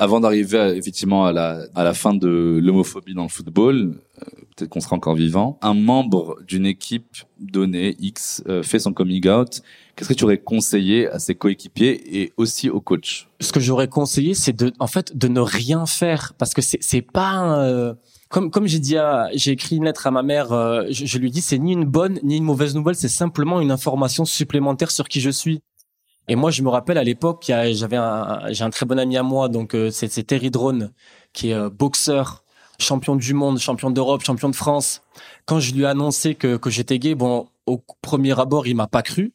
Avant 0.00 0.18
d'arriver 0.18 0.74
effectivement 0.76 1.24
à 1.24 1.32
la, 1.32 1.66
à 1.74 1.84
la 1.84 1.94
fin 1.94 2.14
de 2.14 2.60
l'homophobie 2.60 3.14
dans 3.14 3.22
le 3.22 3.28
football, 3.28 3.94
euh, 4.20 4.24
peut-être 4.56 4.68
qu'on 4.68 4.80
sera 4.80 4.96
encore 4.96 5.14
vivant, 5.14 5.56
un 5.62 5.74
membre 5.74 6.36
d'une 6.46 6.66
équipe 6.66 7.16
donnée, 7.38 7.96
X, 8.00 8.42
euh, 8.48 8.62
fait 8.64 8.80
son 8.80 8.92
coming 8.92 9.28
out. 9.28 9.62
Qu'est-ce 9.94 10.08
que 10.08 10.14
tu 10.14 10.24
aurais 10.24 10.38
conseillé 10.38 11.08
à 11.08 11.20
ses 11.20 11.36
coéquipiers 11.36 12.20
et 12.20 12.32
aussi 12.36 12.68
au 12.68 12.80
coach? 12.80 13.28
Ce 13.40 13.52
que 13.52 13.60
j'aurais 13.60 13.88
conseillé, 13.88 14.34
c'est 14.34 14.52
de, 14.52 14.72
en 14.80 14.88
fait, 14.88 15.16
de 15.16 15.28
ne 15.28 15.40
rien 15.40 15.86
faire 15.86 16.34
parce 16.38 16.54
que 16.54 16.62
c'est, 16.62 16.82
c'est 16.82 17.02
pas 17.02 17.60
euh, 17.62 17.94
comme 18.34 18.50
comme 18.50 18.66
j'ai 18.66 18.80
dit, 18.80 18.96
j'ai 19.34 19.52
écrit 19.52 19.76
une 19.76 19.84
lettre 19.84 20.08
à 20.08 20.10
ma 20.10 20.24
mère. 20.24 20.48
je, 20.90 21.06
je 21.06 21.18
lui 21.18 21.30
dis, 21.30 21.40
c'est 21.40 21.56
ni 21.56 21.72
une 21.72 21.84
bonne 21.84 22.18
ni 22.24 22.38
une 22.38 22.42
mauvaise 22.42 22.74
nouvelle, 22.74 22.96
c'est 22.96 23.06
simplement 23.06 23.60
une 23.60 23.70
information 23.70 24.24
supplémentaire 24.24 24.90
sur 24.90 25.06
qui 25.08 25.20
je 25.20 25.30
suis. 25.30 25.62
Et 26.26 26.34
moi, 26.34 26.50
je 26.50 26.62
me 26.62 26.68
rappelle 26.68 26.98
à 26.98 27.04
l'époque, 27.04 27.44
j'avais 27.46 27.96
un, 27.96 28.40
j'ai 28.50 28.64
un 28.64 28.70
très 28.70 28.86
bon 28.86 28.98
ami 28.98 29.16
à 29.16 29.22
moi, 29.22 29.48
donc 29.48 29.76
euh, 29.76 29.90
c'est 29.92 30.08
Terry 30.26 30.50
Drone, 30.50 30.90
qui 31.32 31.50
est 31.50 31.54
euh, 31.54 31.70
boxeur, 31.70 32.42
champion 32.80 33.14
du 33.14 33.34
monde, 33.34 33.60
champion 33.60 33.90
d'Europe, 33.90 34.24
champion 34.24 34.48
de 34.48 34.56
France. 34.56 35.02
Quand 35.46 35.60
je 35.60 35.72
lui 35.72 35.82
ai 35.82 35.86
annoncé 35.86 36.34
que, 36.34 36.56
que 36.56 36.70
j'étais 36.70 36.98
gay, 36.98 37.14
bon, 37.14 37.46
au 37.66 37.80
premier 38.02 38.36
abord, 38.40 38.66
il 38.66 38.74
m'a 38.74 38.88
pas 38.88 39.02
cru. 39.02 39.32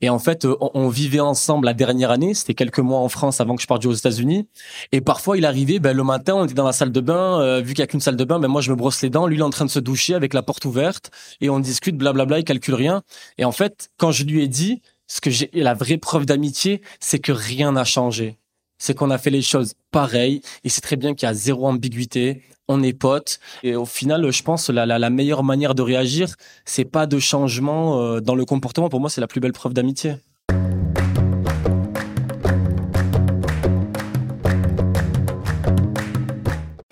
Et 0.00 0.10
en 0.10 0.18
fait, 0.18 0.44
euh, 0.44 0.56
on, 0.60 0.88
vivait 0.88 1.20
ensemble 1.20 1.66
la 1.66 1.74
dernière 1.74 2.10
année. 2.10 2.34
C'était 2.34 2.54
quelques 2.54 2.78
mois 2.78 3.00
en 3.00 3.08
France 3.08 3.40
avant 3.40 3.56
que 3.56 3.62
je 3.62 3.66
parte 3.66 3.84
aux 3.84 3.92
États-Unis. 3.92 4.48
Et 4.92 5.00
parfois, 5.00 5.36
il 5.36 5.44
arrivait, 5.44 5.78
ben, 5.78 5.96
le 5.96 6.02
matin, 6.04 6.34
on 6.36 6.44
était 6.44 6.54
dans 6.54 6.66
la 6.66 6.72
salle 6.72 6.92
de 6.92 7.00
bain. 7.00 7.60
vu 7.60 7.74
qu'il 7.74 7.80
y 7.80 7.82
a 7.82 7.86
qu'une 7.86 8.00
salle 8.00 8.16
de 8.16 8.24
bain, 8.24 8.38
ben, 8.38 8.48
moi, 8.48 8.60
je 8.60 8.70
me 8.70 8.76
brosse 8.76 9.02
les 9.02 9.10
dents. 9.10 9.26
Lui, 9.26 9.36
il 9.36 9.40
est 9.40 9.44
en 9.44 9.50
train 9.50 9.64
de 9.64 9.70
se 9.70 9.78
doucher 9.78 10.14
avec 10.14 10.34
la 10.34 10.42
porte 10.42 10.64
ouverte. 10.64 11.10
Et 11.40 11.50
on 11.50 11.60
discute, 11.60 11.96
blablabla, 11.96 12.38
il 12.38 12.44
calcule 12.44 12.74
rien. 12.74 13.02
Et 13.38 13.44
en 13.44 13.52
fait, 13.52 13.90
quand 13.98 14.12
je 14.12 14.24
lui 14.24 14.42
ai 14.42 14.48
dit, 14.48 14.82
ce 15.06 15.20
que 15.20 15.30
j'ai 15.30 15.50
la 15.52 15.74
vraie 15.74 15.98
preuve 15.98 16.24
d'amitié, 16.24 16.82
c'est 17.00 17.18
que 17.18 17.32
rien 17.32 17.72
n'a 17.72 17.84
changé. 17.84 18.38
C'est 18.82 18.94
qu'on 18.94 19.10
a 19.10 19.18
fait 19.18 19.28
les 19.28 19.42
choses 19.42 19.74
pareilles 19.90 20.40
et 20.64 20.70
c'est 20.70 20.80
très 20.80 20.96
bien 20.96 21.14
qu'il 21.14 21.26
y 21.26 21.30
a 21.30 21.34
zéro 21.34 21.68
ambiguïté. 21.68 22.40
On 22.66 22.82
est 22.82 22.94
potes 22.94 23.38
et 23.62 23.76
au 23.76 23.84
final, 23.84 24.32
je 24.32 24.42
pense 24.42 24.70
la, 24.70 24.86
la, 24.86 25.10
meilleure 25.10 25.44
manière 25.44 25.74
de 25.74 25.82
réagir, 25.82 26.34
c'est 26.64 26.86
pas 26.86 27.06
de 27.06 27.18
changement 27.18 28.00
euh, 28.00 28.20
dans 28.20 28.34
le 28.34 28.46
comportement. 28.46 28.88
Pour 28.88 29.00
moi, 29.00 29.10
c'est 29.10 29.20
la 29.20 29.26
plus 29.26 29.38
belle 29.40 29.52
preuve 29.52 29.74
d'amitié. 29.74 30.14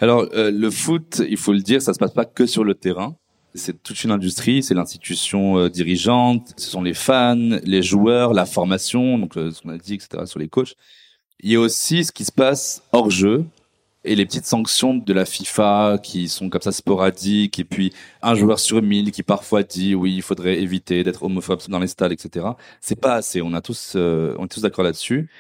Alors, 0.01 0.27
euh, 0.35 0.51
le 0.51 0.71
foot, 0.71 1.23
il 1.27 1.39
faut 1.39 1.55
le 1.55 1.61
dire, 1.61 1.81
ça 1.81 1.95
se 1.95 1.99
passe 1.99 2.13
pas 2.13 2.27
que 2.27 2.45
sur 2.45 2.65
le 2.65 2.75
terrain 2.75 3.17
c'est 3.55 3.83
toute 3.83 4.05
une 4.05 4.11
industrie, 4.11 4.63
c'est 4.63 4.75
l'institution 4.75 5.59
euh, 5.59 5.69
dirigeante, 5.69 6.55
ce 6.57 6.71
sont 6.71 6.83
les 6.83 6.95
fans, 6.95 7.59
les 7.65 7.83
joueurs, 7.83 8.33
la 8.33 8.47
formation, 8.47 9.19
donc 9.19 9.37
euh, 9.37 9.51
ce 9.51 9.63
qu'on 9.63 9.71
a 9.71 9.79
dit, 9.79 9.95
etc. 9.95 10.25
sur 10.27 10.39
les 10.39 10.49
coachs. 10.49 10.75
Il 11.41 11.53
y 11.53 11.57
a 11.57 11.61
aussi 11.61 12.05
ce 12.05 12.11
qui 12.11 12.25
se 12.25 12.33
passe 12.33 12.83
hors 12.93 13.11
jeu 13.11 13.45
et 14.05 14.17
les 14.17 14.27
petites 14.27 14.47
sanctions 14.47 14.95
de 14.95 15.13
la 15.13 15.25
FIFA 15.25 15.99
qui 16.03 16.29
sont 16.29 16.49
comme 16.49 16.63
ça 16.63 16.73
sporadiques 16.73 17.61
et 17.61 17.65
puis 17.65 17.93
un 18.23 18.35
joueur 18.35 18.59
sur 18.59 18.83
mille 18.83 19.13
qui 19.13 19.23
parfois 19.23 19.63
dit 19.63 19.95
oui 19.95 20.15
il 20.17 20.23
faudrait 20.23 20.61
éviter 20.61 21.05
d'être 21.05 21.23
homophobe 21.23 21.61
dans 21.69 21.79
les 21.79 21.87
stades 21.87 22.11
etc. 22.13 22.47
C'est 22.81 23.01
pas 23.01 23.15
assez. 23.15 23.41
On 23.41 23.53
a 23.55 23.61
tous 23.61 23.93
euh, 23.95 24.35
on 24.39 24.47
est 24.47 24.49
tous 24.49 24.63
d'accord 24.63 24.85
là-dessus. 24.85 25.31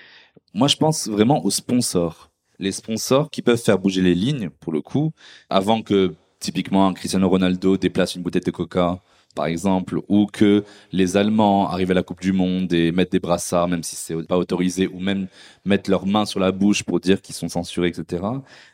Moi 0.54 0.68
je 0.68 0.76
pense 0.76 1.08
vraiment 1.08 1.44
aux 1.44 1.50
sponsors. 1.50 2.30
Les 2.60 2.72
sponsors 2.72 3.30
qui 3.30 3.42
peuvent 3.42 3.60
faire 3.60 3.78
bouger 3.78 4.02
les 4.02 4.14
lignes 4.14 4.50
pour 4.50 4.72
le 4.72 4.82
coup 4.82 5.12
avant 5.50 5.82
que 5.82 6.14
typiquement 6.38 6.92
Cristiano 6.92 7.28
Ronaldo 7.28 7.76
déplace 7.76 8.14
une 8.14 8.22
bouteille 8.22 8.42
de 8.42 8.50
coca 8.52 9.00
par 9.34 9.46
exemple, 9.46 10.00
ou 10.08 10.26
que 10.26 10.64
les 10.90 11.16
Allemands 11.16 11.68
arrivent 11.70 11.90
à 11.90 11.94
la 11.94 12.02
Coupe 12.02 12.20
du 12.20 12.32
Monde 12.32 12.72
et 12.72 12.92
mettent 12.92 13.12
des 13.12 13.20
brassards, 13.20 13.68
même 13.68 13.82
si 13.82 13.94
c'est 13.94 14.16
pas 14.26 14.36
autorisé, 14.36 14.88
ou 14.88 14.98
même 14.98 15.28
mettent 15.64 15.88
leurs 15.88 16.06
mains 16.06 16.26
sur 16.26 16.40
la 16.40 16.50
bouche 16.50 16.82
pour 16.82 16.98
dire 17.00 17.22
qu'ils 17.22 17.34
sont 17.34 17.48
censurés, 17.48 17.88
etc. 17.88 18.24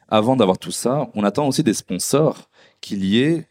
Avant 0.08 0.36
d'avoir 0.36 0.58
tout 0.58 0.70
ça, 0.70 1.10
on 1.14 1.24
attend 1.24 1.46
aussi 1.46 1.62
des 1.62 1.74
sponsors 1.74 2.48
qu'il 2.80 3.04
y 3.04 3.20
ait 3.20 3.46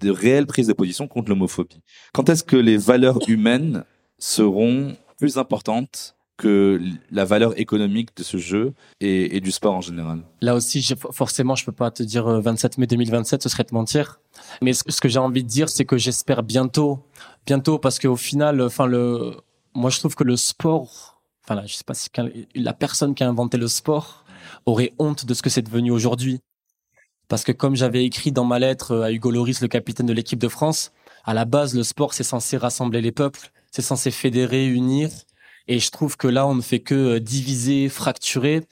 de 0.00 0.10
réelles 0.10 0.46
prises 0.46 0.68
de 0.68 0.72
position 0.72 1.08
contre 1.08 1.30
l'homophobie. 1.30 1.82
Quand 2.12 2.28
est-ce 2.28 2.44
que 2.44 2.56
les 2.56 2.76
valeurs 2.76 3.18
humaines 3.28 3.84
seront 4.18 4.96
plus 5.18 5.38
importantes 5.38 6.16
que 6.36 6.80
la 7.10 7.24
valeur 7.24 7.58
économique 7.58 8.16
de 8.16 8.22
ce 8.22 8.36
jeu 8.36 8.74
et, 9.00 9.40
du 9.40 9.52
sport 9.52 9.74
en 9.74 9.80
général. 9.80 10.22
Là 10.40 10.54
aussi, 10.54 10.84
forcément, 11.12 11.54
je 11.54 11.64
peux 11.64 11.72
pas 11.72 11.90
te 11.90 12.02
dire 12.02 12.26
27 12.26 12.72
euh, 12.72 12.80
mai 12.80 12.86
2027, 12.86 13.42
ce 13.42 13.48
serait 13.48 13.64
te 13.64 13.74
mentir. 13.74 14.20
Mais 14.60 14.72
ce, 14.72 15.00
que 15.00 15.08
j'ai 15.08 15.18
envie 15.18 15.44
de 15.44 15.48
dire, 15.48 15.68
c'est 15.68 15.84
que 15.84 15.96
j'espère 15.96 16.42
bientôt, 16.42 17.04
bientôt, 17.46 17.78
parce 17.78 17.98
qu'au 17.98 18.16
final, 18.16 18.60
enfin 18.62 18.86
le, 18.86 19.36
moi 19.74 19.90
je 19.90 19.98
trouve 20.00 20.14
que 20.14 20.24
le 20.24 20.36
sport, 20.36 21.20
enfin 21.44 21.62
je 21.66 21.74
sais 21.74 21.84
pas 21.84 21.94
si 21.94 22.08
la 22.54 22.72
personne 22.72 23.14
qui 23.14 23.22
a 23.22 23.28
inventé 23.28 23.56
le 23.56 23.68
sport 23.68 24.24
aurait 24.66 24.92
honte 24.98 25.26
de 25.26 25.34
ce 25.34 25.42
que 25.42 25.50
c'est 25.50 25.62
devenu 25.62 25.90
aujourd'hui. 25.90 26.40
Parce 27.28 27.44
que 27.44 27.52
comme 27.52 27.74
j'avais 27.74 28.04
écrit 28.04 28.32
dans 28.32 28.44
ma 28.44 28.58
lettre 28.58 29.02
à 29.02 29.12
Hugo 29.12 29.30
Loris, 29.30 29.60
le 29.60 29.68
capitaine 29.68 30.06
de 30.06 30.12
l'équipe 30.12 30.38
de 30.38 30.48
France, 30.48 30.92
à 31.24 31.32
la 31.32 31.44
base, 31.44 31.74
le 31.74 31.82
sport, 31.82 32.12
c'est 32.12 32.22
censé 32.22 32.56
rassembler 32.56 33.00
les 33.00 33.12
peuples, 33.12 33.50
c'est 33.70 33.82
censé 33.82 34.10
fédérer, 34.10 34.66
unir. 34.66 35.10
Et 35.66 35.78
je 35.78 35.90
trouve 35.90 36.16
que 36.16 36.28
là, 36.28 36.46
on 36.46 36.54
ne 36.54 36.60
fait 36.60 36.80
que 36.80 36.94
euh, 36.94 37.20
diviser, 37.20 37.88
fracturer. 37.88 38.62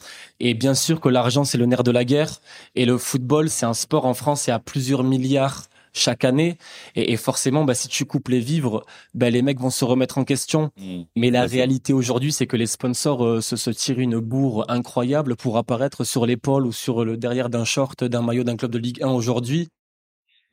Et 0.40 0.54
bien 0.54 0.74
sûr 0.74 1.00
que 1.00 1.08
l'argent, 1.08 1.44
c'est 1.44 1.58
le 1.58 1.66
nerf 1.66 1.82
de 1.82 1.90
la 1.90 2.04
guerre. 2.04 2.40
Et 2.74 2.84
le 2.84 2.98
football, 2.98 3.48
c'est 3.48 3.66
un 3.66 3.74
sport 3.74 4.04
en 4.04 4.14
France, 4.14 4.42
c'est 4.42 4.52
à 4.52 4.58
plusieurs 4.58 5.02
milliards 5.02 5.64
chaque 5.94 6.24
année. 6.24 6.56
Et, 6.94 7.16
forcément, 7.16 7.64
bah, 7.64 7.74
si 7.74 7.88
tu 7.88 8.04
coupes 8.04 8.28
les 8.28 8.40
vivres, 8.40 8.84
bah, 9.14 9.30
les 9.30 9.42
mecs 9.42 9.60
vont 9.60 9.70
se 9.70 9.84
remettre 9.84 10.18
en 10.18 10.24
question. 10.24 10.70
Mmh. 10.76 11.02
Mais 11.16 11.30
la 11.30 11.44
réalité 11.44 11.92
aujourd'hui, 11.92 12.32
c'est 12.32 12.46
que 12.46 12.56
les 12.56 12.66
sponsors 12.66 13.24
euh, 13.24 13.40
se, 13.40 13.56
se 13.56 13.70
tirent 13.70 13.98
une 13.98 14.18
bourre 14.18 14.64
incroyable 14.68 15.36
pour 15.36 15.58
apparaître 15.58 16.04
sur 16.04 16.26
l'épaule 16.26 16.66
ou 16.66 16.72
sur 16.72 17.04
le 17.04 17.16
derrière 17.16 17.50
d'un 17.50 17.64
short, 17.64 18.04
d'un 18.04 18.22
maillot 18.22 18.44
d'un 18.44 18.56
club 18.56 18.70
de 18.70 18.78
Ligue 18.78 19.02
1 19.02 19.08
aujourd'hui. 19.08 19.68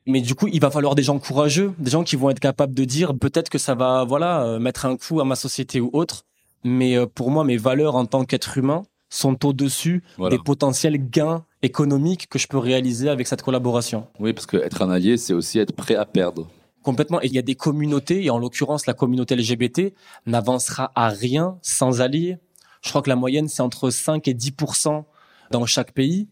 Mais 0.06 0.20
du 0.20 0.34
coup, 0.34 0.48
il 0.48 0.60
va 0.60 0.70
falloir 0.70 0.94
des 0.94 1.02
gens 1.02 1.18
courageux, 1.18 1.74
des 1.78 1.90
gens 1.90 2.04
qui 2.04 2.16
vont 2.16 2.30
être 2.30 2.40
capables 2.40 2.74
de 2.74 2.84
dire 2.84 3.14
peut-être 3.14 3.50
que 3.50 3.58
ça 3.58 3.74
va, 3.74 4.04
voilà, 4.04 4.42
euh, 4.42 4.58
mettre 4.58 4.86
un 4.86 4.96
coup 4.96 5.20
à 5.20 5.24
ma 5.24 5.36
société 5.36 5.80
ou 5.80 5.90
autre 5.92 6.24
mais 6.64 6.96
euh, 6.96 7.06
pour 7.06 7.30
moi, 7.30 7.44
mes 7.44 7.56
valeurs 7.56 7.96
en 7.96 8.06
tant 8.06 8.24
qu'être 8.24 8.58
humain 8.58 8.84
sont 9.08 9.44
au-dessus 9.44 10.04
des 10.30 10.38
potentiels 10.38 11.10
gains 11.10 11.44
économiques 11.62 12.28
que 12.28 12.38
je 12.38 12.46
peux 12.46 12.58
réaliser 12.58 13.08
avec 13.08 13.26
cette 13.26 13.42
collaboration. 13.42 14.06
Oui, 14.20 14.32
parce 14.32 14.46
qu'être 14.46 14.82
un 14.82 14.90
allié, 14.90 15.16
c'est 15.16 15.32
aussi 15.32 15.58
être 15.58 15.72
prêt 15.72 15.96
à 15.96 16.06
perdre. 16.06 16.48
Complètement. 16.82 17.20
Et 17.20 17.26
il 17.26 17.34
y 17.34 17.38
a 17.38 17.42
des 17.42 17.56
communautés, 17.56 18.24
et 18.24 18.30
en 18.30 18.38
l'occurrence, 18.38 18.86
la 18.86 18.94
communauté 18.94 19.34
LGBT 19.34 19.92
n'avancera 20.26 20.92
à 20.94 21.08
rien 21.08 21.58
sans 21.60 22.00
alliés. 22.00 22.38
Je 22.82 22.90
crois 22.90 23.02
que 23.02 23.10
la 23.10 23.16
moyenne, 23.16 23.48
c'est 23.48 23.62
entre 23.62 23.90
5 23.90 24.28
et 24.28 24.34
10% 24.34 25.04
dans 25.50 25.66
chaque 25.66 25.92
pays. 25.92 26.28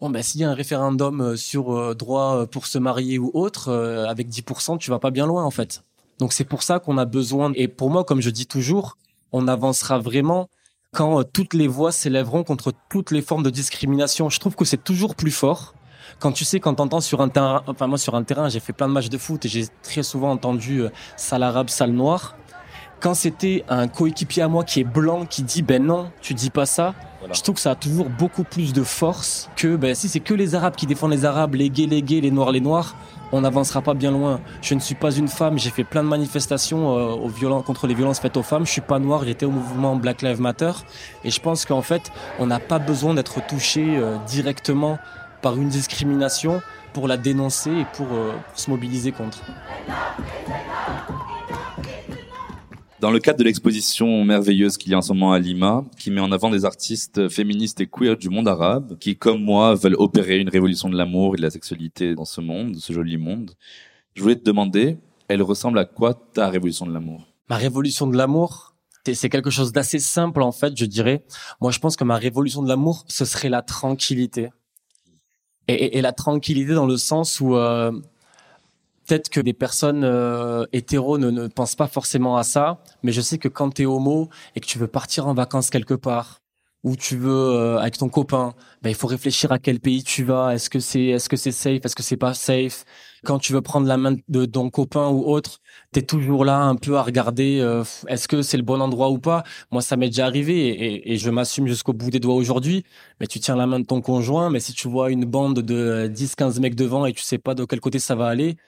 Bon, 0.00 0.10
ben, 0.10 0.22
s'il 0.22 0.42
y 0.42 0.44
a 0.44 0.50
un 0.50 0.54
référendum 0.54 1.20
euh, 1.22 1.36
sur 1.36 1.72
euh, 1.72 1.94
droit 1.94 2.46
pour 2.46 2.66
se 2.66 2.78
marier 2.78 3.18
ou 3.18 3.30
autre, 3.32 3.72
avec 4.06 4.28
10% 4.28 4.76
tu 4.78 4.90
vas 4.90 4.98
pas 4.98 5.10
bien 5.10 5.26
loin, 5.26 5.42
en 5.42 5.50
fait. 5.50 5.82
Donc, 6.18 6.34
c'est 6.34 6.44
pour 6.44 6.62
ça 6.62 6.78
qu'on 6.80 6.98
a 6.98 7.06
besoin, 7.06 7.52
et 7.54 7.66
pour 7.66 7.88
moi, 7.88 8.04
comme 8.04 8.20
je 8.20 8.30
dis 8.30 8.46
toujours, 8.46 8.98
on 9.34 9.48
avancera 9.48 9.98
vraiment 9.98 10.48
quand 10.92 11.18
euh, 11.18 11.24
toutes 11.24 11.54
les 11.54 11.66
voix 11.66 11.90
s'élèveront 11.90 12.44
contre 12.44 12.72
toutes 12.88 13.10
les 13.10 13.20
formes 13.20 13.42
de 13.42 13.50
discrimination. 13.50 14.30
Je 14.30 14.38
trouve 14.38 14.54
que 14.54 14.64
c'est 14.64 14.82
toujours 14.82 15.16
plus 15.16 15.32
fort. 15.32 15.74
Quand 16.20 16.30
tu 16.30 16.44
sais, 16.44 16.60
quand 16.60 16.74
t'entends 16.74 17.00
sur 17.00 17.20
un 17.20 17.28
terrain, 17.28 17.64
enfin 17.66 17.88
moi 17.88 17.98
sur 17.98 18.14
un 18.14 18.22
terrain, 18.22 18.48
j'ai 18.48 18.60
fait 18.60 18.72
plein 18.72 18.86
de 18.86 18.92
matchs 18.92 19.08
de 19.08 19.18
foot 19.18 19.44
et 19.44 19.48
j'ai 19.48 19.66
très 19.82 20.04
souvent 20.04 20.30
entendu 20.30 20.82
euh, 20.82 20.90
sale 21.16 21.42
arabe, 21.42 21.68
sale 21.68 21.90
noir. 21.90 22.36
Quand 23.00 23.14
c'était 23.14 23.64
un 23.68 23.88
coéquipier 23.88 24.44
à 24.44 24.48
moi 24.48 24.62
qui 24.62 24.80
est 24.80 24.84
blanc 24.84 25.26
qui 25.26 25.42
dit 25.42 25.62
ben 25.62 25.84
non, 25.84 26.12
tu 26.20 26.32
dis 26.32 26.50
pas 26.50 26.64
ça, 26.64 26.94
Je 27.32 27.42
trouve 27.42 27.56
que 27.56 27.60
ça 27.60 27.72
a 27.72 27.74
toujours 27.74 28.08
beaucoup 28.10 28.44
plus 28.44 28.72
de 28.72 28.84
force 28.84 29.50
que 29.56 29.74
ben, 29.74 29.96
si 29.96 30.08
c'est 30.08 30.20
que 30.20 30.32
les 30.32 30.54
Arabes 30.54 30.76
qui 30.76 30.86
défendent 30.86 31.10
les 31.10 31.24
Arabes, 31.24 31.56
les 31.56 31.70
gays, 31.70 31.86
les 31.86 32.02
gays, 32.02 32.20
les 32.20 32.30
noirs, 32.30 32.52
les 32.52 32.60
noirs, 32.60 32.94
on 33.34 33.40
n'avancera 33.40 33.82
pas 33.82 33.94
bien 33.94 34.12
loin. 34.12 34.40
Je 34.62 34.74
ne 34.74 34.80
suis 34.80 34.94
pas 34.94 35.10
une 35.10 35.26
femme, 35.26 35.58
j'ai 35.58 35.70
fait 35.70 35.82
plein 35.82 36.04
de 36.04 36.08
manifestations 36.08 36.96
euh, 36.96 37.62
contre 37.62 37.86
les 37.88 37.94
violences 37.94 38.20
faites 38.20 38.36
aux 38.36 38.42
femmes. 38.42 38.64
Je 38.64 38.70
suis 38.70 38.80
pas 38.80 39.00
noir, 39.00 39.24
j'étais 39.24 39.44
au 39.44 39.50
mouvement 39.50 39.96
Black 39.96 40.22
Lives 40.22 40.40
Matter. 40.40 40.70
Et 41.24 41.30
je 41.30 41.40
pense 41.40 41.64
qu'en 41.64 41.82
fait, 41.82 42.12
on 42.38 42.46
n'a 42.46 42.60
pas 42.60 42.78
besoin 42.78 43.12
d'être 43.12 43.44
touché 43.44 43.96
euh, 43.96 44.16
directement 44.26 44.98
par 45.42 45.56
une 45.56 45.68
discrimination 45.68 46.62
pour 46.92 47.08
la 47.08 47.16
dénoncer 47.16 47.70
et 47.70 47.86
pour 47.96 48.06
euh, 48.12 48.32
se 48.54 48.70
mobiliser 48.70 49.10
contre. 49.10 49.40
Dans 53.00 53.10
le 53.10 53.18
cadre 53.18 53.38
de 53.38 53.44
l'exposition 53.44 54.24
merveilleuse 54.24 54.76
qu'il 54.76 54.92
y 54.92 54.94
a 54.94 54.98
en 54.98 55.02
ce 55.02 55.12
moment 55.12 55.32
à 55.32 55.38
Lima, 55.38 55.84
qui 55.98 56.10
met 56.10 56.20
en 56.20 56.30
avant 56.30 56.50
des 56.50 56.64
artistes 56.64 57.28
féministes 57.28 57.80
et 57.80 57.86
queer 57.86 58.16
du 58.16 58.28
monde 58.28 58.46
arabe, 58.46 58.96
qui, 58.98 59.16
comme 59.16 59.42
moi, 59.42 59.74
veulent 59.74 59.96
opérer 59.98 60.38
une 60.38 60.48
révolution 60.48 60.88
de 60.88 60.96
l'amour 60.96 61.34
et 61.34 61.36
de 61.36 61.42
la 61.42 61.50
sexualité 61.50 62.14
dans 62.14 62.24
ce 62.24 62.40
monde, 62.40 62.76
ce 62.76 62.92
joli 62.92 63.16
monde, 63.16 63.50
je 64.14 64.22
voulais 64.22 64.36
te 64.36 64.44
demander, 64.44 64.98
elle 65.28 65.42
ressemble 65.42 65.78
à 65.78 65.84
quoi 65.84 66.14
ta 66.14 66.48
révolution 66.48 66.86
de 66.86 66.92
l'amour? 66.92 67.26
Ma 67.50 67.56
révolution 67.56 68.06
de 68.06 68.16
l'amour, 68.16 68.74
c'est 69.12 69.28
quelque 69.28 69.50
chose 69.50 69.72
d'assez 69.72 69.98
simple 69.98 70.40
en 70.42 70.52
fait, 70.52 70.72
je 70.76 70.84
dirais. 70.84 71.24
Moi, 71.60 71.72
je 71.72 71.80
pense 71.80 71.96
que 71.96 72.04
ma 72.04 72.16
révolution 72.16 72.62
de 72.62 72.68
l'amour, 72.68 73.04
ce 73.08 73.24
serait 73.24 73.48
la 73.48 73.62
tranquillité. 73.62 74.50
Et, 75.66 76.00
la 76.00 76.12
tranquillité 76.12 76.74
dans 76.74 76.86
le 76.86 76.98
sens 76.98 77.40
où 77.40 77.56
euh, 77.56 77.90
peut-être 79.06 79.28
que 79.28 79.40
des 79.40 79.52
personnes 79.52 80.04
euh, 80.04 80.66
hétéros 80.72 81.18
ne, 81.18 81.46
pensent 81.48 81.76
pas 81.76 81.86
forcément 81.86 82.36
à 82.36 82.42
ça, 82.42 82.78
mais 83.02 83.12
je 83.12 83.20
sais 83.20 83.38
que 83.38 83.48
quand 83.48 83.74
tu 83.74 83.82
es 83.82 83.86
homo 83.86 84.28
et 84.56 84.60
que 84.60 84.66
tu 84.66 84.78
veux 84.78 84.86
partir 84.88 85.26
en 85.26 85.34
vacances 85.34 85.70
quelque 85.70 85.94
part, 85.94 86.40
ou 86.84 86.96
tu 86.96 87.16
veux 87.16 87.30
euh, 87.30 87.78
avec 87.78 87.96
ton 87.96 88.10
copain, 88.10 88.54
ben, 88.82 88.90
il 88.90 88.94
faut 88.94 89.06
réfléchir 89.06 89.50
à 89.52 89.58
quel 89.58 89.80
pays 89.80 90.04
tu 90.04 90.22
vas, 90.22 90.54
est-ce 90.54 90.68
que 90.68 90.78
c'est 90.80 91.06
est-ce 91.06 91.30
que 91.30 91.36
c'est 91.36 91.50
safe, 91.50 91.84
est-ce 91.84 91.96
que 91.96 92.02
c'est 92.02 92.18
pas 92.18 92.34
safe. 92.34 92.84
Quand 93.24 93.38
tu 93.38 93.54
veux 93.54 93.62
prendre 93.62 93.86
la 93.86 93.96
main 93.96 94.16
de 94.28 94.44
ton 94.44 94.68
copain 94.68 95.08
ou 95.08 95.24
autre, 95.24 95.60
tu 95.94 96.00
es 96.00 96.02
toujours 96.02 96.44
là 96.44 96.58
un 96.60 96.76
peu 96.76 96.98
à 96.98 97.02
regarder 97.02 97.58
euh, 97.60 97.84
est-ce 98.08 98.28
que 98.28 98.42
c'est 98.42 98.58
le 98.58 98.62
bon 98.62 98.82
endroit 98.82 99.10
ou 99.10 99.18
pas. 99.18 99.44
Moi 99.70 99.80
ça 99.80 99.96
m'est 99.96 100.08
déjà 100.08 100.26
arrivé 100.26 100.68
et, 100.68 101.12
et 101.14 101.16
je 101.16 101.30
m'assume 101.30 101.66
jusqu'au 101.66 101.94
bout 101.94 102.10
des 102.10 102.20
doigts 102.20 102.34
aujourd'hui, 102.34 102.84
mais 103.18 103.26
tu 103.26 103.40
tiens 103.40 103.56
la 103.56 103.66
main 103.66 103.80
de 103.80 103.86
ton 103.86 104.02
conjoint, 104.02 104.50
mais 104.50 104.60
si 104.60 104.74
tu 104.74 104.88
vois 104.88 105.10
une 105.10 105.24
bande 105.24 105.60
de 105.60 106.06
10 106.06 106.34
15 106.34 106.60
mecs 106.60 106.74
devant 106.74 107.06
et 107.06 107.14
tu 107.14 107.22
sais 107.22 107.38
pas 107.38 107.54
de 107.54 107.64
quel 107.64 107.80
côté 107.80 107.98
ça 107.98 108.14
va 108.14 108.26
aller, 108.26 108.58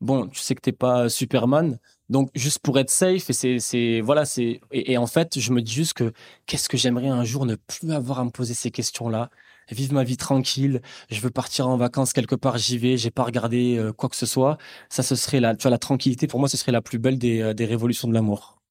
bon, 0.00 0.28
tu 0.28 0.40
sais 0.40 0.54
que 0.54 0.60
t'es 0.60 0.72
pas 0.72 1.08
Superman, 1.08 1.78
donc 2.10 2.30
juste 2.34 2.58
pour 2.60 2.78
être 2.78 2.90
safe 2.90 3.30
et 3.30 3.32
c'est 3.32 3.58
c'est 3.58 4.00
voilà 4.00 4.24
c'est 4.24 4.60
et, 4.72 4.98
en 4.98 5.06
fait 5.06 5.38
je 5.38 5.52
me 5.52 5.62
dis 5.62 5.72
juste 5.72 5.94
que 5.94 6.12
qu'est-ce 6.46 6.68
que 6.68 6.76
j'aimerais 6.76 7.08
un 7.08 7.24
jour 7.24 7.46
ne 7.46 7.54
plus 7.56 7.90
avoir 7.92 8.20
à 8.20 8.24
me 8.24 8.30
poser 8.30 8.54
ces 8.54 8.70
questions 8.70 9.08
là, 9.08 9.30
vivre 9.70 9.94
ma 9.94 10.04
vie 10.04 10.16
tranquille, 10.18 10.82
je 11.10 11.20
veux 11.20 11.30
partir 11.30 11.68
en 11.68 11.76
vacances 11.76 12.12
quelque 12.12 12.34
part, 12.34 12.58
j'y 12.58 12.78
vais, 12.78 12.96
j'ai 12.98 13.10
pas 13.10 13.24
regardé 13.24 13.76
euh, 13.78 13.92
quoi 13.92 14.08
que 14.08 14.16
ce 14.16 14.26
soit, 14.26 14.58
ça 14.90 15.02
ce 15.02 15.16
serait 15.16 15.40
la 15.40 15.54
tu 15.56 15.62
vois 15.62 15.70
la 15.70 15.78
tranquillité 15.78 16.26
pour 16.26 16.40
moi 16.40 16.48
ce 16.48 16.56
serait 16.56 16.72
la 16.72 16.82
plus 16.82 16.98
belle 16.98 17.18
des 17.18 17.40
euh, 17.40 17.54
des 17.54 17.64
révolutions 17.66 18.08
de 18.08 18.14
l'amour. 18.14 18.63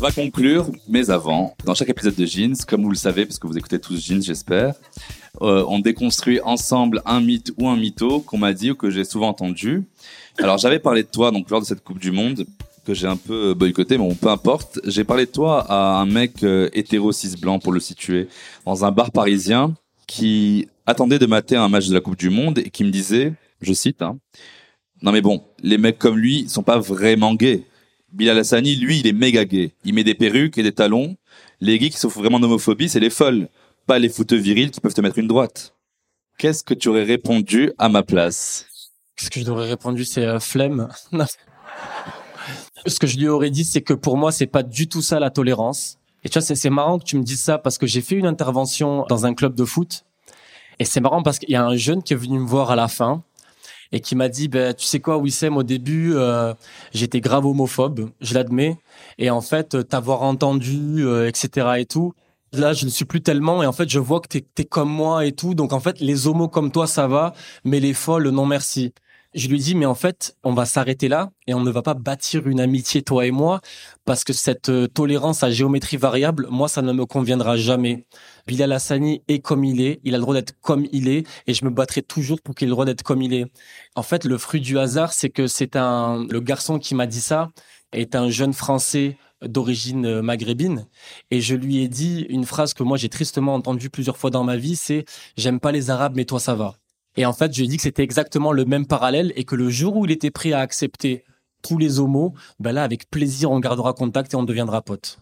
va 0.00 0.12
conclure, 0.12 0.70
mais 0.88 1.10
avant, 1.10 1.56
dans 1.64 1.74
chaque 1.74 1.88
épisode 1.88 2.14
de 2.14 2.24
Jeans, 2.24 2.54
comme 2.68 2.84
vous 2.84 2.90
le 2.90 2.94
savez, 2.94 3.26
parce 3.26 3.40
que 3.40 3.48
vous 3.48 3.58
écoutez 3.58 3.80
tous 3.80 4.00
Jeans, 4.00 4.22
j'espère, 4.22 4.74
euh, 5.42 5.64
on 5.66 5.80
déconstruit 5.80 6.40
ensemble 6.40 7.02
un 7.04 7.20
mythe 7.20 7.52
ou 7.58 7.68
un 7.68 7.74
mytho 7.74 8.20
qu'on 8.20 8.38
m'a 8.38 8.52
dit 8.52 8.70
ou 8.70 8.76
que 8.76 8.90
j'ai 8.90 9.02
souvent 9.02 9.30
entendu. 9.30 9.82
Alors 10.38 10.56
j'avais 10.56 10.78
parlé 10.78 11.02
de 11.02 11.08
toi 11.08 11.32
donc 11.32 11.50
lors 11.50 11.60
de 11.60 11.66
cette 11.66 11.82
Coupe 11.82 11.98
du 11.98 12.12
Monde 12.12 12.46
que 12.86 12.94
j'ai 12.94 13.08
un 13.08 13.16
peu 13.16 13.54
boycotté, 13.54 13.98
mais 13.98 14.06
bon, 14.06 14.14
peu 14.14 14.28
importe. 14.28 14.78
J'ai 14.84 15.02
parlé 15.02 15.26
de 15.26 15.32
toi 15.32 15.66
à 15.68 15.98
un 15.98 16.06
mec 16.06 16.44
euh, 16.44 16.68
hétéro 16.74 17.10
cis 17.10 17.34
blanc 17.36 17.58
pour 17.58 17.72
le 17.72 17.80
situer 17.80 18.28
dans 18.66 18.84
un 18.84 18.92
bar 18.92 19.10
parisien 19.10 19.74
qui 20.06 20.68
attendait 20.86 21.18
de 21.18 21.26
mater 21.26 21.56
un 21.56 21.68
match 21.68 21.88
de 21.88 21.94
la 21.94 22.00
Coupe 22.00 22.16
du 22.16 22.30
Monde 22.30 22.60
et 22.60 22.70
qui 22.70 22.84
me 22.84 22.90
disait, 22.90 23.32
je 23.60 23.72
cite, 23.72 24.00
hein, 24.02 24.16
non 25.02 25.10
mais 25.10 25.22
bon, 25.22 25.42
les 25.60 25.76
mecs 25.76 25.98
comme 25.98 26.18
lui 26.18 26.48
sont 26.48 26.62
pas 26.62 26.78
vraiment 26.78 27.34
gays. 27.34 27.64
Bilal 28.12 28.38
Hassani, 28.38 28.74
lui, 28.76 29.00
il 29.00 29.06
est 29.06 29.12
méga 29.12 29.44
gay. 29.44 29.72
Il 29.84 29.94
met 29.94 30.04
des 30.04 30.14
perruques 30.14 30.56
et 30.58 30.62
des 30.62 30.72
talons. 30.72 31.16
Les 31.60 31.78
gays 31.78 31.90
qui 31.90 31.98
souffrent 31.98 32.20
vraiment 32.20 32.40
d'homophobie, 32.40 32.88
c'est 32.88 33.00
les 33.00 33.10
folles, 33.10 33.48
pas 33.86 33.98
les 33.98 34.08
fouteux 34.08 34.36
virils 34.36 34.70
qui 34.70 34.80
peuvent 34.80 34.94
te 34.94 35.00
mettre 35.00 35.18
une 35.18 35.28
droite. 35.28 35.74
Qu'est-ce 36.38 36.62
que 36.62 36.74
tu 36.74 36.88
aurais 36.88 37.04
répondu 37.04 37.72
à 37.78 37.88
ma 37.88 38.02
place 38.02 38.66
Ce 39.16 39.28
que 39.28 39.40
je 39.40 39.50
aurais 39.50 39.68
répondu, 39.68 40.04
c'est 40.04 40.24
euh, 40.24 40.40
flemme. 40.40 40.88
Ce 42.86 42.98
que 42.98 43.06
je 43.06 43.18
lui 43.18 43.28
aurais 43.28 43.50
dit, 43.50 43.64
c'est 43.64 43.82
que 43.82 43.92
pour 43.92 44.16
moi, 44.16 44.32
c'est 44.32 44.46
pas 44.46 44.62
du 44.62 44.88
tout 44.88 45.02
ça 45.02 45.18
la 45.18 45.30
tolérance. 45.30 45.98
Et 46.24 46.28
tu 46.28 46.38
vois, 46.38 46.54
c'est 46.54 46.70
marrant 46.70 46.98
que 46.98 47.04
tu 47.04 47.18
me 47.18 47.22
dises 47.22 47.40
ça 47.40 47.58
parce 47.58 47.76
que 47.76 47.86
j'ai 47.86 48.00
fait 48.00 48.14
une 48.14 48.26
intervention 48.26 49.04
dans 49.08 49.26
un 49.26 49.34
club 49.34 49.54
de 49.54 49.64
foot. 49.64 50.04
Et 50.78 50.84
c'est 50.84 51.00
marrant 51.00 51.22
parce 51.22 51.38
qu'il 51.38 51.50
y 51.50 51.56
a 51.56 51.64
un 51.64 51.76
jeune 51.76 52.02
qui 52.02 52.12
est 52.14 52.16
venu 52.16 52.38
me 52.38 52.46
voir 52.46 52.70
à 52.70 52.76
la 52.76 52.88
fin 52.88 53.22
et 53.92 54.00
qui 54.00 54.16
m'a 54.16 54.28
dit 54.28 54.48
ben 54.48 54.74
tu 54.74 54.84
sais 54.84 55.00
quoi 55.00 55.18
Wissem 55.18 55.56
au 55.56 55.62
début 55.62 56.14
euh, 56.14 56.54
j'étais 56.92 57.20
grave 57.20 57.46
homophobe 57.46 58.10
je 58.20 58.34
l'admets 58.34 58.76
et 59.18 59.30
en 59.30 59.40
fait 59.40 59.74
euh, 59.74 59.82
t'avoir 59.82 60.22
entendu 60.22 61.04
euh, 61.04 61.28
etc 61.28 61.68
et 61.78 61.86
tout 61.86 62.12
là 62.52 62.72
je 62.72 62.84
ne 62.84 62.90
suis 62.90 63.04
plus 63.04 63.22
tellement 63.22 63.62
et 63.62 63.66
en 63.66 63.72
fait 63.72 63.88
je 63.88 63.98
vois 63.98 64.20
que 64.20 64.28
t'es 64.28 64.44
es 64.58 64.64
comme 64.64 64.90
moi 64.90 65.24
et 65.24 65.32
tout 65.32 65.54
donc 65.54 65.72
en 65.72 65.80
fait 65.80 66.00
les 66.00 66.26
homos 66.26 66.48
comme 66.48 66.70
toi 66.70 66.86
ça 66.86 67.06
va 67.06 67.34
mais 67.64 67.80
les 67.80 67.94
folles 67.94 68.28
non 68.28 68.46
merci 68.46 68.92
je 69.34 69.48
lui 69.48 69.58
dis 69.58 69.74
mais 69.74 69.86
en 69.86 69.94
fait 69.94 70.36
on 70.42 70.54
va 70.54 70.64
s'arrêter 70.64 71.08
là 71.08 71.30
et 71.46 71.54
on 71.54 71.60
ne 71.60 71.70
va 71.70 71.82
pas 71.82 71.94
bâtir 71.94 72.46
une 72.46 72.60
amitié 72.60 73.02
toi 73.02 73.26
et 73.26 73.30
moi 73.30 73.60
parce 74.04 74.24
que 74.24 74.32
cette 74.32 74.70
tolérance 74.94 75.42
à 75.42 75.50
géométrie 75.50 75.96
variable 75.96 76.46
moi 76.50 76.68
ça 76.68 76.82
ne 76.82 76.92
me 76.92 77.06
conviendra 77.06 77.56
jamais. 77.56 78.06
Bilal 78.46 78.72
Hassani 78.72 79.22
est 79.28 79.40
comme 79.40 79.64
il 79.64 79.80
est, 79.80 80.00
il 80.04 80.14
a 80.14 80.18
le 80.18 80.22
droit 80.22 80.34
d'être 80.34 80.54
comme 80.62 80.86
il 80.92 81.08
est, 81.08 81.26
et 81.46 81.54
je 81.54 81.64
me 81.64 81.70
battrai 81.70 82.02
toujours 82.02 82.40
pour 82.40 82.54
qu'il 82.54 82.66
ait 82.66 82.70
le 82.70 82.72
droit 82.72 82.86
d'être 82.86 83.02
comme 83.02 83.22
il 83.22 83.34
est. 83.34 83.46
En 83.94 84.02
fait, 84.02 84.24
le 84.24 84.38
fruit 84.38 84.60
du 84.60 84.78
hasard, 84.78 85.12
c'est 85.12 85.28
que 85.28 85.46
c'est 85.46 85.76
un, 85.76 86.26
le 86.30 86.40
garçon 86.40 86.78
qui 86.78 86.94
m'a 86.94 87.06
dit 87.06 87.20
ça 87.20 87.50
est 87.92 88.14
un 88.14 88.30
jeune 88.30 88.52
Français 88.54 89.18
d'origine 89.42 90.20
maghrébine 90.20 90.86
et 91.30 91.40
je 91.40 91.54
lui 91.54 91.78
ai 91.82 91.88
dit 91.88 92.26
une 92.28 92.44
phrase 92.44 92.74
que 92.74 92.82
moi 92.82 92.96
j'ai 92.96 93.08
tristement 93.08 93.54
entendue 93.54 93.88
plusieurs 93.88 94.16
fois 94.16 94.30
dans 94.30 94.42
ma 94.42 94.56
vie 94.56 94.74
c'est 94.74 95.04
j'aime 95.36 95.60
pas 95.60 95.70
les 95.70 95.90
arabes 95.90 96.14
mais 96.16 96.24
toi 96.24 96.40
ça 96.40 96.56
va 96.56 96.74
et 97.18 97.26
en 97.26 97.32
fait 97.32 97.52
je 97.52 97.58
lui 97.58 97.66
ai 97.66 97.68
dit 97.68 97.76
que 97.76 97.82
c'était 97.82 98.02
exactement 98.02 98.52
le 98.52 98.64
même 98.64 98.86
parallèle 98.86 99.32
et 99.36 99.44
que 99.44 99.56
le 99.56 99.68
jour 99.68 99.96
où 99.96 100.04
il 100.06 100.10
était 100.10 100.30
prêt 100.30 100.52
à 100.52 100.60
accepter 100.60 101.24
tous 101.62 101.76
les 101.76 101.98
homos 101.98 102.32
ben 102.60 102.72
là 102.72 102.84
avec 102.84 103.10
plaisir 103.10 103.50
on 103.50 103.60
gardera 103.60 103.92
contact 103.92 104.32
et 104.32 104.36
on 104.36 104.44
deviendra 104.44 104.80
potes 104.82 105.18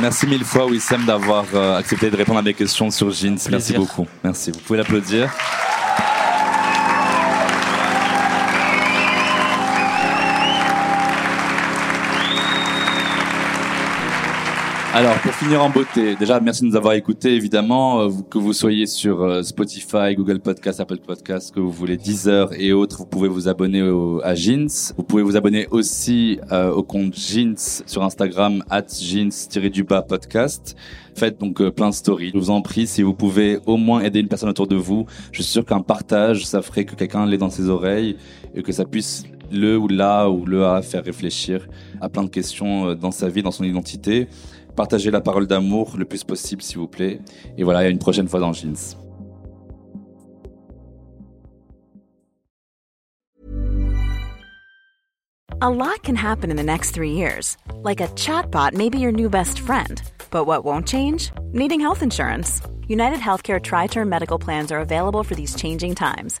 Merci 0.00 0.26
mille 0.26 0.44
fois, 0.44 0.66
Wissem, 0.66 1.04
d'avoir 1.06 1.44
euh, 1.54 1.76
accepté 1.76 2.10
de 2.10 2.16
répondre 2.16 2.40
à 2.40 2.42
mes 2.42 2.54
questions 2.54 2.90
sur 2.90 3.12
Jeans. 3.12 3.38
Merci 3.48 3.72
beaucoup. 3.74 4.06
Merci. 4.24 4.50
Vous 4.50 4.58
pouvez 4.58 4.78
l'applaudir. 4.78 5.32
Alors, 14.96 15.20
pour 15.20 15.34
finir 15.34 15.62
en 15.62 15.68
beauté, 15.68 16.16
déjà, 16.16 16.40
merci 16.40 16.62
de 16.62 16.68
nous 16.68 16.74
avoir 16.74 16.94
écoutés, 16.94 17.34
évidemment, 17.34 18.00
euh, 18.00 18.08
que 18.30 18.38
vous 18.38 18.54
soyez 18.54 18.86
sur 18.86 19.20
euh, 19.20 19.42
Spotify, 19.42 20.14
Google 20.16 20.40
Podcast, 20.40 20.80
Apple 20.80 21.00
Podcast, 21.06 21.54
que 21.54 21.60
vous 21.60 21.70
voulez, 21.70 21.98
Deezer 21.98 22.48
et 22.58 22.72
autres, 22.72 22.96
vous 22.96 23.04
pouvez 23.04 23.28
vous 23.28 23.46
abonner 23.46 23.82
à 24.22 24.34
Jeans. 24.34 24.70
Vous 24.96 25.02
pouvez 25.02 25.22
vous 25.22 25.36
abonner 25.36 25.66
aussi 25.70 26.38
euh, 26.50 26.70
au 26.70 26.82
compte 26.82 27.14
Jeans 27.14 27.58
sur 27.58 28.02
Instagram, 28.04 28.64
at 28.70 28.86
jeans-du-bas 28.88 30.00
podcast. 30.00 30.74
Faites 31.14 31.38
donc 31.38 31.62
plein 31.72 31.90
de 31.90 31.94
stories. 31.94 32.30
Je 32.32 32.38
vous 32.38 32.48
en 32.48 32.62
prie, 32.62 32.86
si 32.86 33.02
vous 33.02 33.12
pouvez 33.12 33.58
au 33.66 33.76
moins 33.76 34.00
aider 34.00 34.20
une 34.20 34.28
personne 34.28 34.48
autour 34.48 34.66
de 34.66 34.76
vous, 34.76 35.04
je 35.30 35.42
suis 35.42 35.52
sûr 35.52 35.66
qu'un 35.66 35.82
partage, 35.82 36.46
ça 36.46 36.62
ferait 36.62 36.86
que 36.86 36.94
quelqu'un 36.94 37.26
l'ait 37.26 37.36
dans 37.36 37.50
ses 37.50 37.68
oreilles 37.68 38.16
et 38.54 38.62
que 38.62 38.72
ça 38.72 38.86
puisse 38.86 39.24
le 39.52 39.76
ou 39.76 39.88
la 39.88 40.30
ou 40.30 40.46
le 40.46 40.64
a 40.64 40.80
faire 40.80 41.04
réfléchir 41.04 41.68
à 42.00 42.08
plein 42.08 42.24
de 42.24 42.30
questions 42.30 42.94
dans 42.94 43.10
sa 43.10 43.28
vie, 43.28 43.42
dans 43.42 43.50
son 43.50 43.64
identité. 43.64 44.26
Partagez 44.76 45.10
la 45.10 45.22
parole 45.22 45.46
d'amour 45.46 45.94
le 45.96 46.04
plus 46.04 46.22
possible, 46.22 46.62
s'il 46.62 46.78
vous 46.78 46.86
plaît. 46.86 47.20
Et 47.56 47.64
voilà, 47.64 47.80
à 47.80 47.88
une 47.88 47.98
prochaine 47.98 48.28
fois 48.28 48.40
dans 48.40 48.52
Jeans. 48.52 48.96
A 55.62 55.70
lot 55.70 56.02
can 56.02 56.16
happen 56.16 56.50
in 56.50 56.56
the 56.56 56.62
next 56.62 56.90
three 56.90 57.12
years. 57.12 57.56
Like 57.82 58.02
a 58.02 58.08
chatbot 58.08 58.74
may 58.74 58.90
be 58.90 58.98
your 58.98 59.12
new 59.12 59.30
best 59.30 59.58
friend. 59.58 60.02
But 60.30 60.46
what 60.46 60.66
won't 60.66 60.86
change? 60.86 61.30
Needing 61.52 61.80
health 61.80 62.02
insurance. 62.02 62.60
United 62.86 63.20
Healthcare 63.20 63.58
Tri 63.58 63.86
Term 63.86 64.08
Medical 64.08 64.38
Plans 64.38 64.70
are 64.70 64.80
available 64.80 65.22
for 65.22 65.34
these 65.34 65.54
changing 65.54 65.94
times 65.94 66.40